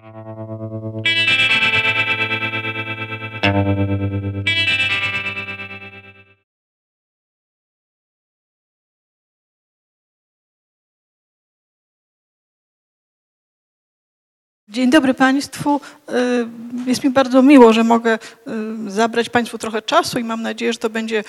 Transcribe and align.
Thank 0.00 1.06
you. 4.22 4.27
Dzień 14.78 14.90
dobry 14.90 15.14
Państwu. 15.14 15.80
Y, 16.10 16.12
jest 16.86 17.04
mi 17.04 17.10
bardzo 17.10 17.42
miło, 17.42 17.72
że 17.72 17.84
mogę 17.84 18.14
y, 18.14 18.90
zabrać 18.90 19.28
Państwu 19.28 19.58
trochę 19.58 19.82
czasu 19.82 20.18
i 20.18 20.24
mam 20.24 20.42
nadzieję, 20.42 20.72
że 20.72 20.78
to 20.78 20.90
będzie 20.90 21.18
y, 21.18 21.22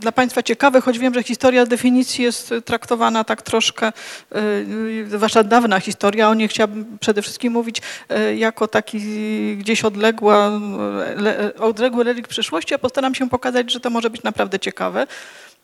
dla 0.00 0.12
Państwa 0.12 0.42
ciekawe, 0.42 0.80
choć 0.80 0.98
wiem, 0.98 1.14
że 1.14 1.22
historia 1.22 1.66
definicji 1.66 2.24
jest 2.24 2.54
traktowana 2.64 3.24
tak 3.24 3.42
troszkę, 3.42 3.92
zwłaszcza 5.08 5.42
dawna 5.42 5.80
historia, 5.80 6.28
o 6.28 6.34
niej 6.34 6.48
chciałabym 6.48 6.98
przede 7.00 7.22
wszystkim 7.22 7.52
mówić 7.52 7.82
jako 8.36 8.68
taki 8.68 8.98
gdzieś 9.56 9.84
odległa, 9.84 10.60
odległy 11.58 12.04
relik 12.04 12.28
przyszłości, 12.28 12.74
a 12.74 12.78
postaram 12.78 13.14
się 13.14 13.28
pokazać, 13.28 13.72
że 13.72 13.80
to 13.80 13.90
może 13.90 14.10
być 14.10 14.22
naprawdę 14.22 14.58
ciekawe. 14.58 15.06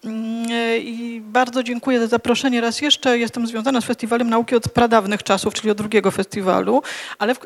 Mm, 0.05 0.47
I 0.83 1.23
bardzo 1.25 1.63
dziękuję 1.63 2.01
za 2.01 2.07
zaproszenie 2.07 2.61
raz 2.61 2.81
jeszcze. 2.81 3.19
Jestem 3.19 3.47
związana 3.47 3.81
z 3.81 3.85
Festiwalem 3.85 4.31
Nauki 4.31 4.57
od 4.57 4.69
pradawnych 4.69 5.23
czasów, 5.23 5.55
czyli 5.55 5.71
od 5.71 5.79
drugiego 5.79 6.11
festiwalu, 6.11 6.83
ale 7.19 7.35
w, 7.35 7.39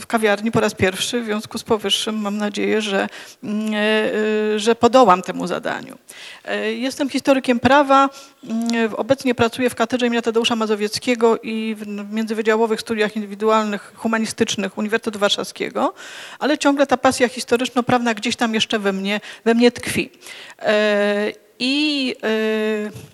w, 0.00 0.06
kawiarni 0.06 0.50
po 0.50 0.60
raz 0.60 0.74
pierwszy, 0.74 1.20
w 1.20 1.24
związku 1.24 1.58
z 1.58 1.64
powyższym 1.64 2.20
mam 2.20 2.36
nadzieję, 2.36 2.82
że, 2.82 3.08
mm, 3.44 3.74
e, 3.74 4.58
że 4.58 4.74
podołam 4.74 5.22
temu 5.22 5.46
zadaniu. 5.46 5.98
E, 6.44 6.72
jestem 6.72 7.10
historykiem 7.10 7.60
prawa. 7.60 8.10
Mm, 8.44 8.94
obecnie 8.94 9.34
pracuję 9.34 9.70
w 9.70 9.74
katedrze 9.74 10.06
imienia 10.06 10.22
Tadeusza 10.22 10.56
Mazowieckiego 10.56 11.38
i 11.38 11.76
w 11.78 12.12
międzywydziałowych 12.12 12.80
studiach 12.80 13.16
indywidualnych 13.16 13.92
humanistycznych 13.96 14.78
Uniwersytetu 14.78 15.18
Warszawskiego, 15.18 15.94
ale 16.38 16.58
ciągle 16.58 16.86
ta 16.86 16.96
pasja 16.96 17.28
historyczno-prawna 17.28 18.14
gdzieś 18.14 18.36
tam 18.36 18.54
jeszcze 18.54 18.78
we 18.78 18.92
mnie, 18.92 19.20
we 19.44 19.54
mnie 19.54 19.70
tkwi. 19.70 20.10
I 21.58 22.14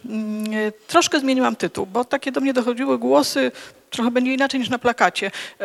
y, 0.07 0.73
troszkę 0.87 1.21
zmieniłam 1.21 1.57
tytuł, 1.57 1.87
bo 1.87 2.05
takie 2.05 2.33
do 2.33 2.41
mnie 2.41 2.53
dochodziły 2.53 2.99
głosy, 2.99 3.53
trochę 3.93 4.11
będzie 4.11 4.35
inaczej 4.35 4.61
niż 4.61 4.69
na 4.69 4.79
plakacie. 4.79 5.31
E, 5.61 5.65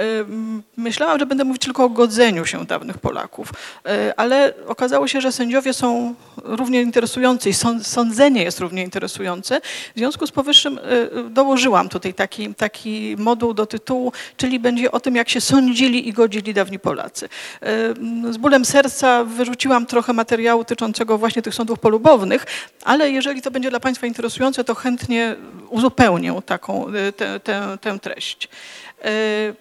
myślałam, 0.78 1.20
że 1.20 1.25
będę 1.25 1.44
mówić 1.44 1.61
tylko 1.61 1.83
o 1.83 1.89
godzeniu 1.89 2.45
się 2.45 2.66
dawnych 2.66 2.97
Polaków, 2.97 3.53
e, 3.86 4.20
ale 4.20 4.53
okazało 4.67 5.08
się, 5.08 5.22
że 5.22 5.31
sędziowie 5.31 5.73
są 5.73 6.16
równie 6.38 6.81
interesujący 6.81 7.50
i 7.50 7.53
sądzenie 7.83 8.44
jest 8.44 8.59
równie 8.59 8.83
interesujące. 8.83 9.61
W 9.95 9.98
związku 9.98 10.28
z 10.28 10.31
powyższym 10.31 10.80
e, 10.80 11.30
dołożyłam 11.30 11.89
tutaj 11.89 12.14
taki, 12.14 12.55
taki 12.55 13.16
moduł 13.17 13.53
do 13.53 13.66
tytułu, 13.66 14.11
czyli 14.38 14.59
będzie 14.59 14.92
o 14.92 15.00
tym, 15.00 15.16
jak 15.16 15.30
się 15.30 15.42
sądzili 15.42 16.09
i 16.09 16.14
godzili 16.14 16.53
dawni 16.53 16.80
Polacy. 16.80 17.30
Z 18.30 18.38
bólem 18.38 18.66
serca 18.66 19.23
wyrzuciłam 19.23 19.86
trochę 19.86 20.14
materiału 20.14 20.64
tyczącego 20.64 21.17
właśnie 21.17 21.42
tych 21.42 21.55
sądów 21.55 21.80
polubownych, 21.80 22.45
ale 22.83 23.11
jeżeli 23.11 23.42
to 23.42 23.52
będzie 23.52 23.70
dla 23.70 23.80
Państwa 23.80 24.08
interesujące, 24.08 24.64
to 24.64 24.75
chętnie 24.75 25.36
uzupełnię 25.70 26.42
taką 26.45 26.92
tę, 27.17 27.39
tę, 27.39 27.78
tę 27.81 28.00
treść 28.00 28.17
E, 28.18 29.08
e, 29.08 29.54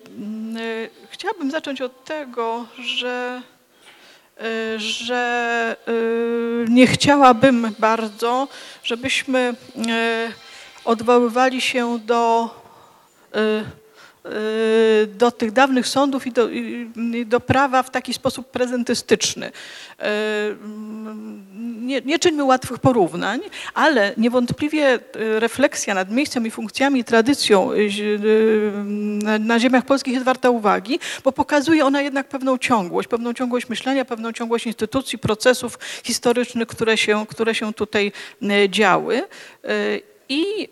chciałabym 1.11 1.51
zacząć 1.51 1.81
od 1.81 2.05
tego, 2.05 2.67
że, 2.79 3.43
e, 4.39 4.79
że 4.79 5.77
nie 6.69 6.87
chciałabym 6.87 7.75
bardzo, 7.79 8.49
żebyśmy 8.83 9.55
odwoływali 10.85 11.61
się 11.61 11.99
do 11.99 12.51
Y, 13.37 13.86
do 15.07 15.31
tych 15.31 15.53
dawnych 15.53 15.89
sądów 15.89 16.27
i 16.27 16.33
do, 16.33 16.49
i 16.49 17.27
do, 17.27 17.41
prawa 17.41 17.83
w 17.83 17.91
taki 17.91 18.15
sposób 18.15 18.51
prezentystyczny. 18.51 19.47
Y, 19.47 19.53
nie, 21.81 22.01
nie 22.01 22.19
czyńmy 22.19 22.45
łatwych 22.45 22.79
porównań, 22.79 23.41
ale 23.75 24.13
niewątpliwie 24.17 24.95
y, 24.95 25.41
refleksja 25.41 25.95
nad 25.95 26.11
miejscem 26.11 26.47
i 26.47 26.51
funkcjami 26.51 27.01
i 27.01 27.05
tradycją 27.05 27.71
na 29.41 29.59
ziemiach 29.61 29.85
polskich 29.85 30.15
jest 30.15 30.25
warta 30.25 30.51
uwagi, 30.51 30.99
bo 31.25 31.33
pokazuje 31.33 31.85
ona 31.85 32.03
jednak 32.03 32.29
pewną 32.29 32.59
ciągłość, 32.59 33.09
pewną 33.09 33.35
ciągłość 33.35 33.69
myślenia, 33.69 34.05
pewną 34.05 34.33
ciągłość 34.33 34.67
instytucji, 34.67 35.19
procesów 35.19 35.79
historycznych, 36.05 36.69
które 36.69 36.97
się, 36.97 37.27
które 37.27 37.55
się 37.55 37.75
tutaj 37.75 38.13
działy. 38.69 39.23
I 40.29 40.69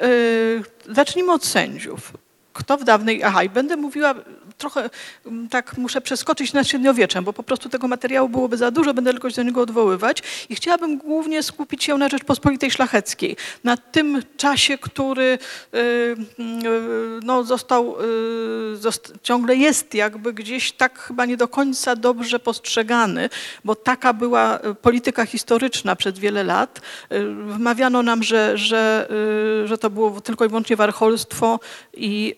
zacznijmy 0.88 1.32
od 1.32 1.44
sędziów 1.44 2.12
kto 2.54 2.76
w 2.76 2.84
dawnej, 2.84 3.22
aha 3.22 3.42
i 3.42 3.48
będę 3.48 3.76
mówiła 3.76 4.14
trochę 4.58 4.90
mm, 5.26 5.48
tak 5.48 5.78
muszę 5.78 6.00
przeskoczyć 6.00 6.52
nad 6.52 6.68
średniowieczem, 6.68 7.24
bo 7.24 7.32
po 7.32 7.42
prostu 7.42 7.68
tego 7.68 7.88
materiału 7.88 8.28
byłoby 8.28 8.56
za 8.56 8.70
dużo, 8.70 8.94
będę 8.94 9.10
tylko 9.10 9.30
się 9.30 9.36
do 9.36 9.42
niego 9.42 9.60
odwoływać 9.60 10.22
i 10.48 10.54
chciałabym 10.54 10.98
głównie 10.98 11.42
skupić 11.42 11.84
się 11.84 11.98
na 11.98 12.08
Rzeczpospolitej 12.08 12.70
Szlacheckiej, 12.70 13.36
na 13.64 13.76
tym 13.76 14.22
czasie, 14.36 14.78
który 14.78 15.38
y, 15.74 15.78
y, 15.78 16.16
no, 17.22 17.44
został, 17.44 17.96
y, 18.00 19.22
ciągle 19.22 19.56
jest 19.56 19.94
jakby 19.94 20.32
gdzieś 20.32 20.72
tak 20.72 20.98
chyba 20.98 21.26
nie 21.26 21.36
do 21.36 21.48
końca 21.48 21.96
dobrze 21.96 22.38
postrzegany, 22.38 23.30
bo 23.64 23.74
taka 23.74 24.12
była 24.12 24.58
polityka 24.82 25.26
historyczna 25.26 25.96
przez 25.96 26.18
wiele 26.18 26.44
lat. 26.44 26.80
Wmawiano 27.46 28.02
nam, 28.02 28.22
że, 28.22 28.58
że, 28.58 29.08
że 29.64 29.78
to 29.78 29.90
było 29.90 30.20
tylko 30.20 30.44
i 30.44 30.48
wyłącznie 30.48 30.76
warcholstwo 30.76 31.60
i 31.94 32.34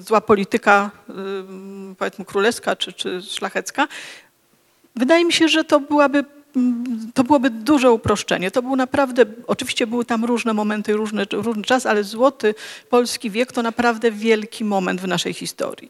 zła 0.00 0.20
polityka 0.28 0.90
y, 1.10 1.94
powiedzmy 1.98 2.24
królewska 2.24 2.76
czy, 2.76 2.92
czy 2.92 3.22
szlachecka. 3.22 3.88
Wydaje 4.96 5.24
mi 5.24 5.32
się, 5.32 5.48
że 5.48 5.64
to 5.64 5.80
byłaby 5.80 6.24
to 7.14 7.24
byłoby 7.24 7.50
duże 7.50 7.90
uproszczenie. 7.90 8.50
To 8.50 8.62
był 8.62 8.76
naprawdę, 8.76 9.24
oczywiście 9.46 9.86
były 9.86 10.04
tam 10.04 10.24
różne 10.24 10.54
momenty, 10.54 10.92
różny, 10.92 11.26
różny 11.32 11.62
czas, 11.62 11.86
ale 11.86 12.04
złoty 12.04 12.54
polski 12.90 13.30
wiek 13.30 13.52
to 13.52 13.62
naprawdę 13.62 14.10
wielki 14.10 14.64
moment 14.64 15.00
w 15.00 15.06
naszej 15.06 15.34
historii. 15.34 15.88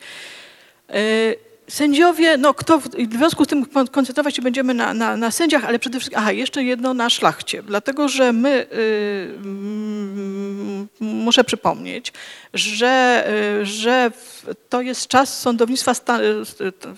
Y, 1.68 1.72
Sędziowie, 1.72 2.36
no 2.36 2.54
kto, 2.54 2.78
w 2.80 3.14
związku 3.16 3.44
z 3.44 3.48
tym 3.48 3.66
koncentrować 3.92 4.36
się 4.36 4.42
będziemy 4.42 4.74
na, 4.74 4.94
na, 4.94 5.16
na, 5.16 5.30
sędziach, 5.30 5.64
ale 5.64 5.78
przede 5.78 5.98
wszystkim, 5.98 6.18
aha, 6.18 6.32
jeszcze 6.32 6.64
jedno 6.64 6.94
na 6.94 7.10
szlachcie, 7.10 7.62
dlatego 7.62 8.08
że 8.08 8.32
my, 8.32 8.66
y, 8.72 9.28
muszę 11.00 11.44
przypomnieć, 11.44 12.12
że, 12.54 13.24
y, 13.62 13.66
że 13.66 14.10
to 14.68 14.80
jest 14.80 15.06
czas 15.06 15.40
sądownictwa, 15.40 15.94
sta, 15.94 16.20
y, 16.22 16.44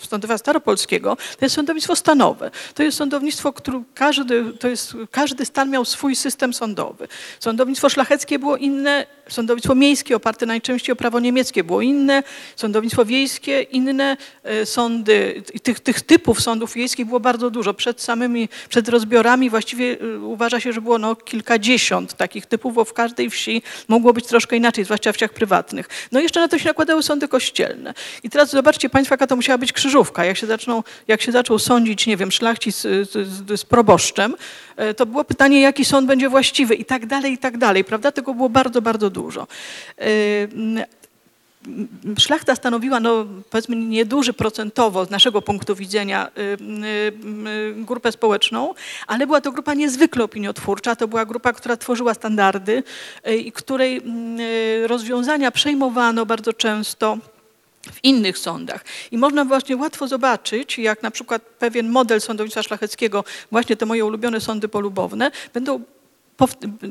sądownictwa 0.00 0.38
staropolskiego, 0.38 1.16
to 1.16 1.44
jest 1.44 1.56
sądownictwo 1.56 1.96
stanowe. 1.96 2.50
To 2.74 2.82
jest 2.82 2.98
sądownictwo, 2.98 3.52
które 3.52 3.82
każdy, 3.94 4.52
to 4.52 4.68
jest, 4.68 4.92
każdy 5.10 5.44
stan 5.44 5.70
miał 5.70 5.84
swój 5.84 6.16
system 6.16 6.54
sądowy. 6.54 7.08
Sądownictwo 7.40 7.88
szlacheckie 7.88 8.38
było 8.38 8.56
inne, 8.56 9.06
sądownictwo 9.28 9.74
miejskie 9.74 10.16
oparte 10.16 10.46
najczęściej 10.46 10.92
o 10.92 10.96
prawo 10.96 11.20
niemieckie 11.20 11.64
było 11.64 11.80
inne, 11.80 12.22
sądownictwo 12.56 13.04
wiejskie 13.04 13.62
inne, 13.62 14.16
e, 14.42 14.59
sądy, 14.66 15.42
tych, 15.62 15.80
tych 15.80 16.00
typów 16.00 16.40
sądów 16.40 16.74
wiejskich 16.74 17.06
było 17.06 17.20
bardzo 17.20 17.50
dużo. 17.50 17.74
Przed 17.74 18.00
samymi, 18.00 18.48
przed 18.68 18.88
rozbiorami 18.88 19.50
właściwie 19.50 19.96
e, 20.00 20.18
uważa 20.18 20.60
się, 20.60 20.72
że 20.72 20.80
było 20.80 20.98
no 20.98 21.16
kilkadziesiąt 21.16 22.14
takich 22.14 22.46
typów, 22.46 22.74
bo 22.74 22.84
w 22.84 22.92
każdej 22.92 23.30
wsi 23.30 23.62
mogło 23.88 24.12
być 24.12 24.26
troszkę 24.26 24.56
inaczej, 24.56 24.84
zwłaszcza 24.84 25.12
w 25.12 25.16
wsiach 25.16 25.32
prywatnych. 25.32 25.88
No 26.12 26.20
i 26.20 26.22
jeszcze 26.22 26.40
na 26.40 26.48
to 26.48 26.58
się 26.58 26.64
nakładały 26.64 27.02
sądy 27.02 27.28
kościelne. 27.28 27.94
I 28.22 28.30
teraz 28.30 28.50
zobaczcie 28.50 28.90
Państwo, 28.90 29.12
jaka 29.12 29.26
to 29.26 29.36
musiała 29.36 29.58
być 29.58 29.72
krzyżówka. 29.72 30.24
Jak 30.24 30.36
się, 30.36 30.46
zaczną, 30.46 30.82
jak 31.08 31.22
się 31.22 31.32
zaczął 31.32 31.58
sądzić, 31.58 32.06
nie 32.06 32.16
wiem, 32.16 32.32
szlachcic 32.32 32.76
z, 32.76 33.10
z, 33.10 33.60
z 33.60 33.64
proboszczem, 33.64 34.36
e, 34.76 34.94
to 34.94 35.06
było 35.06 35.24
pytanie, 35.24 35.60
jaki 35.60 35.84
sąd 35.84 36.06
będzie 36.06 36.28
właściwy 36.28 36.74
i 36.74 36.84
tak 36.84 37.06
dalej, 37.06 37.32
i 37.32 37.38
tak 37.38 37.58
dalej, 37.58 37.84
prawda? 37.84 38.12
Tego 38.12 38.34
było 38.34 38.48
bardzo, 38.48 38.82
bardzo 38.82 39.10
dużo. 39.10 39.46
Szlachta 42.18 42.56
stanowiła, 42.56 43.00
no, 43.00 43.26
powiedzmy, 43.50 43.76
nieduży 43.76 44.32
procentowo 44.32 45.04
z 45.04 45.10
naszego 45.10 45.42
punktu 45.42 45.74
widzenia 45.74 46.28
y, 46.28 46.40
y, 46.40 47.78
y, 47.80 47.84
grupę 47.84 48.12
społeczną, 48.12 48.74
ale 49.06 49.26
była 49.26 49.40
to 49.40 49.52
grupa 49.52 49.74
niezwykle 49.74 50.24
opiniotwórcza. 50.24 50.96
To 50.96 51.08
była 51.08 51.24
grupa, 51.24 51.52
która 51.52 51.76
tworzyła 51.76 52.14
standardy 52.14 52.82
i 53.38 53.52
której 53.52 54.02
rozwiązania 54.86 55.50
przejmowano 55.50 56.26
bardzo 56.26 56.52
często 56.52 57.18
w 57.92 58.04
innych 58.04 58.38
sądach. 58.38 58.84
I 59.10 59.18
można 59.18 59.44
właśnie 59.44 59.76
łatwo 59.76 60.08
zobaczyć, 60.08 60.78
jak 60.78 61.02
na 61.02 61.10
przykład 61.10 61.42
pewien 61.42 61.88
model 61.88 62.20
sądownictwa 62.20 62.62
szlacheckiego, 62.62 63.24
właśnie 63.50 63.76
te 63.76 63.86
moje 63.86 64.04
ulubione 64.04 64.40
sądy 64.40 64.68
polubowne, 64.68 65.30
będą, 65.54 65.80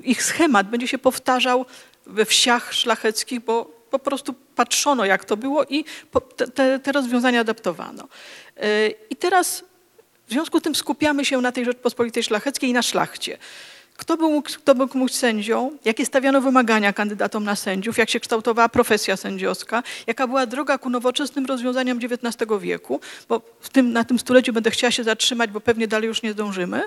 ich 0.04 0.24
schemat 0.24 0.69
będzie 0.69 0.88
się 0.88 0.98
powtarzał 0.98 1.65
we 2.06 2.25
wsiach 2.25 2.74
szlacheckich, 2.74 3.39
bo 3.39 3.78
po 3.89 4.00
prostu 4.00 4.33
patrzono, 4.56 5.06
jak 5.06 5.25
to 5.25 5.38
było 5.38 5.63
i 5.63 5.86
te, 6.56 6.80
te 6.80 6.91
rozwiązania 6.91 7.39
adaptowano. 7.39 8.07
E, 8.57 8.88
I 8.88 9.15
teraz 9.15 9.63
w 10.27 10.31
związku 10.31 10.59
z 10.59 10.62
tym 10.62 10.75
skupiamy 10.75 11.25
się 11.25 11.41
na 11.41 11.51
tej 11.51 11.65
Rzeczpospolitej 11.65 12.24
Szlacheckiej 12.24 12.69
i 12.69 12.74
na 12.74 12.81
szlachcie. 12.81 13.38
kto 13.97 14.18
był, 14.18 14.41
kto 14.41 14.75
był 14.75 14.89
mógł 14.94 15.12
sędzią, 15.12 15.77
jakie 15.86 16.06
stawiano 16.06 16.41
wymagania 16.41 16.94
kandydatom 16.94 17.44
na 17.44 17.56
sędziów, 17.56 17.97
jak 17.97 18.09
się 18.09 18.19
kształtowała 18.19 18.69
profesja 18.69 19.18
sędziowska, 19.18 19.83
jaka 20.07 20.27
była 20.27 20.45
droga 20.45 20.77
ku 20.77 20.89
nowoczesnym 20.89 21.45
rozwiązaniom 21.45 21.97
XIX 21.97 22.51
wieku, 22.59 23.00
bo 23.30 23.41
tym, 23.71 23.94
na 23.94 24.03
tym 24.03 24.19
stuleciu 24.19 24.53
będę 24.53 24.71
chciała 24.71 24.91
się 24.91 25.03
zatrzymać, 25.03 25.51
bo 25.51 25.62
pewnie 25.62 25.88
dalej 25.88 26.07
już 26.07 26.21
nie 26.21 26.31
zdążymy. 26.33 26.81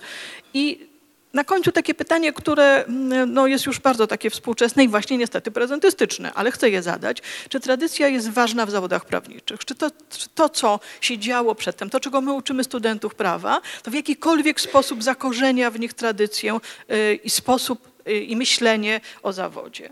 I 0.54 0.91
na 1.32 1.44
końcu 1.44 1.72
takie 1.72 1.94
pytanie, 1.94 2.32
które 2.32 2.84
mm, 2.84 3.32
no, 3.32 3.46
jest 3.46 3.66
już 3.66 3.80
bardzo 3.80 4.06
takie 4.06 4.30
współczesne 4.30 4.84
i 4.84 4.88
właśnie 4.88 5.18
niestety 5.18 5.50
prezentystyczne, 5.50 6.32
ale 6.34 6.50
chcę 6.50 6.70
je 6.70 6.82
zadać. 6.82 7.22
Czy 7.48 7.60
tradycja 7.60 8.08
jest 8.08 8.30
ważna 8.30 8.66
w 8.66 8.70
zawodach 8.70 9.04
prawniczych? 9.04 9.64
Czy 9.64 9.74
to, 9.74 9.90
czy 10.10 10.28
to, 10.28 10.48
co 10.48 10.80
się 11.00 11.18
działo 11.18 11.54
przedtem, 11.54 11.90
to 11.90 12.00
czego 12.00 12.20
my 12.20 12.32
uczymy 12.32 12.64
studentów 12.64 13.14
prawa, 13.14 13.60
to 13.82 13.90
w 13.90 13.94
jakikolwiek 13.94 14.60
sposób 14.60 15.02
zakorzenia 15.02 15.70
w 15.70 15.80
nich 15.80 15.94
tradycję 15.94 16.58
yy, 16.88 17.14
i 17.14 17.30
sposób 17.30 17.88
yy, 18.06 18.20
i 18.20 18.36
myślenie 18.36 19.00
o 19.22 19.32
zawodzie? 19.32 19.90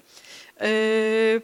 Yy, 0.61 1.43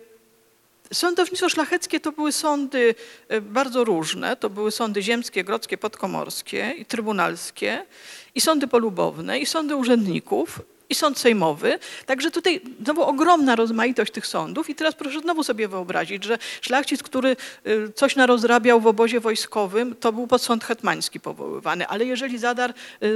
Sądownictwo 0.92 1.49
szlacheckie 1.49 2.00
to 2.00 2.12
były 2.12 2.32
sądy 2.32 2.94
bardzo 3.42 3.84
różne. 3.84 4.37
To 4.37 4.50
były 4.50 4.70
sądy 4.70 5.02
ziemskie, 5.02 5.44
grodzkie, 5.44 5.78
podkomorskie 5.78 6.75
i 6.78 6.84
trybunalskie 6.84 7.87
i 8.36 8.40
sądy 8.40 8.66
polubowne, 8.66 9.38
i 9.38 9.46
sądy 9.46 9.76
urzędników, 9.76 10.60
i 10.90 10.94
sąd 10.94 11.18
sejmowy. 11.18 11.78
Także 12.06 12.30
tutaj 12.30 12.60
znowu 12.84 13.02
ogromna 13.02 13.56
rozmaitość 13.56 14.12
tych 14.12 14.26
sądów 14.26 14.70
i 14.70 14.74
teraz 14.74 14.94
proszę 14.94 15.20
znowu 15.20 15.44
sobie 15.44 15.68
wyobrazić, 15.68 16.24
że 16.24 16.38
szlachcic, 16.60 17.02
który 17.02 17.36
y, 17.66 17.92
coś 17.94 18.16
narozrabiał 18.16 18.80
w 18.80 18.86
obozie 18.86 19.20
wojskowym, 19.20 19.94
to 20.00 20.12
był 20.12 20.26
pod 20.26 20.42
sąd 20.42 20.64
hetmański 20.64 21.20
powoływany, 21.20 21.86
ale 21.86 22.04
jeżeli 22.04 22.38
zadar 22.38 22.70
y, 22.70 23.06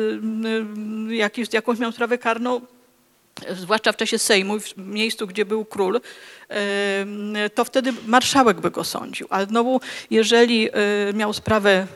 y, 1.10 1.14
jakiś, 1.14 1.52
jakąś 1.52 1.78
miał 1.78 1.92
sprawę 1.92 2.18
karną, 2.18 2.60
zwłaszcza 3.50 3.92
w 3.92 3.96
czasie 3.96 4.18
Sejmu, 4.18 4.60
w 4.60 4.76
miejscu, 4.76 5.26
gdzie 5.26 5.44
był 5.44 5.64
król, 5.64 6.00
to 7.54 7.64
wtedy 7.64 7.92
marszałek 8.06 8.60
by 8.60 8.70
go 8.70 8.84
sądził. 8.84 9.26
A 9.30 9.44
znowu, 9.44 9.80
jeżeli 10.10 10.68
miał 11.14 11.32
sprawę 11.32 11.86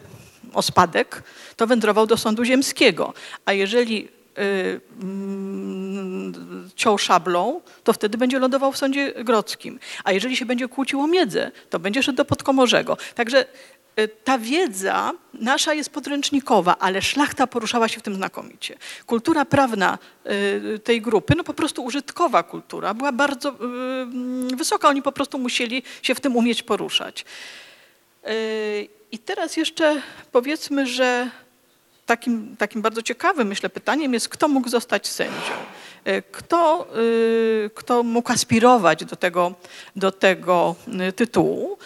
o 0.55 0.62
spadek, 0.62 1.23
to 1.56 1.67
wędrował 1.67 2.06
do 2.06 2.17
sądu 2.17 2.45
ziemskiego. 2.45 3.15
A 3.45 3.53
jeżeli 3.53 4.09
y, 4.39 4.81
mm, 5.03 6.35
ciął 6.77 6.99
szablą, 6.99 7.61
to 7.85 7.93
wtedy 7.93 8.19
będzie 8.19 8.39
lądował 8.39 8.73
w 8.73 8.79
sądzie 8.79 9.12
grodzkim. 9.25 9.79
A 10.05 10.12
jeżeli 10.12 10.37
się 10.37 10.47
będzie 10.47 10.69
kłócił 10.69 11.01
o 11.01 11.06
miedzę, 11.06 11.51
to 11.71 11.79
będzie 11.79 12.03
szedł 12.03 12.17
do 12.17 12.25
podkomorzego. 12.25 12.97
Także 13.15 13.47
y, 14.01 14.09
ta 14.25 14.39
wiedza 14.39 15.12
nasza 15.35 15.75
jest 15.75 15.91
podręcznikowa, 15.91 16.77
ale 16.79 17.03
szlachta 17.03 17.47
poruszała 17.47 17.89
się 17.89 18.01
w 18.01 18.03
tym 18.03 18.15
znakomicie. 18.15 18.77
Kultura 19.06 19.45
prawna 19.45 19.99
y, 20.75 20.79
tej 20.79 21.01
grupy, 21.01 21.35
no 21.37 21.45
po 21.45 21.55
prostu 21.55 21.85
użytkowa 21.85 22.43
kultura, 22.43 22.95
była 22.95 23.12
bardzo 23.12 23.49
mm, 23.49 24.56
wysoka. 24.56 24.89
Oni 24.89 25.03
po 25.03 25.12
prostu 25.12 25.39
musieli 25.39 25.83
się 26.03 26.15
w 26.15 26.21
tym 26.21 26.37
umieć 26.37 26.62
poruszać. 26.62 27.25
I 29.12 29.19
teraz 29.19 29.56
jeszcze 29.56 30.03
powiedzmy, 30.32 30.87
że 30.87 31.31
takim, 32.06 32.56
takim 32.56 32.82
bardzo 32.82 33.03
ciekawym, 33.03 33.49
myślę, 33.49 33.69
pytaniem 33.69 34.15
jest, 34.15 34.29
kto 34.29 34.49
mógł 34.49 34.69
zostać 34.69 35.09
sędzią? 35.09 35.55
E, 36.05 36.23
kto, 36.23 36.87
e, 37.67 37.71
kto 37.71 38.03
mógł 38.03 38.32
aspirować 38.32 39.05
do 39.05 39.17
tego, 39.17 39.55
do 39.97 40.12
tego 40.12 40.76
tytułu? 41.17 41.79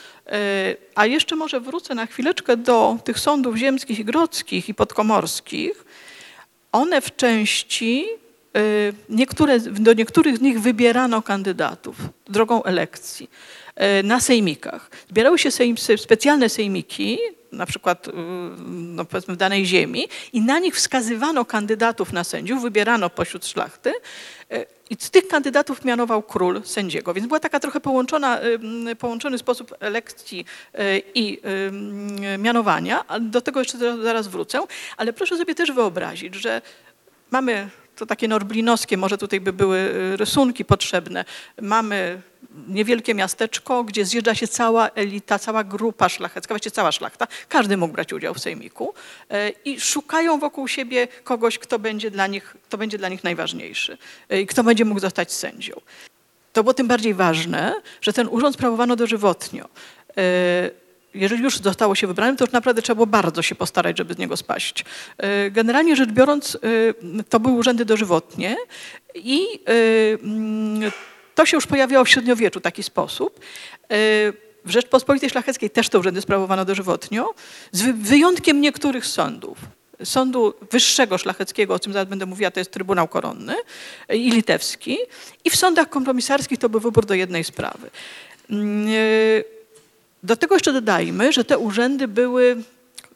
A 0.95 1.07
jeszcze 1.07 1.37
może 1.37 1.61
wrócę 1.61 1.95
na 1.95 2.07
chwileczkę 2.07 2.57
do 2.57 2.97
tych 3.05 3.19
sądów 3.19 3.57
ziemskich 3.57 3.99
i 3.99 4.05
grodzkich 4.05 4.69
i 4.69 4.75
podkomorskich. 4.75 5.85
One 6.73 7.01
w 7.01 7.17
części, 7.17 8.07
niektóre, 9.09 9.61
do 9.61 9.93
niektórych 9.93 10.37
z 10.37 10.41
nich 10.41 10.61
wybierano 10.61 11.23
kandydatów 11.23 11.97
drogą 12.27 12.63
elekcji 12.63 13.31
na 14.05 14.21
sejmikach. 14.21 14.91
Zbierały 15.11 15.39
się 15.39 15.51
sejm, 15.51 15.77
specjalne 15.97 16.49
sejmiki, 16.49 17.19
na 17.53 17.67
przykład 17.67 18.09
y, 18.09 18.13
no 18.67 19.05
powiedzmy 19.05 19.35
w 19.35 19.37
danej 19.37 19.67
ziemi 19.67 20.09
i 20.33 20.41
na 20.41 20.59
nich 20.59 20.77
wskazywano 20.77 21.45
kandydatów 21.45 22.13
na 22.13 22.25
sędziów, 22.25 22.63
wybierano 22.63 23.11
pośród 23.11 23.47
szlachty 23.47 23.91
y, 24.53 24.67
i 24.91 24.97
z 24.99 25.11
tych 25.11 25.29
kandydatów 25.29 25.85
mianował 25.85 26.23
król 26.23 26.63
sędziego. 26.65 27.15
Więc 27.15 27.27
była 27.27 27.41
taka 27.41 27.61
trochę 27.61 27.81
połączona, 27.81 28.41
y, 28.91 28.97
połączony 28.97 29.39
sposób 29.39 29.75
elekcji 29.81 30.45
i 31.15 31.41
mianowania. 32.39 33.05
Do 33.21 33.41
tego 33.41 33.61
jeszcze 33.61 33.79
zaraz 33.79 34.29
wrócę. 34.29 34.61
Ale 34.97 35.13
proszę 35.13 35.37
sobie 35.37 35.55
też 35.55 35.73
wyobrazić, 35.73 36.35
że 36.35 36.63
mamy 37.31 37.69
to 37.99 38.07
takie 38.07 38.29
norblinowskie, 38.29 38.97
może 38.97 39.19
tutaj 39.19 39.41
by 39.41 39.53
były 39.53 39.79
y, 39.79 40.17
rysunki 40.17 40.65
potrzebne. 40.65 41.25
Mamy 41.63 42.23
niewielkie 42.69 43.15
miasteczko, 43.15 43.85
gdzie 43.85 44.05
zjeżdża 44.05 44.35
się 44.35 44.49
cała 44.49 44.89
elita, 44.89 45.39
cała 45.39 45.65
grupa 45.65 46.09
szlachecka, 46.09 46.55
właściwie 46.55 46.75
cała 46.75 46.93
szlachta. 46.93 47.27
Każdy 47.49 47.77
mógł 47.77 47.93
brać 47.93 48.13
udział 48.13 48.35
w 48.35 48.39
sejmiku 48.39 48.95
e, 49.31 49.49
i 49.49 49.81
szukają 49.81 50.39
wokół 50.39 50.69
siebie 50.69 51.09
kogoś, 51.25 51.59
kto 51.59 51.79
będzie 51.79 52.11
dla 52.11 52.27
nich, 52.27 52.57
kto 52.69 52.79
będzie 52.79 52.99
dla 52.99 53.09
nich 53.09 53.25
najważniejszy 53.25 53.99
e, 54.31 54.41
i 54.41 54.47
kto 54.47 54.65
będzie 54.65 54.85
mógł 54.85 55.01
zostać 55.01 55.33
sędzią. 55.33 55.81
To 56.53 56.63
było 56.63 56.75
tym 56.75 56.87
bardziej 56.87 57.15
ważne, 57.15 57.75
że 58.01 58.13
ten 58.13 58.29
urząd 58.31 58.55
sprawowano 58.55 58.97
dożywotnio 58.97 59.69
e, 60.17 60.71
jeżeli 61.15 61.43
już 61.43 61.59
zostało 61.59 61.95
się 61.95 62.07
wybrane, 62.07 62.37
to 62.37 62.45
już 62.45 62.53
naprawdę 62.53 62.83
trzeba 62.83 62.95
było 62.95 63.07
bardzo 63.07 63.43
się 63.43 63.55
postarać, 63.55 63.99
żeby 63.99 64.15
z 64.15 64.19
niego 64.19 64.37
spaść. 64.37 64.85
Generalnie 65.51 65.97
rzecz 65.97 66.11
biorąc, 66.11 66.59
to 67.29 67.41
były 67.41 67.55
urzędy 67.55 67.85
dożywotnie 67.85 68.57
i 69.15 69.47
mm, 70.23 70.91
to 71.39 71.47
się 71.47 71.57
już 71.57 71.67
pojawiało 71.67 72.05
w 72.05 72.09
średniowieczu 72.09 72.61
taki 72.61 72.83
sposób. 72.83 73.41
W 74.65 74.71
Rzeczpospolitej 74.71 75.31
Szlacheckiej 75.31 75.71
też 75.71 75.89
te 75.89 75.99
urzędy 75.99 76.21
sprawowano 76.21 76.65
dożywotnio, 76.65 77.35
z 77.73 77.83
wyjątkiem 77.83 78.61
niektórych 78.61 79.07
sądów. 79.07 79.59
Sądu 80.05 80.55
Wyższego 80.71 81.19
Szlacheckiego, 81.19 81.75
o 81.75 81.79
czym 81.79 81.93
zaraz 81.93 82.09
będę 82.09 82.27
mówiła, 82.27 82.51
to 82.51 82.61
jest 82.61 82.71
Trybunał 82.71 83.09
Koronny 83.09 83.55
i 84.09 84.31
Litewski. 84.31 84.99
I 85.45 85.51
w 85.51 85.57
sądach 85.57 85.89
kompromisarskich 85.89 86.59
to 86.59 86.69
był 86.69 86.81
wybór 86.81 87.07
do 87.07 87.15
jednej 87.15 87.45
sprawy. 87.45 87.91
Mm, 88.51 88.89
do 90.23 90.37
tego 90.37 90.55
jeszcze 90.55 90.73
dodajmy, 90.73 91.33
że 91.33 91.45
te 91.45 91.59
urzędy 91.59 92.09
były 92.09 92.57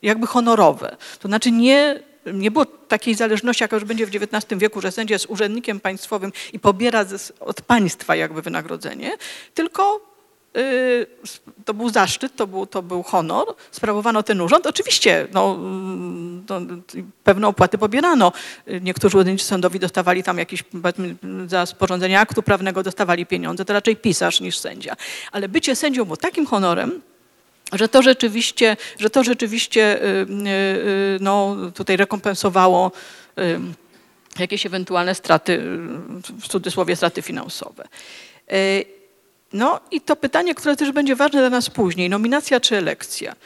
jakby 0.03 0.27
honorowe. 0.27 0.97
To 1.21 1.29
znaczy 1.29 1.51
nie, 1.51 2.01
nie 2.27 2.51
było 2.51 2.67
takiej 2.67 3.15
zależności, 3.15 3.65
jaka 3.65 3.77
już 3.77 3.85
będzie 3.85 4.07
w 4.07 4.11
XIX 4.15 4.61
wieku, 4.61 4.81
że 4.81 4.93
sędzia 4.93 5.15
jest 5.15 5.27
urzędnikiem 5.31 5.81
państwowym 5.81 6.33
i 6.53 6.59
pobiera 6.59 7.05
od 7.41 7.61
państwa 7.61 8.17
jakby 8.17 8.43
wynagrodzenie, 8.43 9.13
tylko 9.55 10.13
Y, 10.57 11.07
to 11.65 11.75
był 11.75 11.89
zaszczyt, 11.89 12.37
to 12.37 12.47
był, 12.47 12.67
to 12.67 12.83
był 12.83 13.03
honor, 13.03 13.47
sprawowano 13.71 14.23
ten 14.23 14.41
urząd. 14.41 14.67
Oczywiście 14.67 15.29
no, 15.33 15.59
no, 16.49 16.61
pewne 17.25 17.49
opłaty 17.49 17.79
pobierano. 17.79 18.33
Niektórzy 18.81 19.17
urzędnicy 19.17 19.45
sądowi 19.45 19.79
dostawali 19.79 20.23
tam 20.23 20.39
jakieś, 20.39 20.65
za 21.47 21.67
sporządzenie 21.67 22.21
aktu 22.21 22.43
prawnego 22.43 22.83
dostawali 22.83 23.27
pieniądze, 23.27 23.65
to 23.65 23.73
raczej 23.73 23.97
pisarz 23.97 24.41
niż 24.41 24.59
sędzia. 24.59 24.97
Ale 25.33 25.49
bycie 25.49 25.77
sędzią 25.77 26.05
było 26.05 26.17
takim 26.17 26.47
honorem, 26.47 27.03
że 27.73 27.89
to 27.89 28.03
rzeczywiście, 28.03 28.77
że 28.99 29.11
to 29.11 29.25
rzeczywiście 29.25 30.03
y, 30.03 30.07
y, 30.07 31.19
no, 31.21 31.57
tutaj 31.75 31.97
rekompensowało 31.97 32.93
jakieś 34.39 34.67
ewentualne 34.67 35.15
straty, 35.15 35.59
w 36.41 36.49
cudzysłowie 36.49 36.97
straty 36.97 37.23
finansowe. 37.23 37.89
No 39.53 39.81
i 39.91 40.01
to 40.01 40.17
pytanie, 40.17 40.55
które 40.55 40.77
też 40.77 40.93
będzie 40.93 41.17
ważne 41.17 41.41
dla 41.41 41.51
nas 41.51 41.71
później, 41.71 42.11
nominacja 42.11 42.61
czy 42.61 42.77
elekcja. 42.77 43.37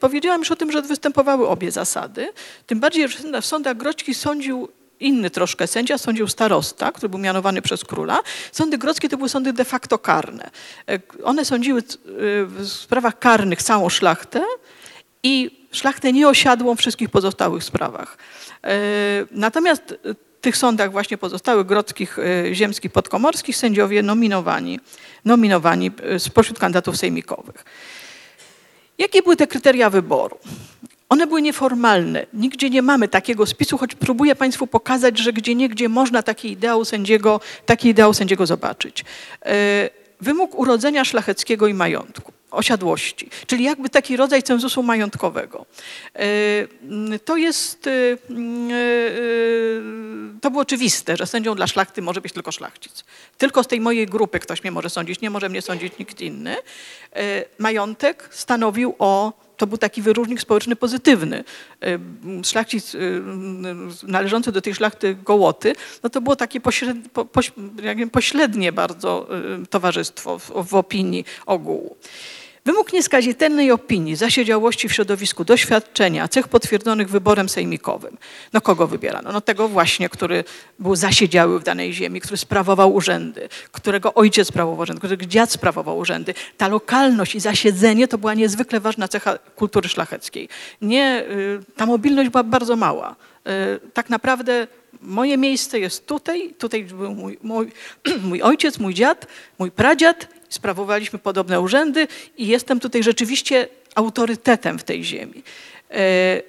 Powiedziałam 0.00 0.40
już 0.40 0.50
o 0.50 0.56
tym, 0.56 0.72
że 0.72 0.82
występowały 0.82 1.48
obie 1.48 1.70
zasady, 1.70 2.32
tym 2.66 2.80
bardziej, 2.80 3.08
że 3.08 3.42
w 3.42 3.46
sądach 3.46 3.76
grodzkich 3.76 4.16
sądził 4.16 4.68
inny 5.00 5.30
troszkę 5.30 5.66
sędzia, 5.66 5.98
sądził 5.98 6.28
starosta, 6.28 6.92
który 6.92 7.08
był 7.08 7.18
mianowany 7.18 7.62
przez 7.62 7.84
króla. 7.84 8.18
Sądy 8.52 8.78
grodzkie 8.78 9.08
to 9.08 9.16
były 9.16 9.28
sądy 9.28 9.52
de 9.52 9.64
facto 9.64 9.98
karne. 9.98 10.50
E, 10.88 10.98
one 11.24 11.44
sądziły 11.44 11.80
e, 11.80 11.84
w 12.44 12.68
sprawach 12.68 13.18
karnych 13.18 13.62
całą 13.62 13.88
szlachtę 13.88 14.42
i 15.22 15.66
szlachtę 15.72 16.12
nieosiadłą 16.12 16.74
w 16.74 16.78
wszystkich 16.78 17.10
pozostałych 17.10 17.64
sprawach. 17.64 18.18
Natomiast 19.30 19.94
tych 20.40 20.56
sądach 20.56 20.92
właśnie 20.92 21.18
pozostałych 21.18 21.66
grodzkich, 21.66 22.16
ziemskich, 22.52 22.92
podkomorskich 22.92 23.56
sędziowie 23.56 24.02
nominowani, 24.02 24.80
nominowani 25.24 25.90
spośród 26.18 26.58
kandydatów 26.58 26.96
sejmikowych. 26.96 27.64
Jakie 28.98 29.22
były 29.22 29.36
te 29.36 29.46
kryteria 29.46 29.90
wyboru? 29.90 30.38
One 31.08 31.26
były 31.26 31.42
nieformalne. 31.42 32.26
Nigdzie 32.32 32.70
nie 32.70 32.82
mamy 32.82 33.08
takiego 33.08 33.46
spisu, 33.46 33.78
choć 33.78 33.94
próbuję 33.94 34.34
Państwu 34.36 34.66
pokazać, 34.66 35.18
że 35.18 35.32
gdzie 35.32 35.54
niegdzie 35.54 35.88
można 35.88 36.22
taki 36.22 36.50
ideał 36.50 36.84
sędziego, 36.84 37.40
taki 37.66 37.88
ideał 37.88 38.14
sędziego 38.14 38.46
zobaczyć. 38.46 39.04
Y, 39.46 39.90
wymóg 40.20 40.58
urodzenia 40.58 41.04
szlacheckiego 41.04 41.66
i 41.66 41.74
majątku. 41.74 42.32
osiadłości, 42.50 43.30
czyli 43.46 43.64
jakby 43.64 43.88
taki 43.88 44.16
rodzaj 44.16 44.42
cenzusu 44.42 44.82
majątkowego. 44.82 45.66
To 47.24 47.36
jest, 47.36 47.88
to 50.40 50.50
było 50.50 50.62
oczywiste, 50.62 51.16
że 51.16 51.26
sędzią 51.26 51.54
dla 51.54 51.66
szlachty 51.66 52.02
może 52.02 52.20
być 52.20 52.32
tylko 52.32 52.52
szlachcic. 52.52 53.04
Tylko 53.38 53.64
z 53.64 53.66
tej 53.66 53.80
mojej 53.80 54.06
grupy 54.06 54.38
ktoś 54.38 54.62
mnie 54.62 54.70
może 54.70 54.90
sądzić, 54.90 55.20
nie 55.20 55.30
może 55.30 55.48
mnie 55.48 55.62
sądzić 55.62 55.98
nikt 55.98 56.20
inny. 56.20 56.56
Majątek 57.58 58.28
stanowił 58.30 58.94
o 58.98 59.32
to 59.58 59.66
był 59.66 59.78
taki 59.78 60.02
wyróżnik 60.02 60.40
społeczny 60.40 60.76
pozytywny. 60.76 61.44
E, 61.82 61.98
szlachcic 62.44 62.94
e, 62.94 62.98
należący 64.02 64.52
do 64.52 64.60
tej 64.60 64.74
szlachty 64.74 65.16
Gołoty, 65.24 65.72
no 66.02 66.10
to 66.10 66.20
było 66.20 66.36
takie 66.36 66.60
pośrednie, 66.60 67.02
po, 67.12 67.26
pośrednie 68.12 68.72
bardzo 68.72 69.28
e, 69.62 69.66
towarzystwo 69.66 70.38
w, 70.38 70.68
w 70.68 70.74
opinii 70.74 71.24
ogółu. 71.46 71.96
Wymóg 72.68 72.92
nieskazitelnej 72.92 73.70
opinii, 73.70 74.16
zasiedziałości 74.16 74.88
w 74.88 74.92
środowisku, 74.92 75.44
doświadczenia, 75.44 76.28
cech 76.28 76.48
potwierdzonych 76.48 77.10
wyborem 77.10 77.48
sejmikowym. 77.48 78.16
No 78.52 78.60
kogo 78.60 78.86
wybierano? 78.86 79.32
No 79.32 79.40
tego 79.40 79.68
właśnie, 79.68 80.08
który 80.08 80.44
był 80.78 80.96
zasiedziały 80.96 81.60
w 81.60 81.62
danej 81.62 81.92
ziemi, 81.92 82.20
który 82.20 82.36
sprawował 82.36 82.94
urzędy, 82.94 83.48
którego 83.72 84.14
ojciec 84.14 84.48
sprawował 84.48 84.80
urzędy, 84.80 85.00
którego 85.00 85.26
dziad 85.26 85.52
sprawował 85.52 85.98
urzędy. 85.98 86.34
Ta 86.56 86.68
lokalność 86.68 87.34
i 87.34 87.40
zasiedzenie 87.40 88.08
to 88.08 88.18
była 88.18 88.34
niezwykle 88.34 88.80
ważna 88.80 89.08
cecha 89.08 89.38
kultury 89.56 89.88
szlacheckiej. 89.88 90.48
Nie, 90.82 91.24
y, 91.30 91.60
ta 91.76 91.86
mobilność 91.86 92.30
była 92.30 92.44
bardzo 92.44 92.76
mała. 92.76 93.16
Y, 93.46 93.90
tak 93.94 94.10
naprawdę 94.10 94.66
moje 95.00 95.38
miejsce 95.38 95.80
jest 95.80 96.06
tutaj, 96.06 96.54
tutaj 96.58 96.84
był 96.84 97.14
mój, 97.14 97.38
mój, 97.42 97.72
mój 98.28 98.42
ojciec, 98.42 98.78
mój 98.78 98.94
dziad, 98.94 99.26
mój 99.58 99.70
pradziad 99.70 100.37
sprawowaliśmy 100.48 101.18
podobne 101.18 101.60
urzędy 101.60 102.08
i 102.36 102.46
jestem 102.46 102.80
tutaj 102.80 103.02
rzeczywiście 103.02 103.68
autorytetem 103.94 104.78
w 104.78 104.84
tej 104.84 105.04
ziemi. 105.04 105.42
E, 105.90 106.42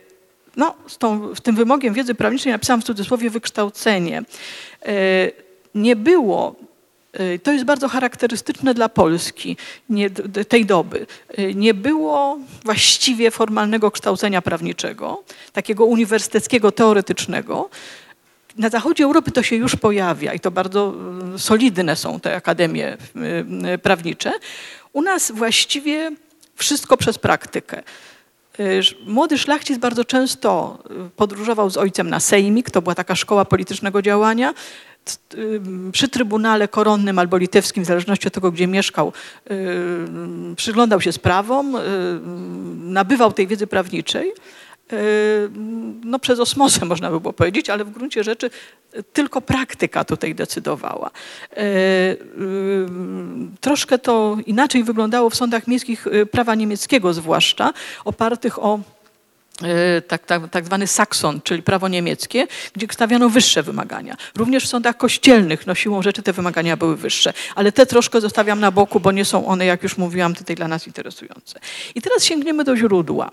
no, 0.56 0.76
z 0.88 0.98
tą, 0.98 1.36
tym 1.44 1.56
wymogiem 1.56 1.94
wiedzy 1.94 2.16
prawniczej 2.16 2.52
napisałam 2.52 2.82
w 2.82 2.86
cudzysłowie 2.86 3.30
wykształcenie. 3.30 4.24
E, 4.86 4.94
nie 5.76 5.96
było 5.96 6.56
e, 7.14 7.40
to 7.40 7.52
jest 7.52 7.66
bardzo 7.66 7.88
charakterystyczne 7.88 8.74
dla 8.74 8.90
Polski 8.90 9.58
nie, 9.90 10.10
tej 10.50 10.66
doby. 10.66 11.06
Nie 11.56 11.74
było 11.74 12.40
właściwie 12.66 13.32
formalnego 13.32 13.92
kształcenia 13.92 14.42
prawniczego, 14.42 15.24
takiego 15.54 15.86
uniwersyteckiego, 15.86 16.72
teoretycznego. 16.72 17.70
Na 18.58 18.70
zachodzie 18.70 19.04
Europy 19.04 19.32
to 19.32 19.44
się 19.44 19.56
już 19.56 19.76
pojawia 19.76 20.34
i 20.34 20.40
to 20.40 20.52
bardzo 20.52 20.94
e, 21.36 21.40
solidne 21.40 21.96
są 21.96 22.20
te 22.20 22.36
akademie 22.36 22.98
e, 23.64 23.78
prawnicze. 23.78 24.32
U 24.94 25.02
nas 25.02 25.32
właściwie 25.32 26.12
wszystko 26.56 26.98
przez 26.98 27.18
praktykę. 27.18 27.78
E, 28.60 28.64
młody 29.06 29.38
szlachcic 29.38 29.78
bardzo 29.78 30.06
często 30.06 30.78
podróżował 31.16 31.70
z 31.70 31.78
ojcem 31.78 32.10
na 32.10 32.20
sejmik, 32.20 32.72
to 32.72 32.82
była 32.82 32.96
taka 32.96 33.16
szkoła 33.16 33.46
politycznego 33.46 34.02
działania. 34.02 34.54
Przy 35.92 36.08
Trybunale 36.08 36.68
Koronnym 36.68 37.20
albo 37.20 37.38
Litewskim, 37.38 37.84
w 37.84 37.88
zależności 37.88 38.28
od 38.28 38.34
tego, 38.34 38.52
gdzie 38.52 38.68
mieszkał, 38.68 39.14
przyglądał 40.56 41.02
się 41.02 41.12
sprawom, 41.12 41.78
nabywał 42.76 43.34
tej 43.34 43.48
wiedzy 43.48 43.68
prawniczej 43.68 44.34
no 46.04 46.20
przez 46.20 46.40
osmozę 46.40 46.86
można 46.86 47.12
by 47.12 47.20
było 47.20 47.34
powiedzieć, 47.34 47.70
ale 47.70 47.86
w 47.86 47.90
gruncie 47.90 48.24
rzeczy 48.24 48.50
tylko 49.14 49.42
praktyka 49.42 50.04
tutaj 50.04 50.36
decydowała. 50.36 51.12
E, 51.58 51.62
troszkę 53.62 54.00
to 54.00 54.38
inaczej 54.46 54.84
wyglądało 54.84 55.30
w 55.30 55.36
sądach 55.36 55.68
miejskich 55.68 56.08
e, 56.08 56.26
prawa 56.26 56.56
niemieckiego 56.56 57.14
zwłaszcza, 57.14 57.74
opartych 58.06 58.64
o 58.64 58.80
E, 58.80 58.99
tak, 60.08 60.26
tak, 60.26 60.50
tak 60.50 60.66
zwany 60.66 60.88
Sakson, 60.88 61.42
czyli 61.42 61.64
prawo 61.64 61.88
niemieckie, 61.88 62.48
gdzie 62.74 62.88
stawiano 62.92 63.30
wyższe 63.30 63.64
wymagania. 63.64 64.18
Również 64.36 64.66
w 64.66 64.68
sądach 64.68 64.98
kościelnych 64.98 65.68
no, 65.68 65.76
siłą 65.76 66.02
rzeczy 66.02 66.24
te 66.24 66.34
wymagania 66.34 66.78
były 66.78 66.98
wyższe, 66.98 67.34
ale 67.56 67.72
te 67.72 67.86
troszkę 67.86 68.22
zostawiam 68.22 68.60
na 68.60 68.72
boku, 68.72 69.00
bo 69.00 69.12
nie 69.12 69.26
są 69.26 69.48
one, 69.48 69.66
jak 69.66 69.84
już 69.84 69.98
mówiłam, 69.98 70.36
tutaj 70.36 70.56
dla 70.56 70.68
nas 70.68 70.88
interesujące. 70.88 71.60
I 71.96 72.02
teraz 72.02 72.24
sięgniemy 72.24 72.64
do 72.64 72.78
źródła, 72.78 73.32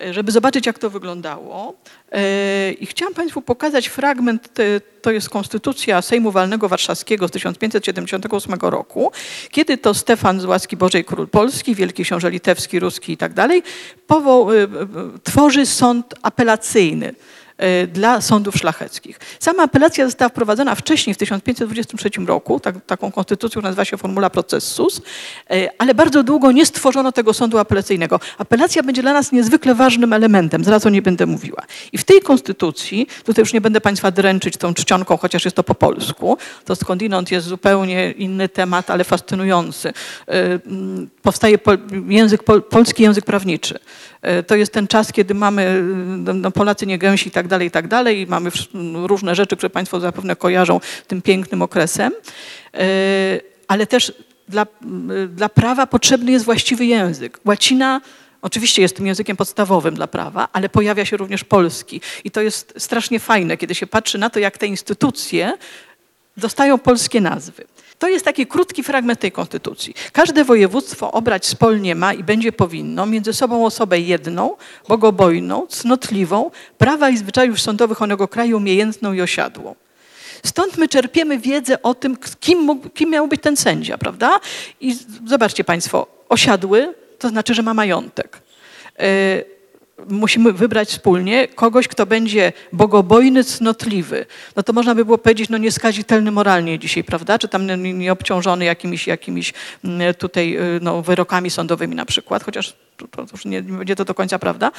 e, 0.00 0.14
żeby 0.14 0.32
zobaczyć, 0.32 0.66
jak 0.66 0.78
to 0.78 0.90
wyglądało. 0.90 1.74
E, 2.12 2.72
I 2.72 2.86
chciałam 2.86 3.14
Państwu 3.14 3.42
pokazać 3.42 3.86
fragment, 3.86 4.48
to 5.02 5.10
jest 5.10 5.30
Konstytucja 5.30 6.02
Sejmu 6.02 6.30
Walnego 6.30 6.68
Warszawskiego 6.68 7.28
z 7.28 7.30
1578 7.30 8.54
roku, 8.60 9.12
kiedy 9.50 9.78
to 9.78 9.94
Stefan 9.94 10.40
z 10.40 10.44
łaski 10.44 10.76
Bożej 10.76 11.04
Król 11.04 11.28
Polski, 11.28 11.74
Wielki 11.74 12.04
Książę 12.04 12.30
Litewski, 12.30 12.80
Ruski 12.80 13.12
i 13.12 13.16
tak 13.16 13.32
dalej, 13.32 13.62
tworzy 15.24 15.66
sąd 15.66 16.14
apelacyjny 16.22 17.14
dla 17.92 18.20
sądów 18.20 18.56
szlacheckich. 18.56 19.20
Sama 19.40 19.62
apelacja 19.62 20.04
została 20.06 20.28
wprowadzona 20.28 20.74
wcześniej, 20.74 21.14
w 21.14 21.18
1523 21.18 22.10
roku, 22.26 22.60
tak, 22.60 22.74
taką 22.86 23.12
konstytucją 23.12 23.62
nazywa 23.62 23.84
się 23.84 23.96
formula 23.96 24.30
processus, 24.30 25.00
e, 25.50 25.68
ale 25.78 25.94
bardzo 25.94 26.22
długo 26.22 26.52
nie 26.52 26.66
stworzono 26.66 27.12
tego 27.12 27.34
sądu 27.34 27.58
apelacyjnego. 27.58 28.20
Apelacja 28.38 28.82
będzie 28.82 29.02
dla 29.02 29.12
nas 29.12 29.32
niezwykle 29.32 29.74
ważnym 29.74 30.12
elementem, 30.12 30.64
zaraz 30.64 30.86
o 30.86 30.90
niej 30.90 31.02
będę 31.02 31.26
mówiła. 31.26 31.62
I 31.92 31.98
w 31.98 32.04
tej 32.04 32.20
konstytucji, 32.20 33.06
tutaj 33.24 33.42
już 33.42 33.52
nie 33.52 33.60
będę 33.60 33.80
Państwa 33.80 34.10
dręczyć 34.10 34.56
tą 34.56 34.74
czcionką, 34.74 35.16
chociaż 35.16 35.44
jest 35.44 35.56
to 35.56 35.64
po 35.64 35.74
polsku, 35.74 36.38
to 36.64 36.76
skądinąd 36.76 37.30
jest 37.30 37.46
zupełnie 37.46 38.10
inny 38.10 38.48
temat, 38.48 38.90
ale 38.90 39.04
fascynujący. 39.04 39.88
E, 40.28 40.58
powstaje 41.22 41.58
język, 42.08 42.42
polski 42.70 43.02
język 43.02 43.24
prawniczy. 43.24 43.78
E, 44.22 44.42
to 44.42 44.56
jest 44.56 44.72
ten 44.72 44.86
czas, 44.86 45.12
kiedy 45.12 45.34
mamy 45.34 45.82
no, 46.34 46.50
Polacy 46.50 46.86
nie 46.86 46.98
gęsi 46.98 47.28
i 47.28 47.30
tak 47.30 47.48
dalej, 47.48 47.68
i 47.68 47.70
tak 47.70 47.88
dalej 47.88 48.20
i 48.20 48.26
mamy 48.26 48.50
różne 48.94 49.34
rzeczy, 49.34 49.56
które 49.56 49.70
Państwo 49.70 50.00
zapewne 50.00 50.36
kojarzą 50.36 50.80
tym 51.06 51.22
pięknym 51.22 51.62
okresem, 51.62 52.12
e, 52.74 52.78
ale 53.68 53.86
też 53.86 54.12
dla, 54.48 54.66
dla 55.28 55.48
prawa 55.48 55.86
potrzebny 55.86 56.32
jest 56.32 56.44
właściwy 56.44 56.86
język. 56.86 57.40
Łacina 57.44 58.00
Oczywiście 58.42 58.82
jest 58.82 58.96
tym 58.96 59.06
językiem 59.06 59.36
podstawowym 59.36 59.94
dla 59.94 60.06
prawa, 60.06 60.48
ale 60.52 60.68
pojawia 60.68 61.04
się 61.04 61.16
również 61.16 61.44
polski. 61.44 62.00
I 62.24 62.30
to 62.30 62.40
jest 62.42 62.74
strasznie 62.78 63.20
fajne, 63.20 63.56
kiedy 63.56 63.74
się 63.74 63.86
patrzy 63.86 64.18
na 64.18 64.30
to, 64.30 64.38
jak 64.38 64.58
te 64.58 64.66
instytucje 64.66 65.52
dostają 66.36 66.78
polskie 66.78 67.20
nazwy. 67.20 67.64
To 67.98 68.08
jest 68.08 68.24
taki 68.24 68.46
krótki 68.46 68.82
fragment 68.82 69.20
tej 69.20 69.32
konstytucji. 69.32 69.94
Każde 70.12 70.44
województwo 70.44 71.12
obrać 71.12 71.46
spolnie 71.46 71.94
ma 71.94 72.12
i 72.14 72.24
będzie 72.24 72.52
powinno 72.52 73.06
między 73.06 73.32
sobą 73.32 73.66
osobę 73.66 74.00
jedną, 74.00 74.56
bogobojną, 74.88 75.66
cnotliwą, 75.66 76.50
prawa 76.78 77.10
i 77.10 77.16
zwyczajów 77.16 77.60
sądowych 77.60 78.02
onego 78.02 78.28
kraju 78.28 78.56
umiejętną 78.56 79.12
i 79.12 79.20
osiadłą. 79.20 79.74
Stąd 80.44 80.78
my 80.78 80.88
czerpiemy 80.88 81.38
wiedzę 81.38 81.82
o 81.82 81.94
tym, 81.94 82.16
kim, 82.40 82.58
mógł, 82.58 82.88
kim 82.88 83.10
miał 83.10 83.28
być 83.28 83.42
ten 83.42 83.56
sędzia, 83.56 83.98
prawda? 83.98 84.40
I 84.80 84.96
zobaczcie 85.26 85.64
Państwo, 85.64 86.06
osiadły 86.28 86.94
to 87.18 87.28
znaczy, 87.28 87.54
że 87.54 87.62
ma 87.62 87.74
majątek. 87.74 88.40
Yy, 88.98 89.04
musimy 90.06 90.52
wybrać 90.52 90.88
wspólnie 90.88 91.48
kogoś, 91.48 91.88
kto 91.88 92.06
będzie 92.06 92.52
bogobojny, 92.72 93.44
cnotliwy. 93.44 94.26
No 94.56 94.62
to 94.62 94.72
można 94.72 94.94
by 94.94 95.04
było 95.04 95.18
powiedzieć, 95.18 95.48
no 95.48 95.58
nieskazitelny 95.58 96.30
moralnie 96.30 96.78
dzisiaj, 96.78 97.04
prawda? 97.04 97.38
Czy 97.38 97.48
tam 97.48 97.66
nieobciążony 97.98 98.64
jakimiś, 98.64 99.06
jakimiś 99.06 99.52
mm, 99.84 100.14
tutaj 100.14 100.56
y, 100.56 100.80
no, 100.82 101.02
wyrokami 101.02 101.50
sądowymi 101.50 101.96
na 101.96 102.04
przykład, 102.04 102.44
chociaż 102.44 102.76
to, 102.96 103.22
już 103.32 103.44
nie, 103.44 103.62
nie 103.62 103.78
będzie 103.78 103.96
to 103.96 104.04
do 104.04 104.14
końca 104.14 104.38
prawda 104.38 104.70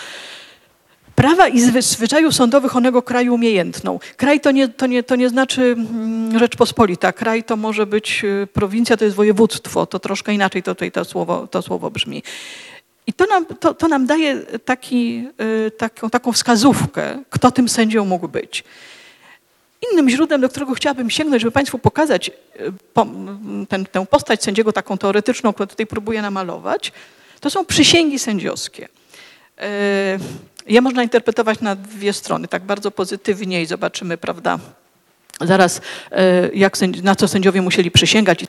prawa 1.19 1.47
i 1.47 1.59
zwyczajów 1.81 2.35
sądowych 2.35 2.75
onego 2.75 3.01
kraju 3.01 3.33
umiejętną. 3.33 3.99
Kraj 4.17 4.39
to 4.39 4.51
nie, 4.51 4.67
to 4.67 4.88
nie, 4.88 5.03
to 5.03 5.15
nie 5.15 5.29
znaczy 5.29 5.61
mm, 5.61 6.39
Rzeczpospolita. 6.39 7.11
Kraj 7.11 7.43
to 7.43 7.55
może 7.55 7.85
być 7.85 8.21
y, 8.23 8.47
prowincja, 8.53 8.97
to 8.97 9.05
jest 9.05 9.17
województwo. 9.17 9.85
To 9.85 9.99
troszkę 9.99 10.33
inaczej 10.33 10.63
to 10.63 10.75
tutaj 10.75 10.91
to 10.91 11.05
słowo, 11.05 11.47
to 11.47 11.61
słowo 11.61 11.91
brzmi. 11.91 12.23
I 13.09 13.13
to 13.13 13.25
nam, 13.25 13.45
to, 13.45 13.73
to 13.73 13.87
nam 13.87 14.05
daje 14.05 14.37
taki, 14.65 15.27
y, 15.67 15.71
taką, 15.71 16.09
taką 16.09 16.31
wskazówkę, 16.31 17.23
kto 17.29 17.51
tym 17.51 17.69
sędzią 17.69 18.05
mógł 18.05 18.27
być. 18.27 18.63
Innym 19.91 20.09
źródłem, 20.09 20.41
do 20.41 20.49
którego 20.49 20.73
chciałabym 20.73 21.09
sięgnąć, 21.09 21.41
żeby 21.41 21.51
Państwu 21.51 21.79
pokazać 21.79 22.29
y, 22.29 22.33
ten, 23.69 23.85
tę 23.85 24.05
postać 24.05 24.43
sędziego, 24.43 24.73
taką 24.73 24.97
teoretyczną, 24.97 25.53
którą 25.53 25.67
tutaj 25.67 25.87
próbuję 25.87 26.21
namalować, 26.21 26.91
to 27.39 27.49
są 27.49 27.65
przysięgi 27.65 28.19
sędziowskie. 28.19 28.85
Y, 28.85 29.63
je 30.67 30.81
można 30.81 31.03
interpretować 31.03 31.59
na 31.59 31.75
dwie 31.75 32.13
strony, 32.13 32.47
tak 32.47 32.63
bardzo 32.63 32.91
pozytywnie 32.91 33.61
i 33.61 33.65
zobaczymy, 33.65 34.17
prawda, 34.17 34.59
zaraz 35.41 35.81
e, 36.12 36.50
jak, 36.53 36.77
na 37.03 37.15
co 37.15 37.27
sędziowie 37.27 37.62
musieli 37.62 37.91
przysięgać 37.91 38.46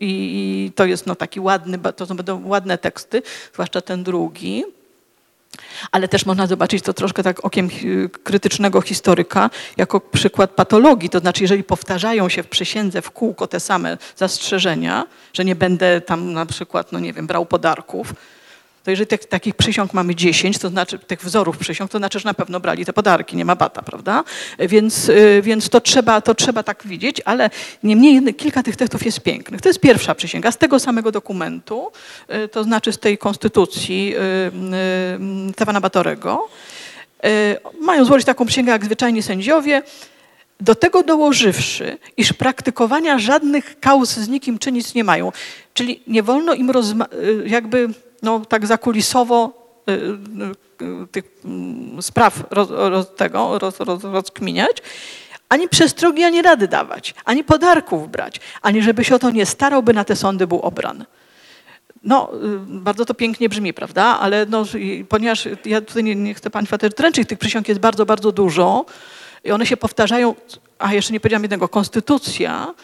i, 0.00 0.72
to 0.74 0.84
jest 0.84 1.06
no 1.06 1.14
taki 1.14 1.40
ładny, 1.40 1.78
to 1.96 2.06
będą 2.06 2.46
ładne 2.46 2.78
teksty, 2.78 3.22
zwłaszcza 3.52 3.80
ten 3.80 4.04
drugi. 4.04 4.64
ale 5.92 6.08
też 6.08 6.26
można 6.26 6.46
zobaczyć 6.46 6.82
to 6.84 6.92
troszkę 6.92 7.22
tak 7.22 7.44
okiem 7.44 7.68
krytycznego 8.24 8.80
historyka 8.80 9.50
jako 9.76 10.00
przykład 10.00 10.50
patologii. 10.50 11.10
To 11.10 11.18
znaczy, 11.18 11.42
jeżeli 11.44 11.64
powtarzają 11.64 12.28
się 12.28 12.42
w 12.42 12.48
przysiędze 12.48 13.02
w 13.02 13.10
kółko 13.10 13.46
te 13.46 13.60
same 13.60 13.98
zastrzeżenia, 14.16 15.04
że 15.32 15.44
nie 15.44 15.54
będę 15.54 16.00
tam 16.00 16.32
na 16.32 16.46
przykład, 16.46 16.92
no 16.92 16.98
nie 16.98 17.12
wiem, 17.12 17.26
brał 17.26 17.46
podarków, 17.46 18.12
to 18.86 18.90
jeżeli 18.90 19.06
tych, 19.06 19.24
takich 19.24 19.54
przysiąg 19.54 19.94
mamy 19.94 20.14
10, 20.14 20.58
to 20.58 20.68
znaczy 20.68 20.98
tych 20.98 21.20
wzorów 21.24 21.58
przysiąg, 21.58 21.90
to 21.90 21.98
znaczy, 21.98 22.18
że 22.18 22.28
na 22.28 22.34
pewno 22.34 22.60
brali 22.60 22.84
te 22.84 22.92
podarki, 22.92 23.36
nie 23.36 23.44
ma 23.44 23.56
bata, 23.56 23.82
prawda? 23.82 24.24
Więc, 24.58 25.08
y, 25.08 25.40
więc 25.42 25.68
to, 25.68 25.80
trzeba, 25.80 26.20
to 26.20 26.34
trzeba 26.34 26.62
tak 26.62 26.86
widzieć, 26.86 27.22
ale 27.24 27.50
niemniej 27.82 28.34
kilka 28.34 28.62
tych 28.62 28.76
tekstów 28.76 29.06
jest 29.06 29.20
pięknych. 29.20 29.60
To 29.60 29.68
jest 29.68 29.80
pierwsza 29.80 30.14
przysięga 30.14 30.52
z 30.52 30.58
tego 30.58 30.78
samego 30.78 31.12
dokumentu, 31.12 31.92
y, 32.44 32.48
to 32.48 32.64
znaczy 32.64 32.92
z 32.92 32.98
tej 32.98 33.18
konstytucji 33.18 34.14
y, 35.48 35.52
Stefana 35.52 35.80
Batorego. 35.80 36.48
Mają 37.80 38.04
złożyć 38.04 38.26
taką 38.26 38.46
przysięgę 38.46 38.72
jak 38.72 38.84
zwyczajni 38.84 39.22
sędziowie, 39.22 39.82
do 40.60 40.74
tego 40.74 41.02
dołożywszy, 41.02 41.98
iż 42.16 42.32
praktykowania 42.32 43.18
żadnych 43.18 43.80
kauz 43.80 44.10
z 44.10 44.28
nikim 44.28 44.58
czynić 44.58 44.94
nie 44.94 45.04
mają. 45.04 45.32
Czyli 45.74 46.02
nie 46.06 46.22
wolno 46.22 46.54
im 46.54 46.72
jakby 47.46 47.88
no, 48.22 48.40
tak 48.40 48.66
zakulisowo 48.66 49.52
y, 49.88 49.92
y, 49.92 50.84
y, 50.84 51.06
tych 51.06 51.24
mm, 51.44 52.02
spraw 52.02 52.44
roz, 52.50 52.68
roz, 52.70 53.14
tego 53.16 53.58
roz, 53.58 53.80
roz, 53.80 54.04
rozkminiać, 54.04 54.82
ani 55.48 55.68
przestrogi, 55.68 56.24
ani 56.24 56.42
rady 56.42 56.68
dawać, 56.68 57.14
ani 57.24 57.44
podarków 57.44 58.10
brać, 58.10 58.40
ani 58.62 58.82
żeby 58.82 59.04
się 59.04 59.14
o 59.14 59.18
to 59.18 59.30
nie 59.30 59.46
starał, 59.46 59.82
by 59.82 59.94
na 59.94 60.04
te 60.04 60.16
sądy 60.16 60.46
był 60.46 60.60
obran. 60.60 61.04
No, 62.02 62.30
bardzo 62.66 63.04
to 63.04 63.14
pięknie 63.14 63.48
brzmi, 63.48 63.74
prawda? 63.74 64.04
Ale 64.04 64.46
no, 64.46 64.64
ponieważ 65.08 65.48
ja 65.64 65.80
tutaj 65.80 66.04
nie, 66.04 66.14
nie 66.14 66.34
chcę 66.34 66.50
Państwa 66.50 66.78
też 66.78 66.94
dręczyć, 66.94 67.28
tych 67.28 67.38
przysiąg 67.38 67.68
jest 67.68 67.80
bardzo, 67.80 68.06
bardzo 68.06 68.32
dużo 68.32 68.84
i 69.44 69.50
one 69.50 69.66
się 69.66 69.76
powtarzają, 69.76 70.34
a 70.78 70.94
jeszcze 70.94 71.12
nie 71.12 71.20
powiedziałam 71.20 71.42
jednego, 71.42 71.68
konstytucja 71.68 72.74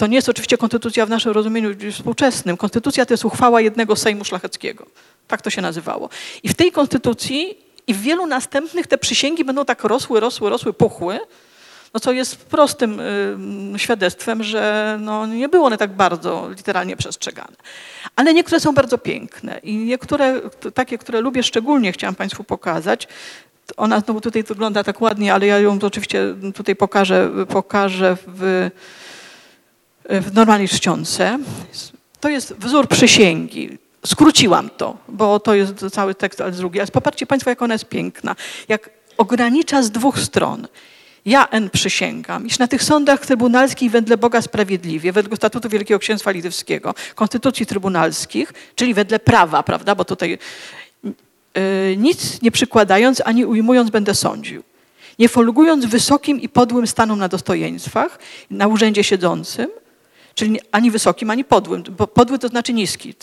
to 0.00 0.06
nie 0.06 0.16
jest 0.16 0.28
oczywiście 0.28 0.58
konstytucja 0.58 1.06
w 1.06 1.10
naszym 1.10 1.32
rozumieniu 1.32 1.70
współczesnym. 1.92 2.56
Konstytucja 2.56 3.06
to 3.06 3.14
jest 3.14 3.24
uchwała 3.24 3.60
jednego 3.60 3.96
Sejmu 3.96 4.24
Szlacheckiego. 4.24 4.86
Tak 5.28 5.42
to 5.42 5.50
się 5.50 5.62
nazywało. 5.62 6.08
I 6.42 6.48
w 6.48 6.54
tej 6.54 6.72
konstytucji 6.72 7.58
i 7.86 7.94
w 7.94 8.00
wielu 8.00 8.26
następnych 8.26 8.86
te 8.86 8.98
przysięgi 8.98 9.44
będą 9.44 9.64
tak 9.64 9.84
rosły, 9.84 10.20
rosły, 10.20 10.50
rosły, 10.50 10.72
puchły, 10.72 11.20
no 11.94 12.00
co 12.00 12.12
jest 12.12 12.36
prostym 12.36 13.00
y, 13.74 13.78
świadectwem, 13.78 14.42
że 14.42 14.96
no, 15.00 15.26
nie 15.26 15.48
były 15.48 15.64
one 15.64 15.78
tak 15.78 15.96
bardzo 15.96 16.48
literalnie 16.56 16.96
przestrzegane. 16.96 17.56
Ale 18.16 18.34
niektóre 18.34 18.60
są 18.60 18.72
bardzo 18.72 18.98
piękne 18.98 19.60
i 19.62 19.76
niektóre, 19.76 20.40
takie, 20.74 20.98
które 20.98 21.20
lubię 21.20 21.42
szczególnie, 21.42 21.92
chciałam 21.92 22.14
Państwu 22.14 22.44
pokazać. 22.44 23.08
Ona 23.76 24.00
znowu 24.00 24.20
tutaj 24.20 24.42
wygląda 24.42 24.84
tak 24.84 25.00
ładnie, 25.00 25.34
ale 25.34 25.46
ja 25.46 25.58
ją 25.58 25.78
oczywiście 25.82 26.34
tutaj 26.54 26.76
pokażę, 26.76 27.30
pokażę 27.48 28.16
w 28.26 28.70
w 30.08 30.34
normalnej 30.34 30.68
czcionce. 30.68 31.38
To 32.20 32.28
jest 32.28 32.54
wzór 32.54 32.88
przysięgi. 32.88 33.78
Skróciłam 34.06 34.70
to, 34.76 34.96
bo 35.08 35.40
to 35.40 35.54
jest 35.54 35.74
cały 35.92 36.14
tekst, 36.14 36.40
ale 36.40 36.52
z 36.52 36.56
drugiej. 36.56 36.80
Ale 36.80 36.90
popatrzcie 36.90 37.26
Państwo, 37.26 37.50
jak 37.50 37.62
ona 37.62 37.74
jest 37.74 37.84
piękna. 37.84 38.36
Jak 38.68 38.90
ogranicza 39.18 39.82
z 39.82 39.90
dwóch 39.90 40.18
stron. 40.18 40.68
Ja 41.24 41.48
N 41.50 41.70
przysięgam, 41.70 42.46
iż 42.46 42.58
na 42.58 42.68
tych 42.68 42.82
sądach 42.82 43.26
trybunalskich 43.26 43.90
wedle 43.90 44.16
Boga 44.16 44.42
sprawiedliwie, 44.42 45.12
wedle 45.12 45.36
statutu 45.36 45.68
Wielkiego 45.68 45.98
Księstwa 45.98 46.30
Litewskiego, 46.30 46.94
konstytucji 47.14 47.66
trybunalskich, 47.66 48.52
czyli 48.74 48.94
wedle 48.94 49.18
prawa, 49.18 49.62
prawda, 49.62 49.94
bo 49.94 50.04
tutaj 50.04 50.38
yy, 51.04 51.96
nic 51.96 52.42
nie 52.42 52.50
przykładając 52.50 53.22
ani 53.24 53.44
ujmując 53.44 53.90
będę 53.90 54.14
sądził. 54.14 54.62
Nie 55.18 55.28
folgując 55.28 55.84
wysokim 55.84 56.40
i 56.40 56.48
podłym 56.48 56.86
stanom 56.86 57.18
na 57.18 57.28
dostojeństwach, 57.28 58.18
na 58.50 58.66
urzędzie 58.66 59.04
siedzącym, 59.04 59.70
czyli 60.34 60.60
ani 60.72 60.90
wysokim, 60.90 61.30
ani 61.30 61.44
podłym, 61.44 61.82
bo 61.98 62.06
podły 62.06 62.38
to 62.38 62.48
znaczy 62.48 62.72
niski 62.72 63.14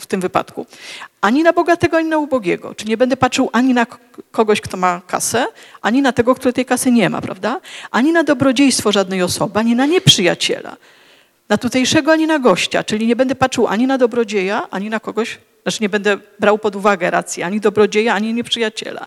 w 0.00 0.06
tym 0.06 0.20
wypadku. 0.20 0.66
Ani 1.20 1.42
na 1.42 1.52
bogatego, 1.52 1.96
ani 1.96 2.08
na 2.08 2.18
ubogiego. 2.18 2.74
Czyli 2.74 2.90
nie 2.90 2.96
będę 2.96 3.16
patrzył 3.16 3.50
ani 3.52 3.74
na 3.74 3.86
kogoś, 4.30 4.60
kto 4.60 4.76
ma 4.76 5.00
kasę, 5.06 5.46
ani 5.82 6.02
na 6.02 6.12
tego, 6.12 6.34
który 6.34 6.52
tej 6.52 6.64
kasy 6.64 6.90
nie 6.90 7.10
ma, 7.10 7.20
prawda? 7.20 7.60
Ani 7.90 8.12
na 8.12 8.24
dobrodziejstwo 8.24 8.92
żadnej 8.92 9.22
osoby, 9.22 9.58
ani 9.58 9.74
na 9.74 9.86
nieprzyjaciela. 9.86 10.76
Na 11.48 11.58
tutejszego, 11.58 12.12
ani 12.12 12.26
na 12.26 12.38
gościa. 12.38 12.84
Czyli 12.84 13.06
nie 13.06 13.16
będę 13.16 13.34
patrzył 13.34 13.66
ani 13.66 13.86
na 13.86 13.98
dobrodzieja, 13.98 14.70
ani 14.70 14.90
na 14.90 15.00
kogoś, 15.00 15.38
znaczy 15.62 15.78
nie 15.80 15.88
będę 15.88 16.18
brał 16.38 16.58
pod 16.58 16.76
uwagę 16.76 17.10
racji 17.10 17.42
ani 17.42 17.60
dobrodzieja, 17.60 18.14
ani 18.14 18.34
nieprzyjaciela 18.34 19.06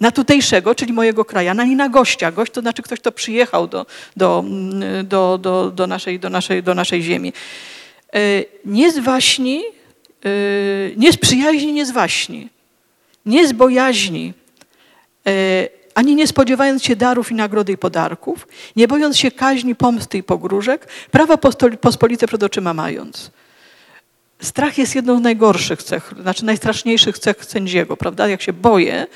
na 0.00 0.10
tutejszego, 0.10 0.74
czyli 0.74 0.92
mojego 0.92 1.24
krajana, 1.24 1.62
ani 1.62 1.76
na 1.76 1.88
gościa. 1.88 2.32
Gość 2.32 2.52
to 2.52 2.60
znaczy 2.60 2.82
ktoś, 2.82 3.00
kto 3.00 3.12
przyjechał 3.12 3.68
do, 3.68 3.86
do, 4.16 4.44
do, 5.04 5.38
do, 5.38 5.70
do, 5.70 5.86
naszej, 5.86 6.20
do, 6.20 6.30
naszej, 6.30 6.62
do 6.62 6.74
naszej 6.74 7.02
ziemi. 7.02 7.32
E, 8.14 8.18
nie 8.64 8.92
z 8.92 8.98
waśni, 8.98 9.64
e, 10.24 10.30
nie 10.96 11.12
z 11.12 11.16
przyjaźni, 11.16 11.72
nie 11.72 11.86
z 11.86 11.90
waśni, 11.90 12.48
nie 13.26 13.48
z 13.48 13.52
bojaźni, 13.52 14.34
e, 15.26 15.68
ani 15.94 16.14
nie 16.14 16.26
spodziewając 16.26 16.84
się 16.84 16.96
darów 16.96 17.32
i 17.32 17.34
nagrody 17.34 17.72
i 17.72 17.78
podarków, 17.78 18.48
nie 18.76 18.88
bojąc 18.88 19.18
się 19.18 19.30
kaźni, 19.30 19.74
pomsty 19.74 20.18
i 20.18 20.22
pogróżek, 20.22 20.88
prawa 21.10 21.36
pospolite 21.80 22.26
przed 22.26 22.42
oczyma 22.42 22.74
mając. 22.74 23.30
Strach 24.40 24.78
jest 24.78 24.94
jedną 24.94 25.18
z 25.18 25.22
najgorszych 25.22 25.82
cech, 25.82 26.12
znaczy 26.20 26.44
najstraszniejszych 26.44 27.18
cech 27.18 27.44
sędziego, 27.44 27.96
prawda? 27.96 28.28
Jak 28.28 28.42
się 28.42 28.52
boję, 28.52 29.06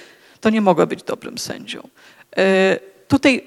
to 0.40 0.50
nie 0.50 0.60
mogę 0.60 0.86
być 0.86 1.02
dobrym 1.02 1.38
sędzią. 1.38 1.88
E, 2.36 2.78
tutaj 3.08 3.44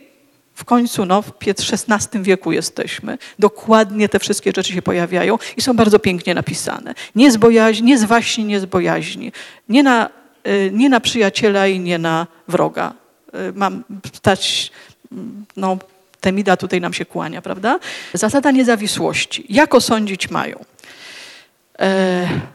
w 0.53 0.65
końcu 0.65 1.05
no, 1.05 1.21
w 1.21 1.31
XVI 1.71 2.19
wieku 2.21 2.51
jesteśmy. 2.51 3.17
Dokładnie 3.39 4.09
te 4.09 4.19
wszystkie 4.19 4.51
rzeczy 4.55 4.73
się 4.73 4.81
pojawiają 4.81 5.37
i 5.57 5.61
są 5.61 5.73
bardzo 5.73 5.99
pięknie 5.99 6.33
napisane. 6.33 6.93
Nie 7.15 7.31
z 7.31 7.37
bojaźni, 7.37 7.87
nie 7.87 7.97
z 7.97 8.03
waśni, 8.03 8.45
nie 8.45 8.59
z 8.59 8.65
bojaźni. 8.65 9.31
Nie 9.69 9.83
na, 9.83 10.09
e, 10.43 10.71
nie 10.71 10.89
na 10.89 10.99
przyjaciela 10.99 11.67
i 11.67 11.79
nie 11.79 11.99
na 11.99 12.27
wroga. 12.47 12.93
E, 13.33 13.51
mam 13.55 13.83
stać, 14.13 14.71
no, 15.57 15.77
Temida 16.21 16.57
tutaj 16.57 16.81
nam 16.81 16.93
się 16.93 17.05
kłania, 17.05 17.41
prawda? 17.41 17.79
Zasada 18.13 18.51
niezawisłości. 18.51 19.45
Jak 19.49 19.75
osądzić 19.75 20.29
mają? 20.29 20.65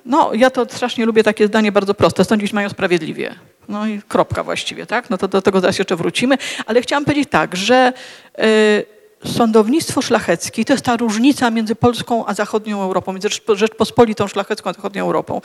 No, 0.04 0.34
ja 0.34 0.50
to 0.50 0.64
strasznie 0.64 1.06
lubię 1.06 1.22
takie 1.24 1.46
zdanie 1.46 1.72
bardzo 1.72 1.94
proste. 1.94 2.24
Sądzić 2.24 2.52
mają 2.52 2.68
sprawiedliwie. 2.68 3.34
No 3.68 3.86
i 3.86 4.02
kropka 4.08 4.44
właściwie, 4.44 4.86
tak? 4.86 5.10
No 5.10 5.18
to 5.18 5.28
do 5.28 5.42
tego 5.42 5.60
zaraz 5.60 5.78
jeszcze 5.78 5.96
wrócimy. 5.96 6.38
Ale 6.66 6.82
chciałam 6.82 7.04
powiedzieć 7.04 7.28
tak, 7.30 7.56
że 7.56 7.92
y, 8.38 8.98
sądownictwo 9.24 10.02
szlacheckie, 10.02 10.64
to 10.64 10.72
jest 10.72 10.84
ta 10.84 10.96
różnica 10.96 11.50
między 11.50 11.74
Polską 11.74 12.26
a 12.26 12.34
zachodnią 12.34 12.82
Europą, 12.82 13.12
między 13.12 13.28
Rzeczpospolitą 13.54 14.28
szlachecką 14.28 14.70
a 14.70 14.72
zachodnią 14.72 15.02
Europą, 15.02 15.40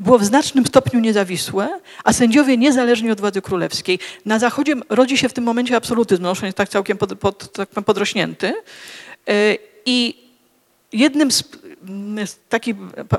było 0.00 0.18
w 0.18 0.24
znacznym 0.24 0.66
stopniu 0.66 1.00
niezawisłe, 1.00 1.80
a 2.04 2.12
sędziowie 2.12 2.56
niezależni 2.56 3.10
od 3.10 3.20
władzy 3.20 3.42
królewskiej. 3.42 3.98
Na 4.26 4.38
zachodzie 4.38 4.74
rodzi 4.88 5.18
się 5.18 5.28
w 5.28 5.32
tym 5.32 5.44
momencie 5.44 5.76
absolutyzm, 5.76 6.22
no, 6.22 6.32
jest 6.42 6.56
tak 6.56 6.68
całkiem 6.68 6.98
pod, 6.98 7.18
pod, 7.18 7.52
tak 7.52 7.68
podrośnięty. 7.68 8.54
Y, 9.28 9.58
I 9.86 10.14
jednym 10.92 11.32
z 11.32 11.44
taki, 12.48 12.74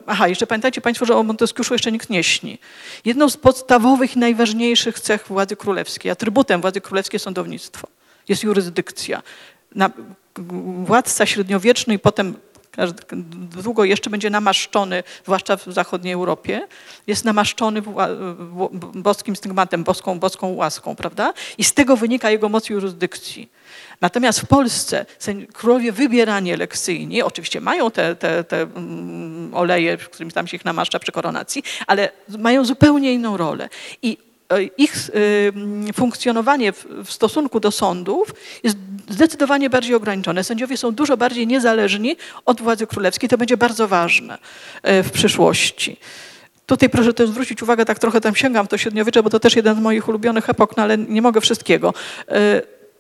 aha, 0.06 0.28
jeszcze 0.28 0.48
pamiętajcie 0.48 0.82
Państwo, 0.82 1.06
że 1.06 1.16
o 1.16 1.24
Monteskiuszu 1.24 1.74
jeszcze 1.74 1.92
nikt 1.92 2.10
nie 2.10 2.24
śni. 2.24 2.60
Jedną 3.06 3.30
z 3.30 3.38
podstawowych 3.38 4.16
i 4.16 4.20
najważniejszych 4.20 5.00
cech 5.00 5.28
władzy 5.28 5.56
królewskiej, 5.56 6.12
atrybutem 6.12 6.62
władzy 6.62 6.82
królewskiej 6.82 7.16
jest 7.16 7.26
sądownictwo. 7.26 7.88
Jest 8.28 8.44
jurysdykcja. 8.44 9.22
Na, 9.76 9.90
władca 10.86 11.26
średniowieczny 11.26 11.94
i 11.94 12.00
potem 12.00 12.36
długo 13.34 13.84
jeszcze 13.84 14.10
będzie 14.10 14.30
namaszczony, 14.30 15.04
zwłaszcza 15.24 15.58
w 15.58 15.66
zachodniej 15.68 16.14
Europie, 16.14 16.68
jest 17.08 17.26
namaszczony 17.26 17.82
boskim 18.94 19.36
stygmatem, 19.36 19.84
boską, 19.84 20.20
boską 20.20 20.54
łaską, 20.54 20.96
prawda? 20.96 21.34
I 21.58 21.64
z 21.64 21.74
tego 21.74 21.98
wynika 21.98 22.30
jego 22.30 22.50
moc 22.50 22.70
jurysdykcji. 22.70 23.50
Natomiast 24.02 24.40
w 24.40 24.48
Polsce 24.48 25.06
królowie 25.54 25.92
wybierani 25.92 26.52
elekcyjni, 26.52 27.22
oczywiście 27.22 27.62
mają 27.62 27.92
te, 27.92 28.16
te, 28.16 28.44
te 28.44 28.62
mm, 28.62 29.54
oleje, 29.54 29.98
którymi 29.98 30.32
tam 30.32 30.48
się 30.48 30.58
ich 30.58 30.66
namaszcza 30.66 31.00
przy 31.00 31.12
koronacji, 31.12 31.64
ale 31.88 32.10
mają 32.40 32.66
zupełnie 32.66 33.14
inną 33.14 33.38
rolę. 33.38 33.70
I 34.02 34.18
ich 34.78 35.10
y, 35.90 35.94
funkcjonowanie 35.94 36.72
w 37.06 37.12
stosunku 37.12 37.60
do 37.60 37.72
sądów 37.72 38.34
jest 38.64 38.78
zdecydowanie 39.10 39.70
bardziej 39.70 39.96
ograniczone. 39.96 40.44
Sędziowie 40.44 40.78
są 40.78 40.92
dużo 40.92 41.18
bardziej 41.18 41.48
niezależni 41.48 42.16
od 42.46 42.62
władzy 42.62 42.88
królewskiej. 42.88 43.30
To 43.30 43.38
będzie 43.38 43.58
bardzo 43.58 43.88
ważne 43.88 44.38
e, 44.84 45.04
w 45.04 45.12
przyszłości. 45.12 45.98
Tutaj 46.66 46.90
proszę 46.90 47.14
też 47.14 47.30
zwrócić 47.30 47.64
uwagę, 47.64 47.86
tak 47.86 48.00
trochę 48.00 48.22
tam 48.22 48.36
sięgam 48.36 48.68
to 48.68 48.78
średniowiecze, 48.78 49.24
bo 49.24 49.30
to 49.30 49.40
też 49.40 49.56
jeden 49.56 49.76
z 49.76 49.80
moich 49.80 50.10
ulubionych 50.10 50.50
epok, 50.50 50.78
no 50.78 50.84
ale 50.84 50.98
nie 50.98 51.22
mogę 51.22 51.42
wszystkiego. 51.42 51.94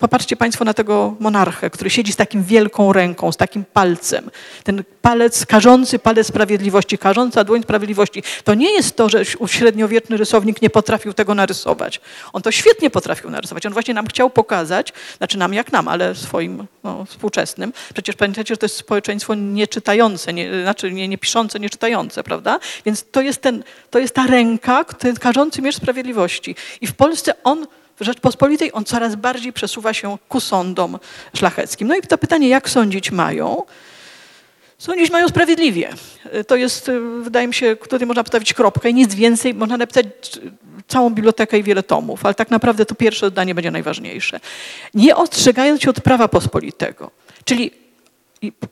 Popatrzcie 0.02 0.36
Państwo 0.36 0.66
na 0.66 0.74
tego 0.74 1.16
monarchę, 1.20 1.70
który 1.70 1.90
siedzi 1.90 2.14
z 2.14 2.16
takim 2.16 2.44
wielką 2.44 2.94
ręką, 2.94 3.32
z 3.32 3.38
takim 3.38 3.66
palcem. 3.74 4.32
Ten 4.64 4.84
palec, 5.02 5.46
karzący 5.46 6.00
palec 6.00 6.28
sprawiedliwości, 6.28 6.98
karząca 6.98 7.44
dłoń 7.44 7.64
sprawiedliwości. 7.64 8.24
To 8.44 8.54
nie 8.54 8.72
jest 8.72 8.96
to, 8.96 9.10
że 9.10 9.26
średniowieczny 9.46 10.18
rysownik 10.18 10.62
nie 10.62 10.70
potrafił 10.70 11.14
tego 11.14 11.36
narysować. 11.36 12.02
On 12.34 12.42
to 12.42 12.52
świetnie 12.52 12.90
potrafił 12.90 13.30
narysować. 13.30 13.66
On 13.66 13.74
właśnie 13.74 13.94
nam 13.94 14.08
chciał 14.08 14.30
pokazać, 14.30 14.94
znaczy 15.18 15.38
nam 15.38 15.54
jak 15.54 15.72
nam, 15.72 15.88
ale 15.88 16.16
swoim 16.16 16.68
no, 16.84 17.06
współczesnym. 17.06 17.74
Przecież 17.94 18.16
pamiętacie, 18.16 18.54
że 18.54 18.58
to 18.58 18.66
jest 18.66 18.76
społeczeństwo 18.76 19.36
nieczytające, 19.36 20.34
nie, 20.34 20.62
znaczy 20.64 20.92
nie, 20.92 21.08
nie 21.08 21.18
piszące, 21.18 21.60
nieczytające, 21.60 22.24
prawda? 22.24 22.60
Więc 22.86 23.06
to 23.12 23.22
jest, 23.22 23.42
ten, 23.42 23.64
to 23.90 24.00
jest 24.00 24.16
ta 24.16 24.28
ręka, 24.28 24.84
ten 24.84 25.16
karzący 25.16 25.62
miecz 25.62 25.76
sprawiedliwości. 25.76 26.56
I 26.82 26.88
w 26.88 26.94
Polsce 26.94 27.44
on 27.44 27.68
Rzeczpospolitej 28.02 28.74
on 28.74 28.86
coraz 28.86 29.16
bardziej 29.16 29.54
przesuwa 29.54 29.94
się 29.94 30.18
ku 30.30 30.40
sądom 30.40 31.00
szlacheckim. 31.36 31.88
No 31.88 31.96
i 31.96 32.02
to 32.02 32.18
pytanie, 32.18 32.50
jak 32.50 32.70
sądzić 32.70 33.12
mają? 33.12 33.64
Sądzić 34.78 35.12
mają 35.12 35.28
sprawiedliwie. 35.28 35.90
To 36.48 36.56
jest, 36.56 36.92
wydaje 37.22 37.48
mi 37.48 37.54
się, 37.54 37.76
tutaj 37.76 38.08
można 38.08 38.24
postawić 38.24 38.54
kropkę 38.54 38.90
i 38.90 38.94
nic 38.94 39.16
więcej. 39.16 39.54
Można 39.54 39.78
napisać 39.78 40.06
całą 40.88 41.10
bibliotekę 41.10 41.60
i 41.60 41.64
wiele 41.64 41.84
tomów, 41.84 42.26
ale 42.26 42.34
tak 42.34 42.52
naprawdę 42.52 42.86
to 42.86 42.96
pierwsze 42.96 43.30
zdanie 43.30 43.56
będzie 43.56 43.72
najważniejsze. 43.72 44.40
Nie 44.94 45.16
ostrzegając 45.16 45.82
się 45.82 45.90
od 45.90 46.02
prawa 46.02 46.28
pospolitego, 46.28 47.12
czyli 47.46 47.72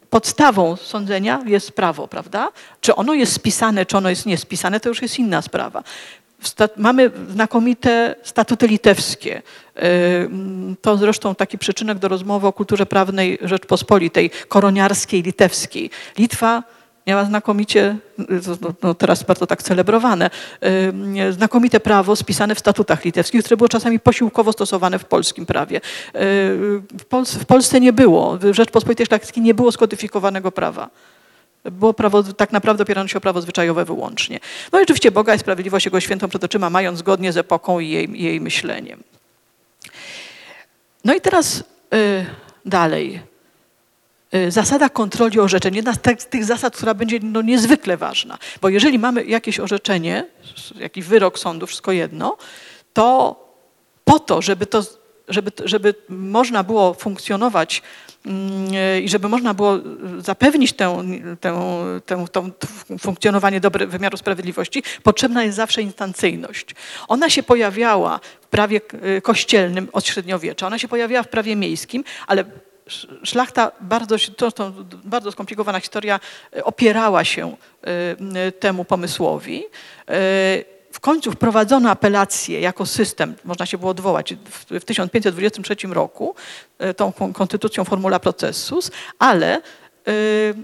podstawą 0.09 0.75
sądzenia 0.75 1.43
jest 1.45 1.71
prawo, 1.71 2.07
prawda? 2.07 2.51
Czy 2.81 2.95
ono 2.95 3.13
jest 3.13 3.33
spisane, 3.33 3.85
czy 3.85 3.97
ono 3.97 4.09
jest 4.09 4.25
niespisane, 4.25 4.79
to 4.79 4.89
już 4.89 5.01
jest 5.01 5.19
inna 5.19 5.41
sprawa. 5.41 5.83
Mamy 6.77 7.11
znakomite 7.29 8.15
statuty 8.23 8.67
litewskie. 8.67 9.41
Y, 9.77 10.29
to 10.81 10.97
zresztą 10.97 11.35
taki 11.35 11.57
przyczynek 11.57 11.99
do 11.99 12.07
rozmowy 12.07 12.47
o 12.47 12.53
kulturze 12.53 12.85
prawnej 12.85 13.37
Rzeczpospolitej, 13.41 14.31
koroniarskiej, 14.47 15.23
litewskiej. 15.23 15.89
Litwa 16.17 16.63
miała 17.07 17.25
znakomicie, 17.25 17.97
no, 18.17 18.73
no 18.83 18.93
teraz 18.93 19.23
bardzo 19.23 19.47
tak 19.47 19.63
celebrowane, 19.63 20.29
y, 21.29 21.33
znakomite 21.33 21.79
prawo 21.79 22.15
spisane 22.15 22.55
w 22.55 22.59
statutach 22.59 23.05
litewskich, 23.05 23.43
które 23.43 23.57
było 23.57 23.69
czasami 23.69 23.99
posiłkowo 23.99 24.51
stosowane 24.51 24.99
w 24.99 25.05
polskim 25.05 25.45
prawie. 25.45 25.77
Y, 25.77 25.81
w, 26.99 27.05
Polsce, 27.09 27.39
w 27.39 27.45
Polsce 27.45 27.79
nie 27.79 27.93
było, 27.93 28.37
w 28.37 28.53
Rzeczpospolitej 28.53 29.05
Szlacheckiej 29.05 29.43
nie 29.43 29.53
było 29.53 29.71
skodyfikowanego 29.71 30.51
prawa. 30.51 30.89
Było 31.71 31.93
prawo, 31.93 32.23
tak 32.23 32.51
naprawdę 32.51 32.83
opierano 32.83 33.07
się 33.07 33.17
o 33.17 33.21
prawo 33.21 33.41
zwyczajowe 33.41 33.85
wyłącznie. 33.85 34.39
No 34.71 34.79
i 34.79 34.83
oczywiście 34.83 35.11
Boga 35.11 35.35
i 35.35 35.39
sprawiedliwość 35.39 35.85
Jego 35.85 35.99
świętą 35.99 36.29
przed 36.29 36.43
oczyma, 36.43 36.69
mając 36.69 36.99
zgodnie 36.99 37.33
z 37.33 37.37
epoką 37.37 37.79
i 37.79 37.89
jej, 37.89 38.21
jej 38.21 38.41
myśleniem. 38.41 39.03
No 41.05 41.15
i 41.15 41.21
teraz 41.21 41.63
y, 41.93 42.25
dalej. 42.65 43.21
Y, 44.35 44.51
zasada 44.51 44.89
kontroli 44.89 45.39
orzeczeń. 45.39 45.75
Jedna 45.75 45.93
z 45.93 45.99
tych 46.29 46.45
zasad, 46.45 46.75
która 46.75 46.93
będzie 46.93 47.19
no, 47.23 47.41
niezwykle 47.41 47.97
ważna. 47.97 48.37
Bo 48.61 48.69
jeżeli 48.69 48.99
mamy 48.99 49.25
jakieś 49.25 49.59
orzeczenie, 49.59 50.25
jakiś 50.79 51.05
wyrok 51.05 51.39
sądu, 51.39 51.67
wszystko 51.67 51.91
jedno, 51.91 52.37
to 52.93 53.35
po 54.05 54.19
to, 54.19 54.41
żeby 54.41 54.65
to 54.65 54.83
żeby, 55.29 55.51
żeby 55.65 55.95
można 56.09 56.63
było 56.63 56.93
funkcjonować 56.93 57.81
mm, 58.25 59.03
i 59.03 59.09
żeby 59.09 59.29
można 59.29 59.53
było 59.53 59.77
zapewnić 60.19 60.73
tę, 60.73 61.03
tę, 61.41 61.85
tę, 62.05 62.25
tę 62.31 62.51
funkcjonowanie 62.99 63.59
dobre, 63.59 63.87
wymiaru 63.87 64.17
sprawiedliwości, 64.17 64.83
potrzebna 65.03 65.43
jest 65.43 65.55
zawsze 65.55 65.81
instancyjność. 65.81 66.75
Ona 67.07 67.29
się 67.29 67.43
pojawiała 67.43 68.19
w 68.41 68.47
prawie 68.47 68.81
y, 69.17 69.21
kościelnym 69.21 69.87
od 69.93 70.07
średniowiecza, 70.07 70.67
ona 70.67 70.79
się 70.79 70.87
pojawiała 70.87 71.23
w 71.23 71.29
prawie 71.29 71.55
miejskim, 71.55 72.03
ale 72.27 72.45
szlachta, 73.23 73.71
bardzo, 73.81 74.15
to, 74.37 74.51
to 74.51 74.73
bardzo 75.03 75.31
skomplikowana 75.31 75.79
historia, 75.79 76.19
opierała 76.63 77.25
się 77.25 77.55
temu 78.59 78.85
pomysłowi 78.85 79.63
w 80.91 80.99
końcu 80.99 81.31
wprowadzono 81.31 81.89
apelację 81.89 82.59
jako 82.59 82.85
system, 82.85 83.35
można 83.45 83.65
się 83.65 83.77
było 83.77 83.91
odwołać 83.91 84.35
w 84.69 84.85
1523 84.85 85.75
roku 85.87 86.35
e, 86.79 86.93
tą 86.93 87.11
konstytucją 87.33 87.85
formula 87.85 88.19
processus, 88.19 88.91
ale 89.19 89.55
e, 89.55 89.61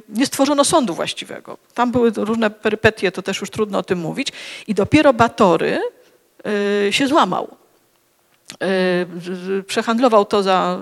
nie 0.10 0.26
stworzono 0.26 0.66
sądu 0.66 0.94
właściwego. 0.94 1.58
Tam 1.74 1.92
były 1.92 2.12
różne 2.16 2.50
perypetie, 2.50 3.12
to 3.12 3.22
też 3.22 3.42
już 3.42 3.50
trudno 3.50 3.78
o 3.78 3.84
tym 3.84 4.00
mówić. 4.00 4.28
I 4.68 4.74
dopiero 4.74 5.14
Batory 5.14 5.80
e, 6.88 6.94
się 6.94 7.08
złamał. 7.08 7.48
Przehandlował 9.68 10.26
to 10.26 10.44
za 10.44 10.80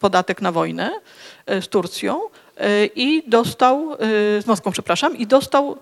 podatek 0.00 0.42
na 0.42 0.52
wojnę 0.52 0.90
z 1.46 1.68
Turcją 1.68 2.20
i 2.94 3.22
dostał, 3.26 3.96
z 4.40 4.46
Moskwą, 4.46 4.72
przepraszam, 4.72 5.16
i 5.16 5.26
dostał 5.26 5.76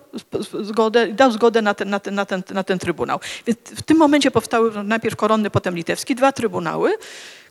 zgodę, 0.61 1.07
dał 1.07 1.31
zgodę 1.31 1.61
na 1.61 1.73
ten, 1.73 1.89
na, 1.89 1.99
ten, 1.99 2.15
na, 2.15 2.25
ten, 2.25 2.43
na 2.53 2.63
ten 2.63 2.79
trybunał. 2.79 3.19
Więc 3.45 3.59
w 3.59 3.81
tym 3.81 3.97
momencie 3.97 4.31
powstały 4.31 4.83
najpierw 4.83 5.15
koronny, 5.15 5.49
potem 5.49 5.75
litewski, 5.75 6.15
dwa 6.15 6.31
trybunały, 6.31 6.93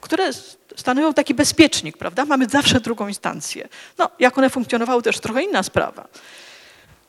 które 0.00 0.30
stanowią 0.76 1.14
taki 1.14 1.34
bezpiecznik, 1.34 1.96
prawda? 1.96 2.24
Mamy 2.24 2.46
zawsze 2.46 2.80
drugą 2.80 3.08
instancję. 3.08 3.68
No, 3.98 4.10
jak 4.18 4.38
one 4.38 4.50
funkcjonowały, 4.50 5.02
też 5.02 5.20
trochę 5.20 5.42
inna 5.42 5.62
sprawa. 5.62 6.08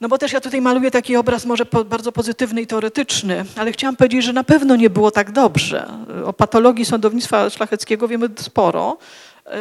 No 0.02 0.08
bo 0.10 0.18
też 0.18 0.34
ja 0.34 0.42
tutaj 0.42 0.62
maluję 0.62 0.92
taki 0.92 1.16
obraz 1.16 1.46
może 1.46 1.66
po, 1.66 1.86
bardzo 1.86 2.12
pozytywny 2.12 2.62
i 2.62 2.68
teoretyczny, 2.68 3.46
ale 3.56 3.72
chciałam 3.72 3.96
powiedzieć, 3.96 4.24
że 4.24 4.34
na 4.34 4.44
pewno 4.44 4.76
nie 4.76 4.90
było 4.90 5.12
tak 5.12 5.32
dobrze. 5.32 5.88
O 6.26 6.34
patologii 6.34 6.86
sądownictwa 6.86 7.50
szlacheckiego 7.50 8.08
wiemy 8.08 8.30
sporo. 8.40 8.98
Yy, 9.46 9.54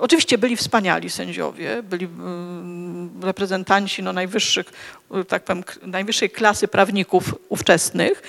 oczywiście 0.00 0.38
byli 0.38 0.56
wspaniali 0.56 1.10
sędziowie, 1.10 1.82
byli 1.82 2.04
yy, 2.04 3.26
reprezentanci 3.26 4.02
no, 4.02 4.12
najwyższych, 4.12 4.66
yy, 5.10 5.24
tak 5.24 5.44
powiem, 5.44 5.64
najwyższej 5.82 6.30
klasy 6.30 6.68
prawników 6.68 7.34
ówczesnych, 7.48 8.22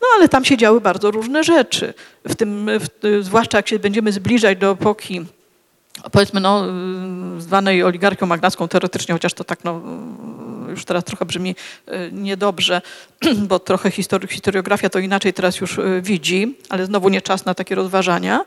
no 0.00 0.06
ale 0.16 0.28
tam 0.28 0.44
się 0.44 0.56
działy 0.56 0.80
bardzo 0.80 1.10
różne 1.10 1.44
rzeczy. 1.44 1.94
W 2.28 2.34
tym, 2.34 2.70
w, 2.80 2.86
zwłaszcza 3.24 3.58
jak 3.58 3.68
się 3.68 3.78
będziemy 3.78 4.12
zbliżać 4.12 4.58
do 4.58 4.70
epoki 4.70 5.24
powiedzmy 6.12 6.40
no, 6.40 6.64
zwanej 7.38 7.84
oligarchią 7.84 8.26
magnacką 8.26 8.68
teoretycznie, 8.68 9.12
chociaż 9.12 9.34
to 9.34 9.44
tak 9.44 9.64
no, 9.64 9.82
już 10.68 10.84
teraz 10.84 11.04
trochę 11.04 11.24
brzmi 11.24 11.56
niedobrze, 12.12 12.82
bo 13.48 13.58
trochę 13.58 13.90
historiografia 14.28 14.88
to 14.88 14.98
inaczej 14.98 15.32
teraz 15.32 15.60
już 15.60 15.80
widzi, 16.02 16.58
ale 16.68 16.86
znowu 16.86 17.08
nie 17.08 17.22
czas 17.22 17.44
na 17.44 17.54
takie 17.54 17.74
rozważania. 17.74 18.44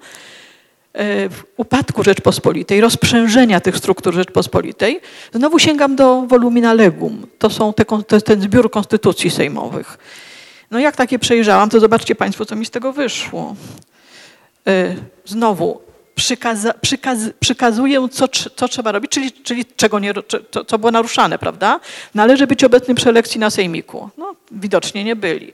E, 0.96 1.30
upadku 1.58 2.04
Rzeczpospolitej, 2.04 2.82
rozprzężenia 2.82 3.60
tych 3.60 3.78
struktur 3.78 4.14
Rzeczpospolitej, 4.14 5.02
znowu 5.34 5.60
sięgam 5.60 5.96
do 5.96 6.22
volumina 6.22 6.74
legum. 6.74 7.28
To, 7.40 7.50
są 7.50 7.74
te, 7.74 7.86
jest 8.12 8.26
ten 8.26 8.42
zbiór 8.42 8.72
konstytucji 8.72 9.32
sejmowych. 9.32 9.98
No 10.72 10.80
jak 10.80 10.96
takie 10.96 11.20
przejrzałam, 11.20 11.70
to 11.70 11.80
zobaczcie 11.80 12.16
Państwo, 12.16 12.46
co 12.46 12.56
mi 12.56 12.66
z 12.66 12.70
tego 12.70 12.94
wyszło. 12.94 13.56
E, 14.68 14.96
znowu, 15.26 15.82
przykaza, 16.16 16.74
przykaz, 16.74 17.20
przykazuję, 17.40 18.10
co, 18.12 18.28
co 18.56 18.68
trzeba 18.68 18.92
robić, 18.92 19.12
czyli, 19.12 19.32
czyli 19.32 19.66
czego 19.66 20.00
nie, 20.00 20.14
co, 20.52 20.66
co 20.66 20.80
było 20.80 20.92
naruszane, 20.92 21.40
prawda? 21.40 21.80
Należy 22.14 22.48
być 22.48 22.64
obecnym 22.64 22.98
przy 22.98 23.10
elekcji 23.10 23.40
na 23.40 23.50
sejmiku. 23.50 24.10
No, 24.18 24.36
widocznie 24.52 25.04
nie 25.04 25.16
byli. 25.16 25.54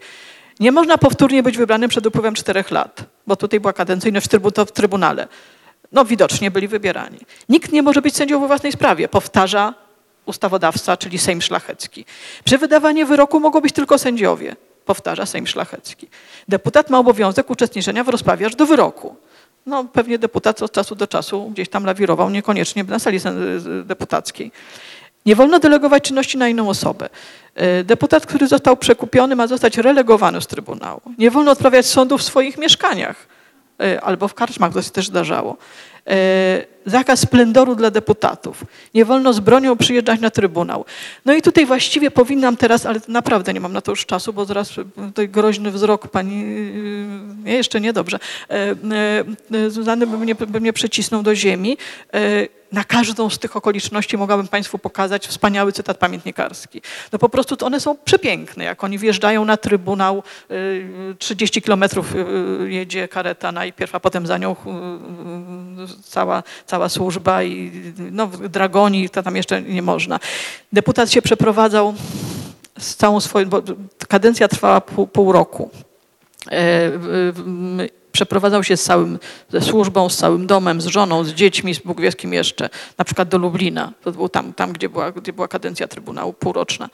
Nie 0.59 0.71
można 0.71 0.97
powtórnie 0.97 1.43
być 1.43 1.57
wybranym 1.57 1.89
przed 1.89 2.05
upływem 2.05 2.35
czterech 2.35 2.71
lat, 2.71 3.03
bo 3.31 3.35
tutaj 3.35 3.59
była 3.59 3.73
kadencyjność 3.73 4.27
w 4.67 4.71
Trybunale. 4.71 5.27
No 5.91 6.05
widocznie 6.05 6.51
byli 6.51 6.67
wybierani. 6.67 7.19
Nikt 7.49 7.71
nie 7.71 7.81
może 7.81 8.01
być 8.01 8.15
sędzią 8.15 8.39
we 8.41 8.47
własnej 8.47 8.71
sprawie, 8.71 9.07
powtarza 9.07 9.73
ustawodawca, 10.25 10.97
czyli 10.97 11.17
Sejm 11.19 11.41
Szlachecki. 11.41 12.05
Przy 12.43 12.57
wydawaniu 12.57 13.07
wyroku 13.07 13.39
mogą 13.39 13.61
być 13.61 13.73
tylko 13.73 13.97
sędziowie, 13.97 14.55
powtarza 14.85 15.25
Sejm 15.25 15.47
Szlachecki. 15.47 16.07
Deputat 16.47 16.89
ma 16.89 16.99
obowiązek 16.99 17.49
uczestniczenia 17.49 18.03
w 18.03 18.09
rozprawie 18.09 18.45
aż 18.45 18.55
do 18.55 18.65
wyroku. 18.65 19.15
No 19.65 19.83
pewnie 19.83 20.19
deputat 20.19 20.61
od 20.61 20.71
czasu 20.71 20.95
do 20.95 21.07
czasu 21.07 21.49
gdzieś 21.49 21.69
tam 21.69 21.85
lawirował, 21.85 22.29
niekoniecznie 22.29 22.83
na 22.83 22.99
sali 22.99 23.19
deputackiej. 23.83 24.51
Nie 25.25 25.35
wolno 25.35 25.59
delegować 25.59 26.03
czynności 26.03 26.37
na 26.37 26.47
inną 26.47 26.69
osobę. 26.69 27.09
E, 27.55 27.83
deputat, 27.83 28.25
który 28.25 28.47
został 28.47 28.77
przekupiony, 28.77 29.35
ma 29.35 29.47
zostać 29.47 29.77
relegowany 29.77 30.41
z 30.41 30.47
Trybunału. 30.47 31.01
Nie 31.17 31.31
wolno 31.31 31.51
odprawiać 31.51 31.85
sądu 31.85 32.17
w 32.17 32.23
swoich 32.23 32.57
mieszkaniach 32.57 33.27
e, 33.79 34.01
albo 34.01 34.27
w 34.27 34.33
karczmach, 34.33 34.73
to 34.73 34.81
się 34.81 34.91
też 34.91 35.07
zdarzało. 35.07 35.57
Zakaz 36.85 37.19
splendoru 37.19 37.75
dla 37.75 37.91
deputatów. 37.91 38.63
Nie 38.93 39.05
wolno 39.05 39.33
z 39.33 39.39
bronią 39.39 39.77
przyjeżdżać 39.77 40.21
na 40.21 40.29
trybunał. 40.29 40.85
No 41.25 41.33
i 41.33 41.41
tutaj 41.41 41.65
właściwie 41.65 42.11
powinnam 42.11 42.57
teraz, 42.57 42.85
ale 42.85 42.99
naprawdę 43.07 43.53
nie 43.53 43.59
mam 43.59 43.73
na 43.73 43.81
to 43.81 43.91
już 43.91 44.05
czasu, 44.05 44.33
bo 44.33 44.45
zaraz 44.45 44.69
tutaj 44.95 45.29
groźny 45.29 45.71
wzrok 45.71 46.07
pani, 46.07 46.43
nie, 47.43 47.53
jeszcze 47.53 47.81
nie 47.81 47.93
dobrze, 47.93 48.19
Zuzany 49.69 50.07
by 50.07 50.17
mnie, 50.17 50.35
by 50.35 50.61
mnie 50.61 50.73
przycisnął 50.73 51.23
do 51.23 51.35
ziemi 51.35 51.77
na 52.71 52.83
każdą 52.83 53.29
z 53.29 53.39
tych 53.39 53.55
okoliczności 53.55 54.17
mogłabym 54.17 54.47
Państwu 54.47 54.77
pokazać 54.77 55.27
wspaniały 55.27 55.71
cytat 55.71 55.97
pamiętnikarski. 55.97 56.81
No 57.11 57.19
po 57.19 57.29
prostu 57.29 57.65
one 57.65 57.79
są 57.79 57.97
przepiękne, 57.97 58.63
jak 58.63 58.83
oni 58.83 58.97
wjeżdżają 58.97 59.45
na 59.45 59.57
Trybunał, 59.57 60.23
30 61.19 61.59
y, 61.59 61.61
kilometrów 61.61 62.13
jedzie 62.65 63.07
kareta 63.07 63.51
najpierw, 63.51 63.95
a 63.95 63.99
potem 63.99 64.27
za 64.27 64.37
nią 64.37 64.55
cała, 66.03 66.43
cała 66.71 66.89
służba 66.89 67.43
i 67.43 67.71
no, 68.11 68.27
dragoni, 68.27 69.09
to 69.09 69.23
tam 69.23 69.35
jeszcze 69.35 69.61
nie 69.61 69.81
można. 69.81 70.19
Deputat 70.73 71.11
się 71.11 71.21
przeprowadzał 71.21 71.93
z 72.79 72.95
całą 72.95 73.19
swoją, 73.19 73.49
bo 73.49 73.61
kadencja 74.07 74.47
trwała 74.47 74.81
pół, 74.81 75.07
pół 75.07 75.31
roku 75.31 75.69
e, 76.51 76.91
przeprowadzał 78.11 78.63
się 78.63 78.77
z 78.77 78.83
całym, 78.83 79.19
ze 79.49 79.61
służbą, 79.61 80.09
z 80.09 80.17
całym 80.17 80.47
domem, 80.47 80.81
z 80.81 80.85
żoną, 80.85 81.23
z 81.23 81.33
dziećmi, 81.33 81.75
z 81.75 81.79
Bóg 81.79 82.01
wie 82.01 82.13
kim 82.13 82.33
jeszcze, 82.33 82.69
na 82.97 83.05
przykład 83.05 83.29
do 83.29 83.37
Lublina. 83.37 83.93
To 84.01 84.11
było 84.11 84.29
tam, 84.29 84.53
tam 84.53 84.71
gdzie, 84.73 84.89
była, 84.89 85.11
gdzie 85.11 85.33
była 85.33 85.47
kadencja 85.47 85.87
Trybunału 85.87 86.33
półroczna. 86.33 86.89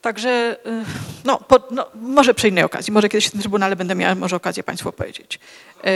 Także, 0.00 0.56
y, 0.66 0.84
no, 1.24 1.38
po, 1.38 1.58
no, 1.70 1.86
może 1.94 2.34
przy 2.34 2.48
innej 2.48 2.64
okazji, 2.64 2.92
może 2.92 3.08
kiedyś 3.08 3.26
w 3.26 3.30
tym 3.30 3.40
Trybunale 3.40 3.76
będę 3.76 3.94
miała 3.94 4.14
może 4.14 4.36
okazję 4.36 4.62
Państwu 4.62 4.88
opowiedzieć. 4.88 5.40
E, 5.84 5.92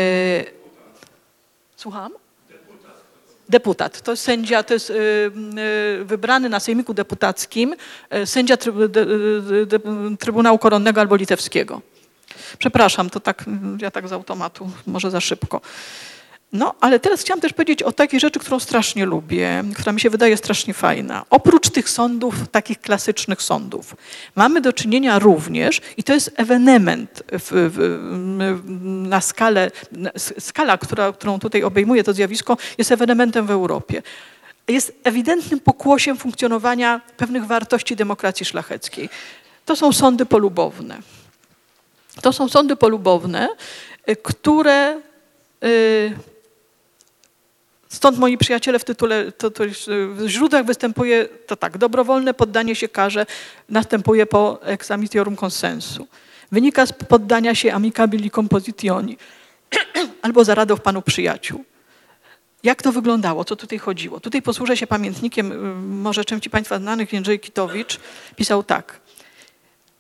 słucham? 1.77 2.13
Deputat. 3.49 4.01
To 4.03 4.13
jest 4.13 4.23
sędzia, 4.23 4.63
to 4.63 4.75
jest 4.75 4.91
y, 4.91 4.95
y, 4.95 6.05
wybrany 6.05 6.49
na 6.49 6.61
sejmiku 6.61 6.95
deputackim 6.95 7.75
sędzia 8.25 8.57
Trybunału 10.19 10.59
Koronnego 10.59 11.01
albo 11.01 11.17
Litewskiego. 11.17 11.83
Przepraszam, 12.59 13.11
to 13.11 13.21
tak, 13.21 13.45
ja 13.81 13.91
tak 13.91 14.09
z 14.09 14.13
automatu, 14.13 14.71
może 14.87 15.11
za 15.11 15.21
szybko. 15.21 15.61
No, 16.57 16.75
ale 16.81 17.01
teraz 17.01 17.21
chciałam 17.21 17.41
też 17.41 17.53
powiedzieć 17.53 17.83
o 17.83 17.93
takiej 17.93 18.21
rzeczy, 18.21 18.39
którą 18.39 18.61
strasznie 18.61 19.07
lubię, 19.07 19.65
która 19.75 19.93
mi 19.93 20.01
się 20.01 20.11
wydaje 20.11 20.37
strasznie 20.37 20.75
fajna. 20.75 21.25
Oprócz 21.31 21.71
tych 21.71 21.91
sądów, 21.91 22.35
takich 22.51 22.81
klasycznych 22.81 23.43
sądów, 23.43 23.97
mamy 24.35 24.61
do 24.61 24.73
czynienia 24.73 25.19
również, 25.19 25.81
i 25.97 26.05
to 26.05 26.15
jest 26.15 26.33
ewenement 26.37 27.23
w, 27.33 27.51
w, 27.51 28.61
na 29.09 29.21
skalę, 29.21 29.71
skala, 30.39 30.79
która, 30.79 31.13
którą 31.13 31.39
tutaj 31.39 31.63
obejmuje 31.63 32.05
to 32.05 32.13
zjawisko, 32.13 32.57
jest 32.79 32.93
ewenementem 32.93 33.47
w 33.47 33.51
Europie. 33.51 34.03
Jest 34.69 34.93
ewidentnym 35.05 35.61
pokłosiem 35.61 36.17
funkcjonowania 36.17 37.01
pewnych 37.17 37.47
wartości 37.47 37.97
demokracji 37.97 38.47
szlacheckiej. 38.47 39.09
To 39.65 39.77
są 39.77 39.93
sądy 39.93 40.27
polubowne. 40.27 40.99
To 42.23 42.33
są 42.33 42.49
sądy 42.49 42.77
polubowne, 42.77 43.49
y, 44.11 44.17
które 44.17 45.01
y, 45.65 46.13
Stąd 47.89 48.19
moi 48.19 48.39
przyjaciele 48.39 48.79
w 48.79 48.85
tytule, 48.85 49.33
to, 49.33 49.51
to 49.51 49.65
w 50.09 50.25
źródłach 50.27 50.65
występuje 50.65 51.29
to 51.47 51.57
tak, 51.57 51.79
dobrowolne 51.79 52.35
poddanie 52.35 52.75
się 52.75 52.89
karze 52.89 53.27
następuje 53.69 54.27
po 54.27 54.63
examitiorum 54.63 55.37
consensu. 55.37 56.07
Wynika 56.53 56.87
z 56.87 56.93
poddania 56.93 57.55
się 57.55 57.73
amicabili 57.73 58.31
compositioni 58.31 59.17
albo 60.23 60.45
za 60.45 60.55
radą 60.55 60.77
panu 60.77 61.03
przyjaciół. 61.03 61.65
Jak 62.63 62.83
to 62.83 62.93
wyglądało? 62.93 63.45
Co 63.45 63.57
tutaj 63.57 63.79
chodziło? 63.79 64.21
Tutaj 64.21 64.43
posłużę 64.43 64.77
się 64.77 64.87
pamiętnikiem, 64.87 65.53
y, 65.53 65.57
może 65.83 66.25
części 66.25 66.51
Państwa 66.51 66.79
znanych, 66.79 67.13
Jędrzej 67.13 67.41
Kitowicz 67.41 68.01
pisał 68.37 68.63
tak. 68.63 69.01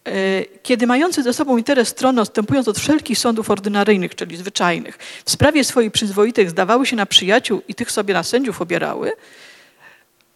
E, 0.06 0.44
kiedy 0.62 0.86
mający 0.86 1.22
ze 1.22 1.34
sobą 1.34 1.56
interes 1.56 1.88
strony, 1.88 2.20
odstępując 2.20 2.68
od 2.68 2.78
wszelkich 2.78 3.18
sądów 3.18 3.50
ordynaryjnych, 3.50 4.14
czyli 4.14 4.36
zwyczajnych, 4.36 4.98
w 5.24 5.30
sprawie 5.30 5.64
swoich 5.64 5.92
przyzwoitych 5.92 6.50
zdawały 6.50 6.86
się 6.86 6.96
na 6.96 7.06
przyjaciół 7.06 7.62
i 7.68 7.74
tych 7.74 7.90
sobie 7.90 8.14
na 8.14 8.22
sędziów 8.22 8.60
obierały, 8.60 9.12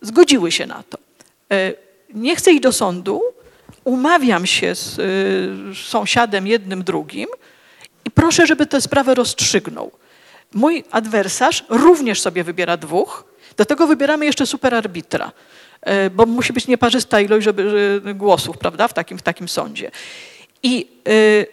zgodziły 0.02 0.52
się 0.52 0.66
na 0.66 0.82
to. 0.82 0.98
E, 1.52 1.72
nie 2.14 2.36
chcę 2.36 2.52
iść 2.52 2.62
do 2.62 2.72
sądu, 2.72 3.22
umawiam 3.84 4.46
się 4.46 4.74
z 4.74 4.98
e, 4.98 5.02
sąsiadem 5.74 6.46
jednym, 6.46 6.84
drugim 6.84 7.28
i 8.04 8.10
proszę, 8.10 8.46
żeby 8.46 8.66
tę 8.66 8.80
sprawę 8.80 9.14
rozstrzygnął. 9.14 9.90
Mój 10.54 10.84
adwersarz 10.90 11.64
również 11.68 12.20
sobie 12.20 12.44
wybiera 12.44 12.76
dwóch, 12.76 13.24
do 13.56 13.64
tego 13.64 13.86
wybieramy 13.86 14.26
jeszcze 14.26 14.46
superarbitra. 14.46 15.26
E, 15.26 15.59
bo 16.10 16.26
musi 16.26 16.52
być 16.52 16.66
nieparzysta 16.66 17.20
ilość 17.20 17.44
żeby, 17.44 18.02
głosów, 18.14 18.58
prawda, 18.58 18.88
w 18.88 18.92
takim, 18.92 19.18
w 19.18 19.22
takim 19.22 19.48
sądzie. 19.48 19.90
I 20.62 20.88
y, 21.08 21.46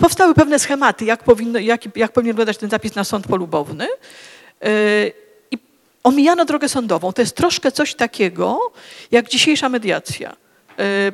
powstały 0.00 0.34
pewne 0.34 0.58
schematy, 0.58 1.04
jak, 1.04 1.24
powinno, 1.24 1.58
jak, 1.58 1.96
jak 1.96 2.12
powinien 2.12 2.36
wyglądać 2.36 2.58
ten 2.58 2.70
zapis 2.70 2.94
na 2.94 3.04
sąd 3.04 3.26
polubowny. 3.26 3.88
Y, 4.64 5.12
I 5.50 5.58
omijano 6.04 6.44
drogę 6.44 6.68
sądową. 6.68 7.12
To 7.12 7.22
jest 7.22 7.36
troszkę 7.36 7.72
coś 7.72 7.94
takiego, 7.94 8.72
jak 9.10 9.28
dzisiejsza 9.28 9.68
mediacja. 9.68 10.36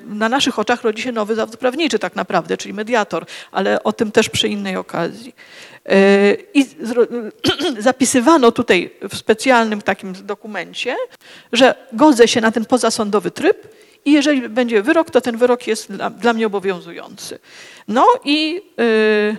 Na 0.07 0.29
naszych 0.29 0.59
oczach 0.59 0.83
rodzi 0.83 1.03
się 1.03 1.13
nowy 1.13 1.35
zawód 1.35 1.57
prawniczy 1.57 1.99
tak 1.99 2.17
naprawdę, 2.17 2.57
czyli 2.57 2.75
mediator, 2.75 3.27
ale 3.53 3.83
o 3.83 3.93
tym 3.93 4.13
też 4.13 4.29
przy 4.29 4.49
innej 4.49 4.77
okazji. 4.77 5.35
I 6.55 6.67
zapisywano 7.79 8.53
tutaj 8.53 8.91
w 9.11 9.17
specjalnym 9.17 9.83
takim 9.83 10.13
dokumencie, 10.13 10.97
że 11.53 11.75
godzę 11.93 12.29
się 12.29 12.41
na 12.41 12.53
ten 12.53 12.65
pozasądowy 12.65 13.31
tryb 13.31 13.69
i 14.05 14.13
jeżeli 14.13 14.49
będzie 14.49 14.83
wyrok, 14.83 15.11
to 15.11 15.21
ten 15.21 15.37
wyrok 15.37 15.67
jest 15.67 15.93
dla, 15.93 16.11
dla 16.11 16.33
mnie 16.33 16.47
obowiązujący. 16.47 17.39
No 17.89 18.07
i, 18.25 18.63
yy, 18.77 19.37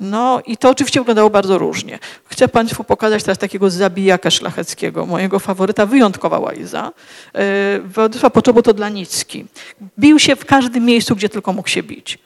no 0.00 0.40
i 0.46 0.56
to 0.56 0.70
oczywiście 0.70 1.00
wyglądało 1.00 1.30
bardzo 1.30 1.58
różnie. 1.58 1.98
Chcę 2.24 2.48
Państwu 2.48 2.84
pokazać 2.84 3.22
teraz 3.22 3.38
takiego 3.38 3.70
zabijaka 3.70 4.30
szlacheckiego, 4.30 5.06
mojego 5.06 5.38
faworyta, 5.38 5.86
wyjątkowa 5.86 6.38
łajza. 6.38 6.92
Yy, 7.34 7.40
Władysław 7.80 8.32
Poczobut 8.32 8.68
Odlanicki. 8.68 9.46
Bił 9.98 10.18
się 10.18 10.36
w 10.36 10.44
każdym 10.44 10.84
miejscu, 10.84 11.16
gdzie 11.16 11.28
tylko 11.28 11.52
mógł 11.52 11.68
się 11.68 11.82
bić. 11.82 12.18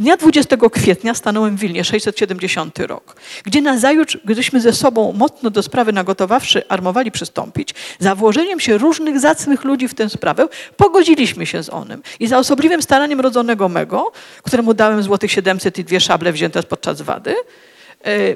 Dnia 0.00 0.16
20 0.16 0.56
kwietnia 0.72 1.14
stanąłem 1.14 1.56
w 1.56 1.60
Wilnie, 1.60 1.84
670 1.84 2.78
rok, 2.78 3.16
gdzie 3.44 3.62
nazajutrz, 3.62 4.18
gdyśmy 4.24 4.60
ze 4.60 4.72
sobą 4.72 5.12
mocno 5.12 5.50
do 5.50 5.62
sprawy 5.62 5.92
nagotowawszy 5.92 6.68
armowali 6.68 7.10
przystąpić, 7.10 7.74
za 7.98 8.14
włożeniem 8.14 8.60
się 8.60 8.78
różnych 8.78 9.20
zacnych 9.20 9.64
ludzi 9.64 9.88
w 9.88 9.94
tę 9.94 10.10
sprawę, 10.10 10.48
pogodziliśmy 10.76 11.46
się 11.46 11.62
z 11.62 11.68
onym 11.68 12.02
i 12.20 12.26
za 12.26 12.38
osobliwym 12.38 12.82
staraniem 12.82 13.20
rodzonego 13.20 13.68
mego, 13.68 14.12
któremu 14.42 14.74
dałem 14.74 15.02
złotych 15.02 15.32
700 15.32 15.78
i 15.78 15.84
dwie 15.84 16.00
szable 16.00 16.32
wzięte 16.32 16.62
podczas 16.62 17.02
wady, 17.02 17.34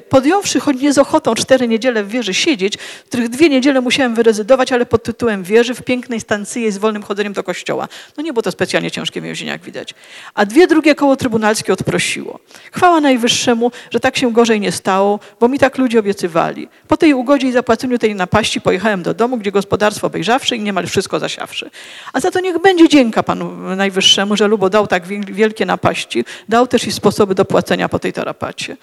podjąwszy 0.09 0.59
choć 0.59 0.81
nie 0.81 0.93
z 0.93 0.97
ochotą 0.97 1.35
cztery 1.35 1.67
niedziele 1.67 2.03
w 2.03 2.09
wieży 2.09 2.33
siedzieć, 2.33 2.77
których 3.05 3.29
dwie 3.29 3.49
niedziele 3.49 3.81
musiałem 3.81 4.15
wyrezydować, 4.15 4.71
ale 4.71 4.85
pod 4.85 5.03
tytułem 5.03 5.43
wieży 5.43 5.73
w 5.73 5.81
pięknej 5.81 6.19
stancji 6.19 6.71
z 6.71 6.77
wolnym 6.77 7.03
chodzeniem 7.03 7.33
do 7.33 7.43
kościoła. 7.43 7.87
No 8.17 8.23
nie 8.23 8.33
było 8.33 8.43
to 8.43 8.51
specjalnie 8.51 8.91
ciężkie 8.91 9.21
więzienie, 9.21 9.51
jak 9.51 9.61
widać. 9.61 9.93
A 10.33 10.45
dwie 10.45 10.67
drugie 10.67 10.95
koło 10.95 11.15
trybunalskie 11.15 11.73
odprosiło. 11.73 12.39
Chwała 12.71 13.01
Najwyższemu, 13.01 13.71
że 13.91 13.99
tak 13.99 14.17
się 14.17 14.31
gorzej 14.33 14.59
nie 14.59 14.71
stało, 14.71 15.19
bo 15.39 15.47
mi 15.47 15.59
tak 15.59 15.77
ludzie 15.77 15.99
obiecywali. 15.99 16.67
Po 16.87 16.97
tej 16.97 17.13
ugodzie 17.13 17.47
i 17.47 17.51
zapłaceniu 17.51 17.97
tej 17.97 18.15
napaści 18.15 18.61
pojechałem 18.61 19.03
do 19.03 19.13
domu, 19.13 19.37
gdzie 19.37 19.51
gospodarstwo 19.51 20.07
obejrzawszy 20.07 20.55
i 20.55 20.61
niemal 20.61 20.87
wszystko 20.87 21.19
zasiawszy. 21.19 21.69
A 22.13 22.19
za 22.19 22.31
to 22.31 22.39
niech 22.39 22.61
będzie 22.61 22.89
dzięka 22.89 23.23
Panu 23.23 23.75
Najwyższemu, 23.75 24.37
że 24.37 24.47
Lubo 24.47 24.69
dał 24.69 24.87
tak 24.87 25.07
wielkie 25.07 25.65
napaści, 25.65 26.25
dał 26.49 26.67
też 26.67 26.87
i 26.87 26.91
sposoby 26.91 27.35
do 27.35 27.45
płacenia 27.45 27.89
po 27.89 27.99
tej 27.99 28.13
tarapacie. 28.13 28.77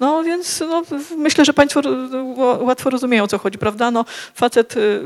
No 0.00 0.24
więc 0.24 0.60
no, 0.60 0.82
myślę, 1.16 1.44
że 1.44 1.52
Państwo 1.52 1.80
łatwo 2.60 2.90
rozumieją, 2.90 3.24
o 3.24 3.28
co 3.28 3.38
chodzi, 3.38 3.58
prawda? 3.58 3.90
No, 3.90 4.04
facet 4.34 4.76
y, 4.76 4.80
y, 4.80 5.02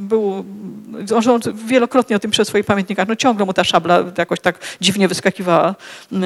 był, 0.00 0.44
on 1.16 1.40
wielokrotnie 1.66 2.16
o 2.16 2.18
tym 2.18 2.30
przez 2.30 2.48
swoich 2.48 2.66
pamiętnikach, 2.66 3.08
no 3.08 3.16
ciągle 3.16 3.46
mu 3.46 3.52
ta 3.52 3.64
szabla 3.64 4.04
jakoś 4.18 4.40
tak 4.40 4.58
dziwnie 4.80 5.08
wyskakiwała. 5.08 5.74
Y, 6.12 6.16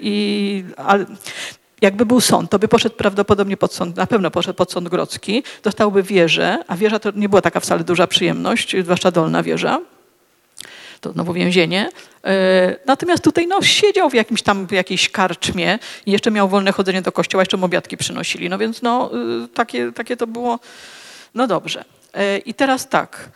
I, 0.00 0.64
ale, 0.76 1.06
jakby 1.80 2.06
był 2.06 2.20
sąd, 2.20 2.50
to 2.50 2.58
by 2.58 2.68
poszedł 2.68 2.96
prawdopodobnie 2.96 3.56
pod 3.56 3.74
sąd, 3.74 3.96
na 3.96 4.06
pewno 4.06 4.30
poszedł 4.30 4.56
pod 4.56 4.72
sąd 4.72 4.88
grodzki, 4.88 5.42
dostałby 5.62 6.02
wieżę, 6.02 6.58
a 6.68 6.76
wieża 6.76 6.98
to 6.98 7.10
nie 7.16 7.28
była 7.28 7.42
taka 7.42 7.60
wcale 7.60 7.84
duża 7.84 8.06
przyjemność, 8.06 8.76
zwłaszcza 8.82 9.10
dolna 9.10 9.42
wieża 9.42 9.80
to 11.04 11.12
znowu 11.12 11.32
więzienie. 11.32 11.88
E, 12.24 12.76
natomiast 12.86 13.24
tutaj 13.24 13.46
no, 13.46 13.62
siedział 13.62 14.10
w 14.10 14.14
jakimś 14.14 14.42
tam 14.42 14.66
w 14.66 14.72
jakiejś 14.72 15.10
karczmie 15.10 15.78
i 16.06 16.12
jeszcze 16.12 16.30
miał 16.30 16.48
wolne 16.48 16.72
chodzenie 16.72 17.02
do 17.02 17.12
kościoła, 17.12 17.42
jeszcze 17.42 17.56
mu 17.56 17.66
obiadki 17.66 17.96
przynosili. 17.96 18.48
No 18.48 18.58
więc 18.58 18.82
no, 18.82 19.10
y, 19.44 19.48
takie, 19.48 19.92
takie 19.92 20.16
to 20.16 20.26
było, 20.26 20.58
no 21.34 21.46
dobrze. 21.46 21.84
E, 22.14 22.38
I 22.38 22.54
teraz 22.54 22.88
tak, 22.88 23.28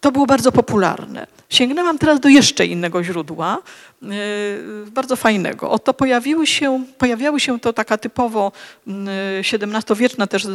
to 0.00 0.12
było 0.12 0.26
bardzo 0.26 0.52
popularne. 0.52 1.26
Sięgnęłam 1.48 1.98
teraz 1.98 2.20
do 2.20 2.28
jeszcze 2.28 2.66
innego 2.66 3.04
źródła, 3.04 3.58
yy, 4.02 4.10
bardzo 4.90 5.16
fajnego. 5.16 5.70
Oto 5.70 5.94
pojawiły 5.94 6.46
się, 6.46 6.84
pojawiały 6.98 7.40
się 7.40 7.60
to 7.60 7.72
taka 7.72 7.98
typowo 7.98 8.52
XVII-wieczna 9.52 10.24
yy, 10.24 10.28
też 10.28 10.44
yy, 10.44 10.50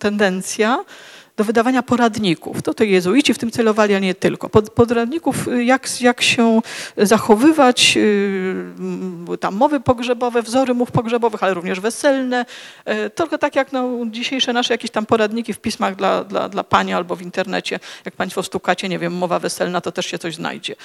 tendencja, 0.00 0.84
do 1.36 1.44
wydawania 1.44 1.82
poradników. 1.82 2.62
To 2.62 2.74
to 2.74 2.84
jezuici 2.84 3.34
w 3.34 3.38
tym 3.38 3.50
celowali, 3.50 3.94
a 3.94 3.98
nie 3.98 4.14
tylko. 4.14 4.48
Poradników, 4.48 5.48
y, 5.48 5.64
jak, 5.64 6.00
jak 6.00 6.22
się 6.22 6.60
zachowywać, 6.96 7.94
y, 7.96 9.38
tam 9.40 9.54
mowy 9.54 9.80
pogrzebowe, 9.80 10.42
wzory 10.42 10.74
mów 10.74 10.90
pogrzebowych, 10.90 11.42
ale 11.42 11.54
również 11.54 11.80
weselne. 11.80 12.46
Y, 13.06 13.10
tylko 13.10 13.38
tak 13.38 13.56
jak 13.56 13.72
no, 13.72 13.90
dzisiejsze 14.10 14.52
nasze 14.52 14.74
jakieś 14.74 14.90
tam 14.90 15.06
poradniki 15.06 15.52
w 15.52 15.58
pismach 15.58 15.96
dla, 15.96 16.24
dla, 16.24 16.48
dla 16.48 16.64
pani 16.64 16.92
albo 16.92 17.16
w 17.16 17.22
internecie, 17.22 17.80
jak 18.04 18.16
państwo 18.16 18.42
stukacie, 18.42 18.88
nie 18.88 18.98
wiem, 18.98 19.14
mowa 19.14 19.38
weselna, 19.38 19.80
to 19.80 19.92
też 19.92 20.06
się 20.06 20.18
coś 20.18 20.34
znajdzie. 20.34 20.76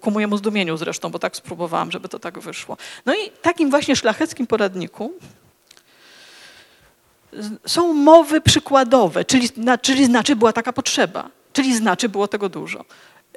Ku 0.00 0.10
mojemu 0.10 0.36
zdumieniu 0.36 0.76
zresztą, 0.76 1.10
bo 1.10 1.18
tak 1.18 1.36
spróbowałam, 1.36 1.90
żeby 1.90 2.08
to 2.08 2.18
tak 2.18 2.38
wyszło. 2.38 2.76
No 3.06 3.14
i 3.14 3.30
takim 3.42 3.70
właśnie 3.70 3.96
szlacheckim 3.96 4.46
poradniku 4.46 5.12
są 7.66 7.92
mowy 7.92 8.40
przykładowe, 8.40 9.24
czyli, 9.24 9.48
czyli 9.82 10.04
znaczy 10.04 10.36
była 10.36 10.52
taka 10.52 10.72
potrzeba, 10.72 11.28
czyli 11.52 11.76
znaczy 11.76 12.08
było 12.08 12.28
tego 12.28 12.48
dużo. 12.48 12.84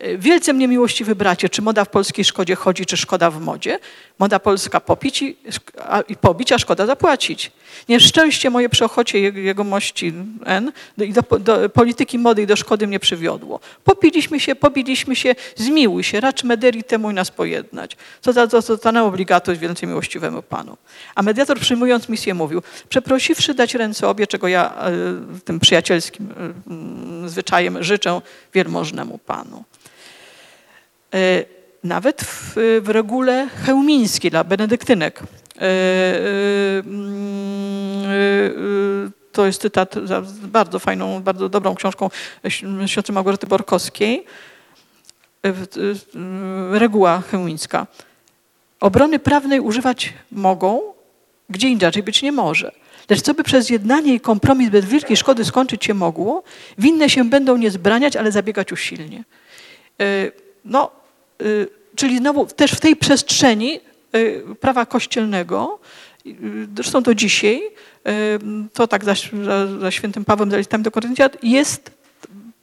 Y, 0.03 0.17
wielce 0.17 0.53
mnie 0.53 0.67
miłościwy 0.67 1.15
bracie, 1.15 1.49
czy 1.49 1.61
moda 1.61 1.85
w 1.85 1.89
polskiej 1.89 2.25
szkodzie 2.25 2.55
chodzi, 2.55 2.85
czy 2.85 2.97
szkoda 2.97 3.31
w 3.31 3.41
modzie? 3.41 3.79
Moda 4.19 4.39
polska 4.39 4.79
popić 4.79 5.21
i, 5.21 5.37
a, 5.87 6.01
i 6.01 6.15
pobić, 6.15 6.51
a 6.51 6.57
szkoda 6.59 6.85
zapłacić. 6.85 7.51
Nieszczęście 7.89 8.49
moje 8.49 8.69
przy 8.69 8.85
ochocie 8.85 9.19
jego, 9.19 9.39
jego 9.39 9.63
mości 9.63 10.13
N 10.45 10.71
do, 10.97 11.05
do, 11.07 11.39
do, 11.39 11.69
polityki 11.69 12.19
mody 12.19 12.41
i 12.41 12.47
do 12.47 12.55
szkody 12.55 12.87
mnie 12.87 12.99
przywiodło. 12.99 13.59
Popiliśmy 13.83 14.39
się, 14.39 14.55
pobiliśmy 14.55 15.15
się, 15.15 15.35
zmiłuj 15.55 16.03
się, 16.03 16.19
racz 16.19 16.43
mederi 16.43 16.83
temu 16.83 17.11
i 17.11 17.13
nas 17.13 17.31
pojednać. 17.31 17.97
Co 18.21 18.33
za 18.33 18.47
to, 18.47 18.61
to, 18.61 18.77
to 18.77 18.91
na 18.91 19.03
obligato 19.03 19.55
wielce 19.55 19.87
miłościwemu 19.87 20.41
Panu. 20.41 20.77
A 21.15 21.23
mediator 21.23 21.59
przyjmując 21.59 22.09
misję 22.09 22.33
mówił, 22.33 22.61
przeprosiwszy 22.89 23.53
dać 23.53 23.73
ręce 23.73 24.07
obie, 24.07 24.27
czego 24.27 24.47
ja 24.47 24.89
y, 25.37 25.41
tym 25.41 25.59
przyjacielskim 25.59 26.29
y, 27.25 27.29
zwyczajem 27.29 27.83
życzę 27.83 28.21
wielmożnemu 28.53 29.17
Panu. 29.17 29.63
E, 31.13 31.43
nawet 31.83 32.21
w, 32.21 32.53
w 32.81 32.89
regule 32.89 33.47
chełmińskiej 33.65 34.31
dla 34.31 34.43
benedyktynek. 34.43 35.19
E, 35.19 35.25
e, 35.61 35.65
mm, 36.79 38.05
to 39.31 39.45
jest 39.45 39.61
cytat 39.61 39.95
za 40.03 40.21
bardzo 40.43 40.79
fajną, 40.79 41.23
bardzo 41.23 41.49
dobrą 41.49 41.75
książką 41.75 42.09
siostry 42.85 43.13
Małgorzaty 43.13 43.47
Borkowskiej. 43.47 44.25
Reguła 46.71 47.21
chełmińska. 47.31 47.87
Obrony 48.79 49.19
prawnej 49.19 49.59
używać 49.59 50.13
mogą, 50.31 50.81
gdzie 51.49 51.69
inaczej 51.69 52.03
być 52.03 52.21
nie 52.21 52.31
może. 52.31 52.71
Lecz 53.09 53.21
co 53.21 53.33
by 53.33 53.43
przez 53.43 53.69
jednanie 53.69 54.13
i 54.13 54.19
kompromis 54.19 54.69
bez 54.69 54.85
wielkiej 54.85 55.17
szkody 55.17 55.45
skończyć 55.45 55.85
się 55.85 55.93
mogło, 55.93 56.43
winne 56.77 57.09
się 57.09 57.29
będą 57.29 57.57
nie 57.57 57.71
zbraniać, 57.71 58.15
ale 58.15 58.31
zabiegać 58.31 58.71
usilnie. 58.71 59.23
No, 60.65 60.91
y, 61.41 61.67
czyli 61.95 62.17
znowu 62.17 62.45
też 62.45 62.71
w 62.71 62.79
tej 62.79 62.95
przestrzeni 62.95 63.79
y, 64.15 64.43
prawa 64.59 64.85
kościelnego, 64.85 65.79
y, 66.25 66.33
zresztą 66.75 67.01
do 67.01 67.15
dzisiaj, 67.15 67.61
to 68.73 68.87
tak 68.87 69.05
za, 69.05 69.13
za, 69.43 69.79
za 69.79 69.91
świętym 69.91 70.25
Pawłem, 70.25 70.51
za 70.51 70.57
listami 70.57 70.83
do 70.83 70.91
Koryntian, 70.91 71.29
jest 71.43 71.91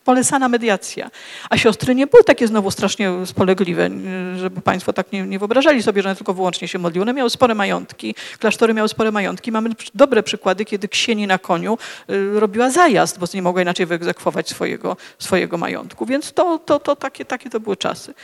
polecana 0.05 0.49
mediacja. 0.49 1.11
A 1.51 1.57
siostry 1.57 1.95
nie 1.95 2.07
były 2.07 2.25
takie 2.25 2.47
znowu 2.49 2.71
strasznie 2.71 3.11
spolegliwe, 3.27 3.91
żeby 4.37 4.61
Państwo 4.61 4.93
tak 4.93 5.12
nie, 5.12 5.23
nie 5.23 5.38
wyobrażali 5.38 5.83
sobie, 5.83 6.03
że 6.03 6.09
one 6.09 6.17
tylko 6.17 6.35
wyłącznie 6.35 6.69
się 6.69 6.79
modliły. 6.79 7.03
One 7.03 7.12
miały 7.12 7.31
spore 7.31 7.55
majątki, 7.55 8.15
klasztory 8.38 8.75
miały 8.75 8.88
spore 8.88 9.12
majątki. 9.12 9.53
Mamy 9.53 9.71
dobre 9.95 10.23
przykłady, 10.23 10.65
kiedy 10.65 10.88
ksieni 10.88 11.27
na 11.27 11.38
koniu 11.38 11.79
y, 12.11 12.41
robiła 12.41 12.71
zajazd, 12.71 13.19
bo 13.19 13.27
nie 13.35 13.43
mogła 13.43 13.62
inaczej 13.62 13.87
wyegzekwować 13.87 14.49
swojego, 14.49 14.97
swojego 15.19 15.59
majątku. 15.59 16.07
Więc 16.07 16.33
to, 16.33 16.59
to, 16.59 16.81
to 16.81 16.97
takie, 16.97 17.25
takie 17.25 17.51
to 17.51 17.61
były 17.61 17.77
czasy. 17.77 18.15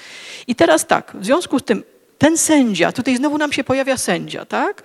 I 0.47 0.55
teraz 0.55 0.87
tak, 0.87 1.17
w 1.21 1.25
związku 1.25 1.59
z 1.59 1.63
tym 1.63 1.83
ten 2.19 2.39
sędzia, 2.39 2.93
tutaj 2.93 3.17
znowu 3.17 3.39
nam 3.39 3.53
się 3.53 3.65
pojawia 3.65 3.97
sędzia, 3.97 4.45
tak? 4.45 4.83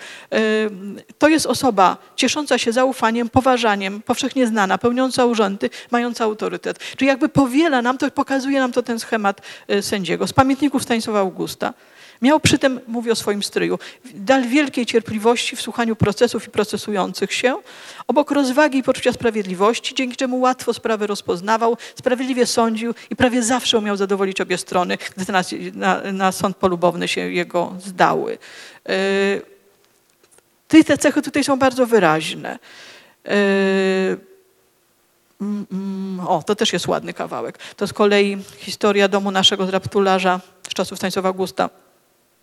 To 1.17 1.28
jest 1.28 1.46
osoba 1.46 1.98
ciesząca 2.15 2.58
się 2.58 2.72
zaufaniem, 2.72 3.30
poważaniem, 3.30 4.02
powszechnie 4.02 4.48
znana, 4.48 4.78
pełniąca 4.78 5.26
urzędy, 5.26 5.69
mająca 5.91 6.24
autorytet. 6.24 6.80
Czyli 6.80 7.08
jakby 7.08 7.30
powiela 7.30 7.82
nam 7.82 7.98
to, 7.98 8.12
pokazuje 8.12 8.60
nam 8.60 8.72
to 8.72 8.84
ten 8.84 9.00
schemat 9.00 9.41
y, 9.72 9.82
sędziego. 9.82 10.28
Z 10.28 10.34
pamiętników 10.34 10.84
Stanisława 10.84 11.19
Augusta. 11.19 11.74
Miał 12.21 12.39
przy 12.39 12.60
tym, 12.60 12.80
mówię 12.88 13.12
o 13.12 13.15
swoim 13.15 13.43
stryju, 13.43 13.80
dal 14.13 14.47
wielkiej 14.47 14.86
cierpliwości 14.86 15.56
w 15.56 15.62
słuchaniu 15.62 15.95
procesów 15.95 16.47
i 16.47 16.52
procesujących 16.52 17.34
się, 17.34 17.56
obok 18.08 18.32
rozwagi 18.32 18.78
i 18.78 18.84
poczucia 18.84 19.13
sprawiedliwości, 19.13 19.95
dzięki 19.95 20.15
czemu 20.15 20.39
łatwo 20.39 20.73
sprawy 20.73 21.08
rozpoznawał, 21.08 21.78
sprawiedliwie 21.95 22.45
sądził 22.45 22.93
i 23.10 23.15
prawie 23.15 23.43
zawsze 23.43 23.78
umiał 23.78 23.97
zadowolić 23.97 24.41
obie 24.41 24.58
strony, 24.58 24.97
gdy 25.17 25.32
na, 25.32 25.43
na, 25.73 26.12
na 26.12 26.32
sąd 26.32 26.58
polubowny 26.58 27.08
się 27.08 27.21
jego 27.21 27.73
zdały. 27.80 28.38
Yy, 30.69 30.84
te 30.84 30.97
cechy 30.97 31.21
tutaj 31.21 31.43
są 31.43 31.60
bardzo 31.60 31.86
wyraźne. 31.86 32.60
Yy, 33.26 34.34
o, 36.28 36.43
to 36.45 36.56
też 36.56 36.73
jest 36.73 36.88
ładny 36.88 37.13
kawałek. 37.13 37.58
To 37.76 37.88
z 37.88 37.93
kolei 37.93 38.38
historia 38.58 39.08
domu 39.08 39.32
naszego 39.32 39.65
zraptularza 39.65 40.39
z 40.69 40.73
czasów 40.73 40.97
Stanisława 40.97 41.30
Augusta 41.30 41.69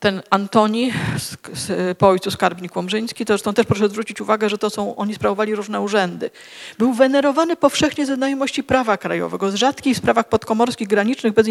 ten 0.00 0.22
Antoni, 0.30 0.92
po 1.98 2.08
ojcu 2.08 2.30
skarbnik 2.30 2.76
Łomżyński, 2.76 3.24
to 3.24 3.32
zresztą 3.32 3.54
też 3.54 3.66
proszę 3.66 3.88
zwrócić 3.88 4.20
uwagę, 4.20 4.48
że 4.48 4.58
to 4.58 4.70
są, 4.70 4.96
oni 4.96 5.14
sprawowali 5.14 5.54
różne 5.54 5.80
urzędy. 5.80 6.30
Był 6.78 6.92
wenerowany 6.92 7.56
powszechnie 7.56 8.06
ze 8.06 8.14
znajomości 8.14 8.62
prawa 8.62 8.96
krajowego, 8.96 9.50
z 9.50 9.54
rzadkich 9.54 9.96
sprawach 9.96 10.28
podkomorskich, 10.28 10.88
granicznych, 10.88 11.32
bez, 11.32 11.46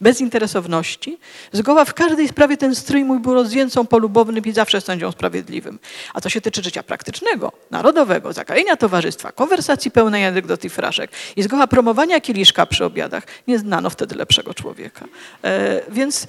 bezinteresowności. 0.00 1.18
Zgoła 1.52 1.84
w 1.84 1.94
każdej 1.94 2.28
sprawie 2.28 2.56
ten 2.56 2.74
strój 2.74 3.04
mój 3.04 3.20
był 3.20 3.34
rozjęcą 3.34 3.86
polubownym 3.86 4.44
i 4.44 4.52
zawsze 4.52 4.80
sędzią 4.80 5.12
sprawiedliwym. 5.12 5.78
A 6.14 6.20
co 6.20 6.28
się 6.28 6.40
tyczy 6.40 6.62
życia 6.62 6.82
praktycznego, 6.82 7.52
narodowego, 7.70 8.32
zakrajenia 8.32 8.76
towarzystwa, 8.76 9.32
konwersacji 9.32 9.90
pełnej 9.90 10.26
anegdot 10.26 10.64
i 10.64 10.68
fraszek 10.68 11.10
i 11.36 11.42
zgoła 11.42 11.66
promowania 11.66 12.20
kieliszka 12.20 12.66
przy 12.66 12.84
obiadach, 12.84 13.24
nie 13.48 13.58
znano 13.58 13.90
wtedy 13.90 14.14
lepszego 14.14 14.54
człowieka. 14.54 15.04
E, 15.44 15.80
więc 15.88 16.26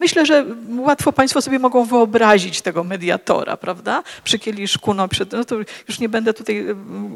Myślę, 0.00 0.26
że 0.26 0.46
łatwo 0.78 1.12
Państwo 1.12 1.42
sobie 1.42 1.58
mogą 1.58 1.84
wyobrazić 1.84 2.62
tego 2.62 2.84
mediatora, 2.84 3.56
prawda? 3.56 4.02
Przy 4.24 4.38
kieliszku, 4.38 4.94
no, 4.94 5.08
przy, 5.08 5.26
no 5.32 5.44
to 5.44 5.56
już 5.88 5.98
nie 5.98 6.08
będę 6.08 6.34
tutaj 6.34 6.58
e, 6.58 6.74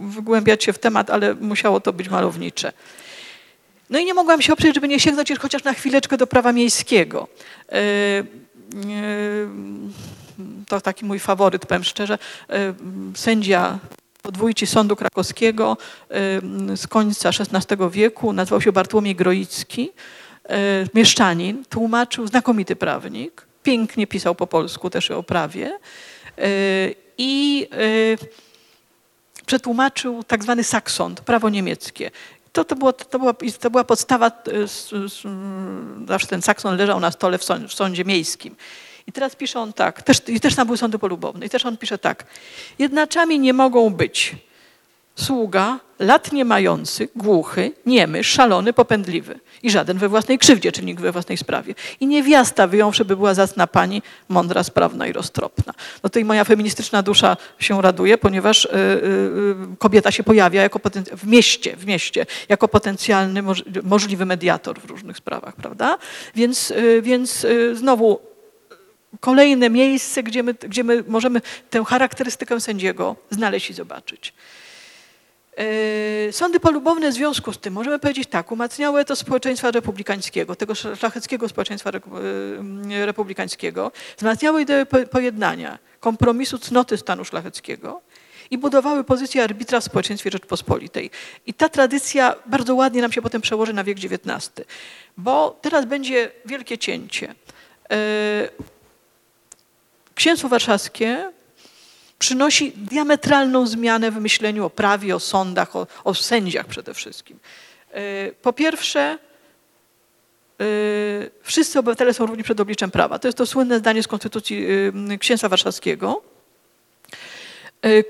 wygłębiać 0.09 0.65
się 0.65 0.73
w 0.73 0.79
temat, 0.79 1.11
ale 1.11 1.35
musiało 1.35 1.81
to 1.81 1.93
być 1.93 2.09
malownicze. 2.09 2.73
No 3.91 3.99
i 3.99 4.05
nie 4.05 4.15
mogłam 4.15 4.43
się 4.43 4.53
oprzeć, 4.53 4.75
żeby 4.75 4.89
nie 4.89 5.01
sięgnąć 5.01 5.33
chociaż 5.39 5.65
na 5.65 5.73
chwileczkę 5.73 6.17
do 6.17 6.27
prawa 6.27 6.53
miejskiego. 6.53 7.29
E, 7.69 7.75
e, 7.75 8.25
to 10.69 10.81
taki 10.81 11.05
mój 11.05 11.19
faworyt, 11.19 11.67
powiem 11.67 11.85
szczerze. 11.85 12.19
Sędzia 13.15 13.79
podwójci 14.23 14.67
Sądu 14.67 14.97
Krakowskiego 14.97 15.77
z 16.77 16.87
końca 16.87 17.29
XVI 17.29 17.77
wieku, 17.91 18.33
nazywał 18.33 18.61
się 18.61 18.73
Bartłomiej 18.73 19.15
Groicki. 19.15 19.91
E, 20.49 20.87
mieszczanin, 20.95 21.65
tłumaczył, 21.69 22.27
znakomity 22.27 22.77
prawnik, 22.77 23.47
pięknie 23.63 24.07
pisał 24.07 24.35
po 24.35 24.47
polsku 24.47 24.91
też 24.91 25.11
o 25.11 25.23
prawie 25.23 25.79
e, 26.39 26.49
i 27.19 27.67
e, 27.73 29.47
przetłumaczył 29.47 30.25
tak 30.25 30.43
zwany 30.43 30.65
saksont, 30.65 31.21
prawo 31.21 31.51
niemieckie. 31.51 32.11
To, 32.53 32.65
to, 32.65 32.77
było, 32.77 32.93
to, 32.93 33.19
była, 33.19 33.35
to 33.61 33.71
była 33.71 33.85
podstawa, 33.85 34.31
zawsze 36.09 36.27
ten 36.27 36.43
sakson 36.43 36.77
leżał 36.77 37.01
na 37.01 37.11
stole 37.11 37.39
w 37.39 37.45
sądzie, 37.45 37.69
w 37.69 37.75
sądzie 37.75 38.05
miejskim. 38.05 38.57
I 39.07 39.13
teraz 39.13 39.37
pisze 39.37 39.61
on 39.61 39.73
tak, 39.73 40.03
też, 40.03 40.23
i 40.29 40.41
też 40.41 40.55
tam 40.55 40.67
były 40.67 40.79
sądy 40.79 40.99
polubowne, 40.99 41.47
i 41.47 41.51
też 41.51 41.67
on 41.67 41.77
pisze 41.77 41.99
tak. 41.99 42.25
Jednaczami 42.79 43.39
nie 43.39 43.53
mogą 43.53 43.91
być 43.91 44.37
sługa, 45.15 45.81
lat 45.99 46.33
nie 46.33 46.45
mający, 46.45 47.09
głuchy, 47.17 47.73
niemy, 47.87 48.25
szalony, 48.25 48.73
popędliwy 48.73 49.41
i 49.63 49.71
żaden 49.71 49.99
we 49.99 50.09
własnej 50.09 50.39
krzywdzie, 50.39 50.73
czyli 50.73 50.87
nikt 50.87 51.03
we 51.03 51.13
własnej 51.13 51.39
sprawie. 51.39 51.75
I 52.01 52.07
niewiasta, 52.07 52.67
wyjąwszy, 52.67 53.05
by 53.05 53.17
była 53.17 53.35
zacna 53.35 53.67
pani, 53.67 54.03
mądra, 54.29 54.63
sprawna 54.63 55.07
i 55.07 55.13
roztropna. 55.13 55.75
No 56.03 56.11
to 56.11 56.19
i 56.19 56.25
moja 56.25 56.45
feministyczna 56.45 57.03
dusza 57.03 57.37
się 57.59 57.83
raduje, 57.83 58.19
ponieważ 58.19 58.65
y, 58.65 58.69
y, 58.69 58.75
y 58.75 59.77
kobieta 59.79 60.11
się 60.11 60.23
pojawia 60.23 60.63
jako 60.63 60.81
w 61.13 61.27
mieście, 61.27 61.77
w 61.77 61.87
mieście, 61.87 62.27
jako 62.49 62.69
potencjalny, 62.69 63.43
możliwy 63.83 64.27
mediator 64.27 64.81
w 64.81 64.85
różnych 64.85 65.17
sprawach, 65.17 65.57
prawda? 65.57 65.99
Więc, 66.35 66.71
y, 66.71 67.03
więc 67.03 67.45
y, 67.45 67.77
znowu 67.77 68.21
kolejne 69.21 69.71
miejsce, 69.71 70.23
gdzie 70.23 70.43
my, 70.43 70.55
gdzie 70.55 70.85
my 70.85 71.05
możemy 71.09 71.41
tę 71.71 71.85
charakterystykę 71.85 72.61
sędziego 72.61 73.17
znaleźć 73.31 73.71
i 73.71 73.75
zobaczyć. 73.75 74.35
Yy, 75.59 76.33
Sądy 76.33 76.61
polubowne 76.61 77.11
w 77.11 77.15
związku 77.15 77.53
z 77.53 77.59
tym, 77.59 77.75
możemy 77.75 77.99
powiedzieć 77.99 78.29
tak, 78.29 78.53
umacniały 78.53 79.05
to 79.05 79.17
społeczeństwa 79.17 79.71
republikańskiego, 79.71 80.57
tego 80.57 80.75
szlacheckiego 80.75 81.49
społeczeństwa 81.49 81.91
yy, 82.89 83.07
republikańskiego, 83.07 83.93
wzmacniały 84.17 84.63
ideę 84.63 84.87
po- 84.87 85.07
pojednania, 85.07 85.79
kompromisu 86.01 86.59
cnoty 86.59 86.97
stanu 86.97 87.25
szlacheckiego 87.25 88.01
i 88.51 88.59
budowały 88.59 89.05
pozycję 89.05 89.45
arbitra 89.45 89.81
w 89.81 89.85
społeczeństwie 89.85 90.31
Rzeczpospolitej. 90.31 91.11
I 91.47 91.55
ta 91.55 91.69
tradycja 91.69 92.35
bardzo 92.47 92.75
ładnie 92.75 93.03
nam 93.03 93.13
się 93.13 93.23
potem 93.23 93.41
przełoży 93.43 93.73
na 93.73 93.85
wiek 93.85 93.99
XIX, 93.99 94.51
bo 95.17 95.59
teraz 95.63 95.85
będzie 95.85 96.31
wielkie 96.45 96.79
cięcie. 96.79 97.35
Yy, 97.91 97.97
Księstwo 100.15 100.49
warszawskie 100.49 101.33
przynosi 102.23 102.73
diametralną 102.77 103.67
zmianę 103.67 104.11
w 104.11 104.21
myśleniu 104.21 104.65
o 104.65 104.71
prawie, 104.71 105.17
o 105.17 105.21
sądach, 105.21 105.77
o, 105.77 105.87
o 106.05 106.15
sędziach 106.15 106.67
przede 106.67 106.95
wszystkim. 106.95 107.39
Yy, 107.95 108.35
Po 108.43 108.53
pierwsze, 108.53 109.19
yy, 110.59 111.31
wszyscy 111.43 111.79
obywatele 111.79 112.15
są 112.15 112.27
równi 112.27 112.45
przed 112.45 112.61
obliczem 112.61 112.91
prawa. 112.91 113.19
To 113.19 113.29
jest 113.29 113.39
to 113.39 113.47
słynne 113.47 113.79
zdanie 113.79 114.03
z 114.03 114.09
Konstytucji 114.09 114.57
yy, 115.09 115.19
Księstwa 115.19 115.49
Warszawskiego, 115.49 116.23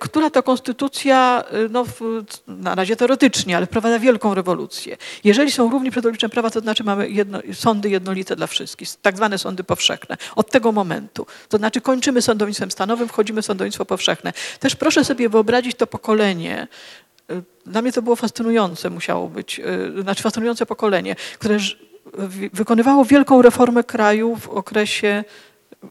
która 0.00 0.30
to 0.30 0.42
konstytucja, 0.42 1.44
yy, 1.52 1.68
no, 1.68 1.84
na 2.46 2.74
razie 2.74 2.96
teoretycznie, 2.96 3.56
ale 3.56 3.66
wprowadza 3.66 3.98
wielką 3.98 4.34
rewolucję. 4.34 4.96
Jeżeli 5.24 5.50
są 5.50 5.70
równi 5.70 5.90
przed 5.90 6.06
obliczem 6.06 6.30
prawa, 6.30 6.50
to 6.50 6.60
znaczy 6.60 6.84
mamy 6.84 7.10
jedno, 7.10 7.40
sądy 7.52 7.90
jednolite 7.90 8.36
dla 8.36 8.46
wszystkich, 8.46 8.88
tak 9.02 9.16
zwane 9.16 9.38
sądy 9.38 9.64
powszechne. 9.64 10.16
Od 10.36 10.50
tego 10.50 10.72
momentu. 10.72 11.26
To 11.48 11.58
znaczy 11.58 11.80
kończymy 11.80 12.22
sądownictwem 12.22 12.70
stanowym, 12.70 13.08
wchodzimy 13.08 13.42
w 13.42 13.46
sądownictwo 13.46 13.84
powszechne. 13.84 14.32
Też 14.60 14.76
proszę 14.76 15.04
sobie 15.04 15.28
wyobrazić 15.28 15.76
to 15.76 15.86
pokolenie, 15.86 16.68
y, 17.30 17.42
dla 17.66 17.82
mnie 17.82 17.92
to 17.92 18.02
było 18.02 18.16
fascynujące, 18.16 18.90
musiało 18.90 19.28
być, 19.28 19.60
znaczy 20.02 20.22
fascynujące 20.22 20.66
pokolenie, 20.66 21.16
które 21.38 21.58
wykonywało 22.52 23.04
wielką 23.04 23.42
reformę 23.42 23.84
kraju 23.84 24.36
w 24.36 24.48
okresie 24.48 25.24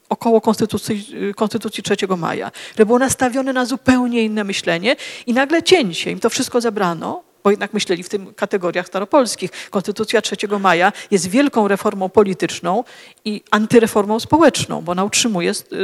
około 0.10 0.42
Konstytucji, 0.42 1.06
y, 1.30 1.34
Konstytucji 1.34 1.84
3 1.84 2.18
maja, 2.18 2.52
które 2.72 2.86
było 2.86 3.00
nastawione 3.00 3.54
na 3.54 3.66
zupełnie 3.66 4.24
inne 4.24 4.44
myślenie 4.44 4.96
i 5.28 5.34
nagle 5.34 5.64
cięcie, 5.64 6.12
im 6.12 6.20
to 6.20 6.30
wszystko 6.30 6.62
zabrano, 6.62 7.24
bo 7.44 7.52
jednak 7.52 7.74
myśleli 7.74 8.04
w 8.04 8.10
tym 8.10 8.34
kategoriach 8.34 8.88
staropolskich. 8.88 9.52
Konstytucja 9.70 10.22
3 10.22 10.36
maja 10.60 10.94
jest 11.12 11.28
wielką 11.28 11.68
reformą 11.68 12.10
polityczną 12.10 12.84
i 13.26 13.42
antyreformą 13.52 14.20
społeczną, 14.20 14.82
bo 14.82 14.92
ona 14.92 15.04
utrzymuje 15.04 15.52
y, 15.52 15.76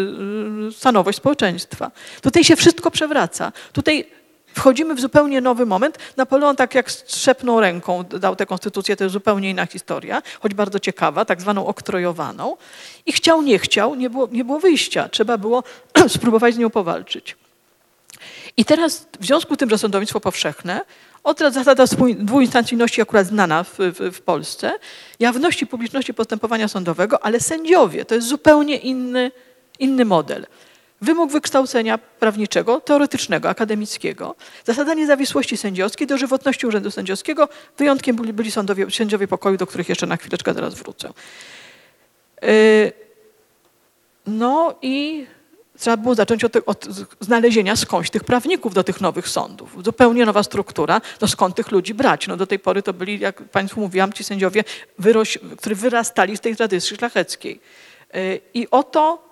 y, 0.70 0.72
stanowość 0.72 1.18
społeczeństwa. 1.18 1.92
Tutaj 2.22 2.44
się 2.44 2.56
wszystko 2.56 2.92
przewraca. 2.92 3.52
Tutaj 3.74 4.06
wchodzimy 4.58 4.96
w 4.96 5.00
zupełnie 5.00 5.42
nowy 5.42 5.66
moment. 5.66 5.98
Napoleon 6.18 6.56
tak 6.56 6.76
jak 6.76 6.92
strzepnął 6.92 7.60
ręką 7.60 8.04
dał 8.04 8.36
tę 8.36 8.46
konstytucję, 8.46 8.96
to 8.96 9.04
jest 9.04 9.14
zupełnie 9.14 9.50
inna 9.50 9.66
historia, 9.66 10.22
choć 10.40 10.54
bardzo 10.54 10.80
ciekawa, 10.80 11.26
tak 11.26 11.42
zwaną 11.42 11.68
oktrojowaną. 11.68 12.58
I 13.06 13.12
chciał, 13.12 13.42
nie 13.42 13.60
chciał, 13.60 13.96
nie 13.96 14.10
było, 14.10 14.28
nie 14.32 14.46
było 14.46 14.60
wyjścia. 14.60 15.10
Trzeba 15.10 15.38
było 15.38 15.64
spróbować 16.18 16.56
z 16.56 16.58
nią 16.58 16.70
powalczyć. 16.70 17.36
I 18.58 18.66
teraz 18.66 19.08
w 19.20 19.26
związku 19.26 19.56
z 19.56 19.58
tym, 19.58 19.70
że 19.70 19.78
sądownictwo 19.78 20.20
powszechne, 20.20 20.82
od 21.24 21.40
zasada 21.40 21.86
dwuinstancyjności 22.20 23.02
akurat 23.02 23.28
znana 23.28 23.64
w, 23.64 23.78
w, 23.78 24.16
w 24.16 24.22
Polsce, 24.22 24.72
jawności, 25.20 25.68
publiczności 25.68 26.14
postępowania 26.14 26.68
sądowego, 26.68 27.24
ale 27.24 27.40
sędziowie 27.40 28.06
to 28.06 28.16
jest 28.16 28.28
zupełnie 28.28 28.78
inny, 28.78 29.32
inny 29.80 30.06
model. 30.06 30.48
Wymóg 31.02 31.32
wykształcenia 31.32 31.98
prawniczego, 31.98 32.82
teoretycznego, 32.82 33.50
akademickiego, 33.50 34.36
zasada 34.66 34.94
niezawisłości 34.94 35.58
sędziowskiej, 35.58 36.08
dożywotności 36.08 36.68
urzędu 36.68 36.92
sędziowskiego, 36.92 37.50
wyjątkiem 37.78 38.16
byli, 38.16 38.34
byli 38.34 38.52
sądowie, 38.52 38.92
sędziowie 38.92 39.28
pokoju, 39.28 39.58
do 39.58 39.68
których 39.68 39.90
jeszcze 39.90 40.08
na 40.08 40.18
chwileczkę 40.18 40.54
zaraz 40.54 40.74
wrócę. 40.74 41.14
Yy, 42.42 42.92
no 44.28 44.76
i 44.82 45.26
trzeba 45.80 45.98
było 45.98 46.16
zacząć 46.16 46.44
od, 46.44 46.56
od 46.66 46.88
znalezienia 47.20 47.76
skądś 47.76 48.10
tych 48.10 48.24
prawników 48.24 48.74
do 48.74 48.84
tych 48.84 49.02
nowych 49.02 49.30
sądów. 49.30 49.84
Zupełnie 49.86 50.26
nowa 50.26 50.44
struktura, 50.44 51.02
no 51.22 51.28
skąd 51.28 51.56
tych 51.56 51.72
ludzi 51.72 51.94
brać? 51.94 52.28
No 52.28 52.38
do 52.38 52.48
tej 52.48 52.60
pory 52.60 52.82
to 52.82 52.94
byli, 52.94 53.20
jak 53.20 53.44
Państwu 53.44 53.82
mówiłam, 53.82 54.14
ci 54.14 54.24
sędziowie, 54.24 54.64
wyroś, 55.00 55.38
którzy 55.58 55.76
wyrastali 55.76 56.38
z 56.38 56.40
tej 56.40 56.56
tradycji 56.56 56.98
szlacheckiej. 56.98 57.60
Yy, 58.14 58.42
I 58.54 58.68
oto 58.72 59.27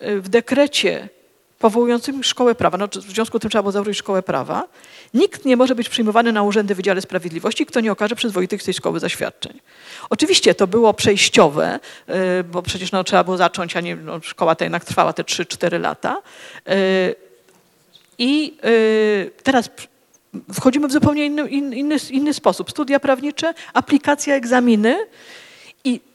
w 0.00 0.28
dekrecie 0.28 1.08
powołującym 1.60 2.24
szkołę 2.24 2.54
prawa, 2.54 2.78
no 2.78 2.88
w 2.88 3.12
związku 3.12 3.38
z 3.38 3.40
tym 3.40 3.50
trzeba 3.50 3.62
było 3.62 3.72
założyć 3.72 3.98
szkołę 3.98 4.22
prawa, 4.22 4.68
nikt 5.14 5.44
nie 5.44 5.56
może 5.56 5.74
być 5.74 5.88
przyjmowany 5.88 6.32
na 6.32 6.42
urzędy 6.42 6.74
Wydziale 6.74 7.00
Sprawiedliwości, 7.00 7.66
kto 7.66 7.80
nie 7.80 7.92
okaże 7.92 8.16
przyzwoitych 8.16 8.62
z 8.62 8.64
tej 8.64 8.74
szkoły 8.74 9.00
zaświadczeń. 9.00 9.60
Oczywiście 10.10 10.54
to 10.54 10.66
było 10.66 10.94
przejściowe, 10.94 11.80
y, 12.40 12.44
bo 12.44 12.62
przecież 12.62 12.92
no, 12.92 13.04
trzeba 13.04 13.24
było 13.24 13.36
zacząć, 13.36 13.76
a 13.76 13.80
nie, 13.80 13.96
no, 13.96 14.20
szkoła 14.22 14.54
ta 14.54 14.64
jednak 14.64 14.84
trwała 14.84 15.12
te 15.12 15.22
3-4 15.22 15.80
lata. 15.80 16.22
Y, 16.68 17.14
I 18.18 18.56
y, 18.64 19.30
teraz 19.42 19.70
wchodzimy 20.52 20.88
w 20.88 20.92
zupełnie 20.92 21.26
inny, 21.26 21.48
in- 21.48 21.72
inny, 21.72 21.96
inny 22.10 22.34
sposób. 22.34 22.70
Studia 22.70 23.00
prawnicze, 23.00 23.54
aplikacja, 23.74 24.34
egzaminy 24.34 24.96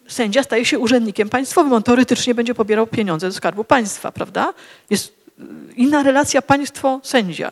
sędzia 0.08 0.44
staje 0.44 0.66
się 0.66 0.80
urzędnikiem 0.80 1.30
państwowym. 1.30 1.74
On 1.74 1.84
teoretycznie 1.84 2.36
będzie 2.36 2.56
pobierał 2.56 2.88
pieniądze 2.88 3.32
ze 3.32 3.38
Skarbu 3.38 3.64
Państwa, 3.64 4.12
prawda? 4.12 4.54
Jest 4.90 5.14
y, 5.40 5.44
inna 5.76 6.04
relacja 6.04 6.42
państwo-sędzia. 6.42 7.52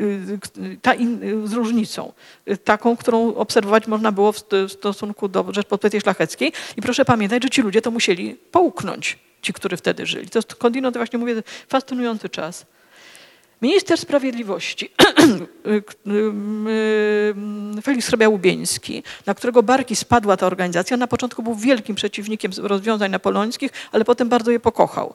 Y, 0.00 0.38
Ta 0.82 0.94
in, 0.94 1.20
z 1.48 1.52
różnicą, 1.52 2.12
y, 2.50 2.56
taką, 2.56 2.96
którą 2.96 3.34
obserwować 3.34 3.86
można 3.86 4.12
było 4.12 4.32
w 4.32 4.36
st- 4.38 4.54
w 4.68 4.72
stosunku 4.72 5.28
do 5.28 5.46
Rzeczpospolitej 5.52 6.00
Szlacheckiej. 6.00 6.52
I 6.76 6.82
proszę 6.82 7.04
pamiętać, 7.04 7.42
że 7.42 7.50
ci 7.50 7.62
ludzie 7.62 7.82
to 7.82 7.90
musieli 7.90 8.34
połknąć, 8.50 9.18
ci, 9.42 9.52
którzy 9.52 9.76
wtedy 9.76 10.06
żyli. 10.06 10.28
To 10.28 10.42
skądinąd 10.42 10.96
właśnie 10.96 11.18
mówię, 11.18 11.42
fascynujący 11.68 12.28
czas. 12.28 12.66
Minister 13.62 13.98
Sprawiedliwości, 13.98 14.90
Felix 17.84 18.10
Hrabia-Łubieński, 18.10 19.02
na 19.26 19.34
którego 19.34 19.62
barki 19.62 19.96
spadła 19.96 20.36
ta 20.36 20.46
organizacja, 20.46 20.96
na 20.96 21.06
początku 21.06 21.42
był 21.42 21.54
wielkim 21.54 21.96
przeciwnikiem 21.96 22.52
rozwiązań 22.58 23.10
napoleońskich, 23.10 23.70
ale 23.92 24.04
potem 24.04 24.28
bardzo 24.28 24.50
je 24.50 24.60
pokochał. 24.60 25.14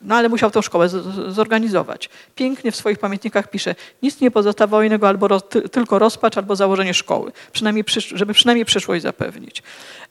No 0.00 0.14
ale 0.14 0.28
musiał 0.28 0.50
tą 0.50 0.62
szkołę 0.62 0.88
zorganizować. 1.28 2.10
Pięknie 2.34 2.72
w 2.72 2.76
swoich 2.76 2.98
pamiętnikach 2.98 3.50
pisze, 3.50 3.74
nic 4.02 4.20
nie 4.20 4.30
pozostawało 4.30 4.82
innego, 4.82 5.08
albo 5.08 5.28
roz, 5.28 5.42
ty, 5.48 5.68
tylko 5.68 5.98
rozpacz, 5.98 6.36
albo 6.36 6.56
założenie 6.56 6.94
szkoły, 6.94 7.32
przynajmniej 7.52 7.84
przysz, 7.84 8.08
żeby 8.08 8.32
przynajmniej 8.32 8.64
przyszłość 8.64 9.02
zapewnić. 9.02 9.62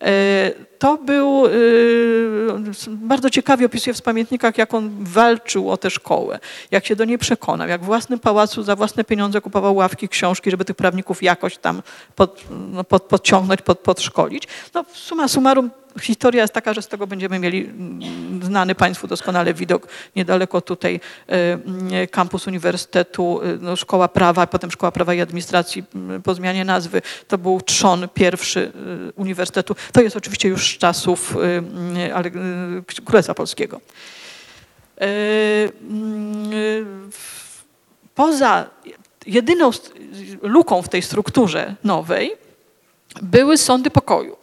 E, 0.01 0.51
To 0.79 0.97
był, 0.97 1.45
e, 1.45 1.49
bardzo 2.87 3.29
ciekawie 3.29 3.65
opisuje 3.65 3.93
w 3.93 4.01
pamiętnikach, 4.01 4.57
jak 4.57 4.73
on 4.73 4.89
walczył 4.99 5.71
o 5.71 5.77
tę 5.77 5.89
szkołę, 5.89 6.39
jak 6.71 6.85
się 6.85 6.95
do 6.95 7.05
niej 7.05 7.17
przekonał, 7.17 7.67
jak 7.67 7.81
w 7.81 7.85
własnym 7.85 8.19
pałacu 8.19 8.63
za 8.63 8.75
własne 8.75 9.03
pieniądze 9.03 9.41
kupował 9.41 9.75
ławki, 9.75 10.09
książki, 10.09 10.51
żeby 10.51 10.65
tych 10.65 10.75
prawników 10.75 11.23
jakoś 11.23 11.57
tam 11.57 11.81
pod, 12.15 12.43
no, 12.71 12.83
pod, 12.83 13.03
podciągnąć, 13.03 13.61
pod, 13.61 13.79
podszkolić. 13.79 14.47
No 14.73 14.85
summa 14.93 15.27
summarum 15.27 15.69
historia 16.01 16.41
jest 16.41 16.53
taka, 16.53 16.73
że 16.73 16.81
z 16.81 16.87
tego 16.87 17.07
będziemy 17.07 17.39
mieli 17.39 17.65
mm, 17.65 18.43
znany 18.43 18.75
Państwu 18.75 19.07
doskonale 19.07 19.53
widok 19.53 19.87
niedaleko 20.15 20.61
tutaj 20.61 20.99
e, 21.29 21.53
mm, 21.53 22.07
kampus 22.11 22.47
Uniwersytetu, 22.47 23.41
e, 23.41 23.57
no, 23.61 23.75
Szkoła 23.75 24.07
Prawa, 24.07 24.47
potem 24.47 24.71
Szkoła 24.71 24.91
Prawa 24.91 25.13
i 25.13 25.21
Administracji 25.21 25.83
mm, 25.95 26.21
po 26.21 26.35
zmianie 26.35 26.65
nazwy. 26.65 27.01
To 27.27 27.37
był 27.37 27.61
trzon 27.61 28.07
pierwszy 28.13 28.71
e, 29.07 29.11
Uniwersytetu. 29.11 29.75
To 29.91 30.01
jest 30.01 30.15
oczywiście 30.15 30.49
już 30.49 30.75
z 30.75 30.77
czasów 30.77 31.37
e, 31.37 31.57
mm, 31.57 32.15
ale, 32.15 32.27
e, 32.27 33.03
Królestwa 33.05 33.33
Polskiego. 33.33 33.81
E, 35.01 35.05
e, 35.05 35.09
Poza 38.15 38.69
jedyną 39.25 39.71
luką 40.41 40.81
w 40.81 40.89
tej 40.89 41.01
strukturze 41.01 41.75
nowej 41.83 42.31
były 43.21 43.57
sądy 43.57 43.89
pokoju. 43.91 44.37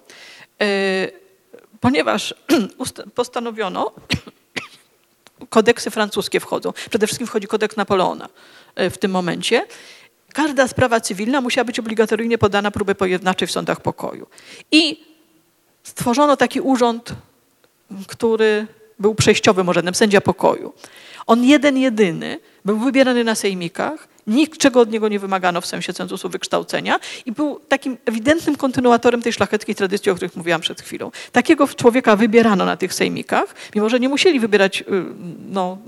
Ponieważ 1.82 2.34
postanowiono, 3.14 3.92
kodeksy 5.48 5.90
francuskie 5.90 6.40
wchodzą. 6.40 6.72
Przede 6.90 7.06
wszystkim 7.06 7.26
wchodzi 7.26 7.46
kodeks 7.46 7.76
Napoleona 7.76 8.28
e, 8.74 8.90
w 8.90 8.98
tym 8.98 9.10
momencie. 9.10 9.66
Każda 10.32 10.68
sprawa 10.68 11.00
cywilna 11.00 11.40
musiała 11.40 11.64
być 11.64 11.78
obligatoryjnie 11.78 12.38
podana 12.38 12.70
próbę 12.70 12.94
pojednawczej 12.94 13.48
w 13.48 13.50
sądach 13.50 13.80
pokoju. 13.80 14.26
I 14.72 15.04
stworzono 15.82 16.36
taki 16.36 16.60
urząd, 16.60 17.14
który 18.08 18.66
był 18.98 19.14
przejściowym 19.14 19.68
urzędem, 19.68 19.94
sędzia 19.94 20.20
pokoju. 20.20 20.72
On 21.26 21.44
jeden, 21.44 21.76
jedyny 21.76 22.40
był 22.64 22.78
wybierany 22.78 23.24
na 23.24 23.34
sejmikach, 23.34 24.08
niczego 24.26 24.80
od 24.80 24.90
niego 24.90 25.08
nie 25.08 25.18
wymagano 25.18 25.60
w 25.60 25.66
sensie 25.66 25.92
cenzusu 25.92 26.28
wykształcenia 26.28 27.00
i 27.26 27.32
był 27.32 27.60
takim 27.68 27.96
ewidentnym 28.06 28.56
kontynuatorem 28.56 29.22
tej 29.22 29.32
szlacheckiej 29.32 29.74
tradycji, 29.74 30.12
o 30.12 30.14
których 30.14 30.36
mówiłam 30.36 30.60
przed 30.60 30.82
chwilą. 30.82 31.10
Takiego 31.32 31.68
człowieka 31.68 32.16
wybierano 32.16 32.64
na 32.64 32.76
tych 32.76 32.94
sejmikach, 32.94 33.54
mimo 33.74 33.88
że 33.88 34.00
nie 34.00 34.08
musieli 34.08 34.40
wybierać 34.40 34.80
y, 34.80 34.84
no, 35.48 35.78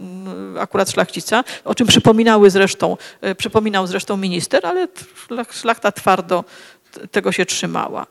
y, 0.57 0.61
akurat 0.61 0.91
szlachcica, 0.91 1.45
o 1.65 1.75
czym 1.75 1.87
przypominały 1.87 2.51
zresztą, 2.51 2.97
y, 3.27 3.35
przypominał 3.35 3.87
zresztą 3.87 4.17
minister, 4.17 4.67
ale 4.67 4.89
szlachta 5.51 5.93
twardo 5.93 6.45
tego 7.11 7.33
się 7.33 7.47
trzymała. 7.47 8.07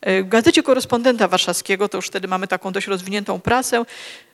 E, 0.00 0.22
w 0.22 0.28
gazecie 0.28 0.62
korespondenta 0.62 1.28
warszawskiego, 1.28 1.88
to 1.88 1.98
już 1.98 2.06
wtedy 2.06 2.28
mamy 2.28 2.48
taką 2.48 2.72
dość 2.72 2.86
rozwiniętą 2.86 3.40
prasę, 3.40 3.84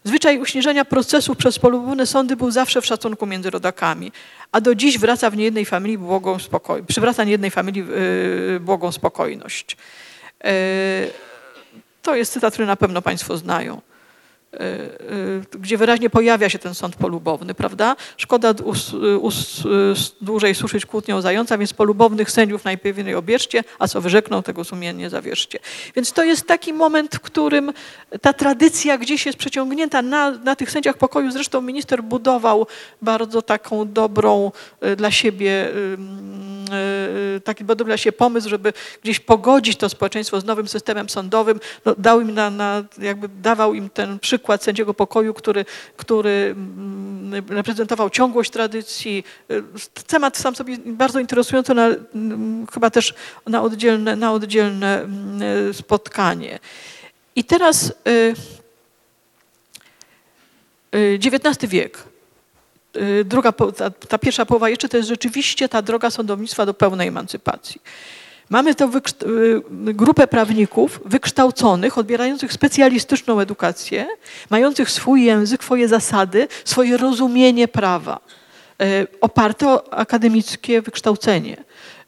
zwyczaj 0.05 0.39
uśnieżenia 0.39 0.85
procesów 0.85 1.37
przez 1.37 1.59
polubowne 1.59 2.07
sądy 2.07 2.37
był 2.37 2.51
zawsze 2.51 2.81
w 2.81 2.87
szacunku 2.87 3.27
między 3.27 3.51
rodakami, 3.51 4.13
a 4.53 4.61
do 4.61 4.75
dziś 4.75 4.99
wraca 4.99 5.31
w 5.31 5.37
niejednej 5.37 5.65
familii 5.65 5.99
błogą 5.99 6.39
spokoj, 6.39 6.83
przywraca 6.83 7.25
niejednej 7.25 7.51
familii 7.51 7.85
yy, 7.87 8.61
błogą 8.61 8.93
spokojność. 8.93 9.77
Yy, 10.45 10.51
to 12.03 12.17
jest 12.17 12.33
cytat, 12.33 12.53
który 12.53 12.67
na 12.67 12.77
pewno 12.77 13.03
Państwo 13.03 13.37
znają. 13.37 13.81
Y, 14.55 15.55
y, 15.55 15.59
gdzie 15.59 15.77
wyraźnie 15.77 16.11
pojawia 16.11 16.49
się 16.49 16.59
ten 16.59 16.75
sąd 16.75 16.97
polubowny, 16.97 17.55
prawda? 17.55 17.97
Szkoda 18.17 18.55
us, 18.65 18.95
us, 19.21 19.63
dłużej 20.21 20.55
suszyć 20.55 20.87
kłótnią 20.87 21.21
zająca, 21.21 21.59
więc 21.59 21.73
polubownych 21.73 22.31
sędziów 22.31 22.65
najpewniej 22.65 23.15
obierzcie, 23.15 23.65
a 23.79 23.89
co 23.89 24.01
wyrzekną, 24.01 24.43
tego 24.43 24.65
sumiennie 24.65 25.11
zawierzcie. 25.11 25.59
Więc 25.97 26.13
to 26.13 26.25
jest 26.25 26.47
taki 26.47 26.73
moment, 26.73 27.17
w 27.17 27.21
którym 27.21 27.73
ta 28.21 28.33
tradycja 28.33 28.99
gdzieś 28.99 29.27
jest 29.27 29.39
przeciągnięta 29.39 30.03
na, 30.03 30.31
na 30.31 30.57
tych 30.57 30.71
sędziach 30.71 30.97
pokoju. 30.97 31.31
Zresztą 31.31 31.61
minister 31.61 32.03
budował 32.03 32.67
bardzo 33.03 33.43
taką 33.43 33.93
dobrą 33.93 34.53
y, 34.85 34.97
dla 34.97 35.11
siebie, 35.11 35.69
taki 37.45 37.65
dobry 37.65 37.97
dla 37.97 38.13
pomysł, 38.13 38.49
żeby 38.49 38.73
gdzieś 39.03 39.21
pogodzić 39.21 39.77
to 39.77 39.89
społeczeństwo 39.89 40.41
z 40.41 40.45
nowym 40.45 40.69
systemem 40.69 41.09
sądowym. 41.09 41.61
No, 41.85 41.95
dał 41.99 42.21
im 42.21 42.35
na, 42.35 42.51
na, 42.51 42.85
jakby 42.99 43.29
dawał 43.29 43.75
im 43.75 43.91
ten 43.91 44.19
przykład 44.19 44.44
przykład 44.45 44.65
sędziego 44.65 44.95
pokoju, 44.95 45.35
który, 45.35 45.65
który 45.97 46.55
mm, 46.57 47.43
reprezentował 47.49 48.11
ciągłość 48.11 48.51
tradycji. 48.51 49.25
Temat 50.07 50.37
sam 50.37 50.57
sobie 50.57 50.77
bardzo 50.87 51.21
interesujący, 51.21 51.75
na, 51.75 51.87
mm, 51.87 52.67
chyba 52.67 52.91
też 52.91 53.15
na 53.47 53.63
oddzielne, 53.63 54.17
na 54.17 54.33
oddzielne 54.33 55.01
mm, 55.03 55.75
spotkanie. 55.75 56.59
I 57.37 57.45
teraz 57.45 57.93
XIX 60.93 61.63
y, 61.63 61.67
y, 61.67 61.69
wiek. 61.69 61.99
Y, 62.97 63.25
druga, 63.25 63.53
ta, 63.53 63.91
ta 63.91 64.19
pierwsza 64.19 64.47
połowa 64.47 64.69
jeszcze 64.69 64.89
to 64.89 64.97
jest 64.97 65.09
rzeczywiście 65.09 65.69
ta 65.69 65.83
droga 65.83 66.11
sądownictwa 66.11 66.67
do 66.67 66.75
pełnej 66.75 67.09
emancypacji. 67.09 67.81
Mamy 68.51 68.75
tę 68.75 68.91
y, 69.23 69.63
grupę 69.95 70.27
prawników 70.27 71.01
wykształconych, 71.05 71.99
odbierających 71.99 72.53
specjalistyczną 72.53 73.41
edukację, 73.41 74.07
mających 74.51 74.91
swój 74.91 75.25
język, 75.25 75.65
swoje 75.65 75.89
zasady, 75.89 76.49
swoje 76.65 76.97
rozumienie 76.97 77.69
prawa, 77.69 78.21
y, 78.83 79.07
oparte 79.21 79.69
o 79.69 79.95
akademickie 79.95 80.83
wykształcenie. 80.83 81.57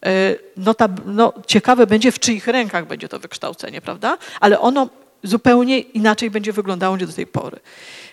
Y, 0.06 0.38
no, 0.56 0.74
ta, 0.74 0.88
no, 1.06 1.32
ciekawe 1.46 1.86
będzie, 1.86 2.12
w 2.12 2.18
czyich 2.18 2.46
rękach 2.46 2.86
będzie 2.86 3.08
to 3.08 3.18
wykształcenie, 3.18 3.80
prawda? 3.80 4.18
Ale 4.40 4.60
ono 4.60 4.88
zupełnie 5.26 5.78
inaczej 5.78 6.30
będzie 6.30 6.52
wyglądało 6.52 6.96
niż 6.96 7.06
do 7.06 7.12
tej 7.12 7.26
pory. 7.26 7.60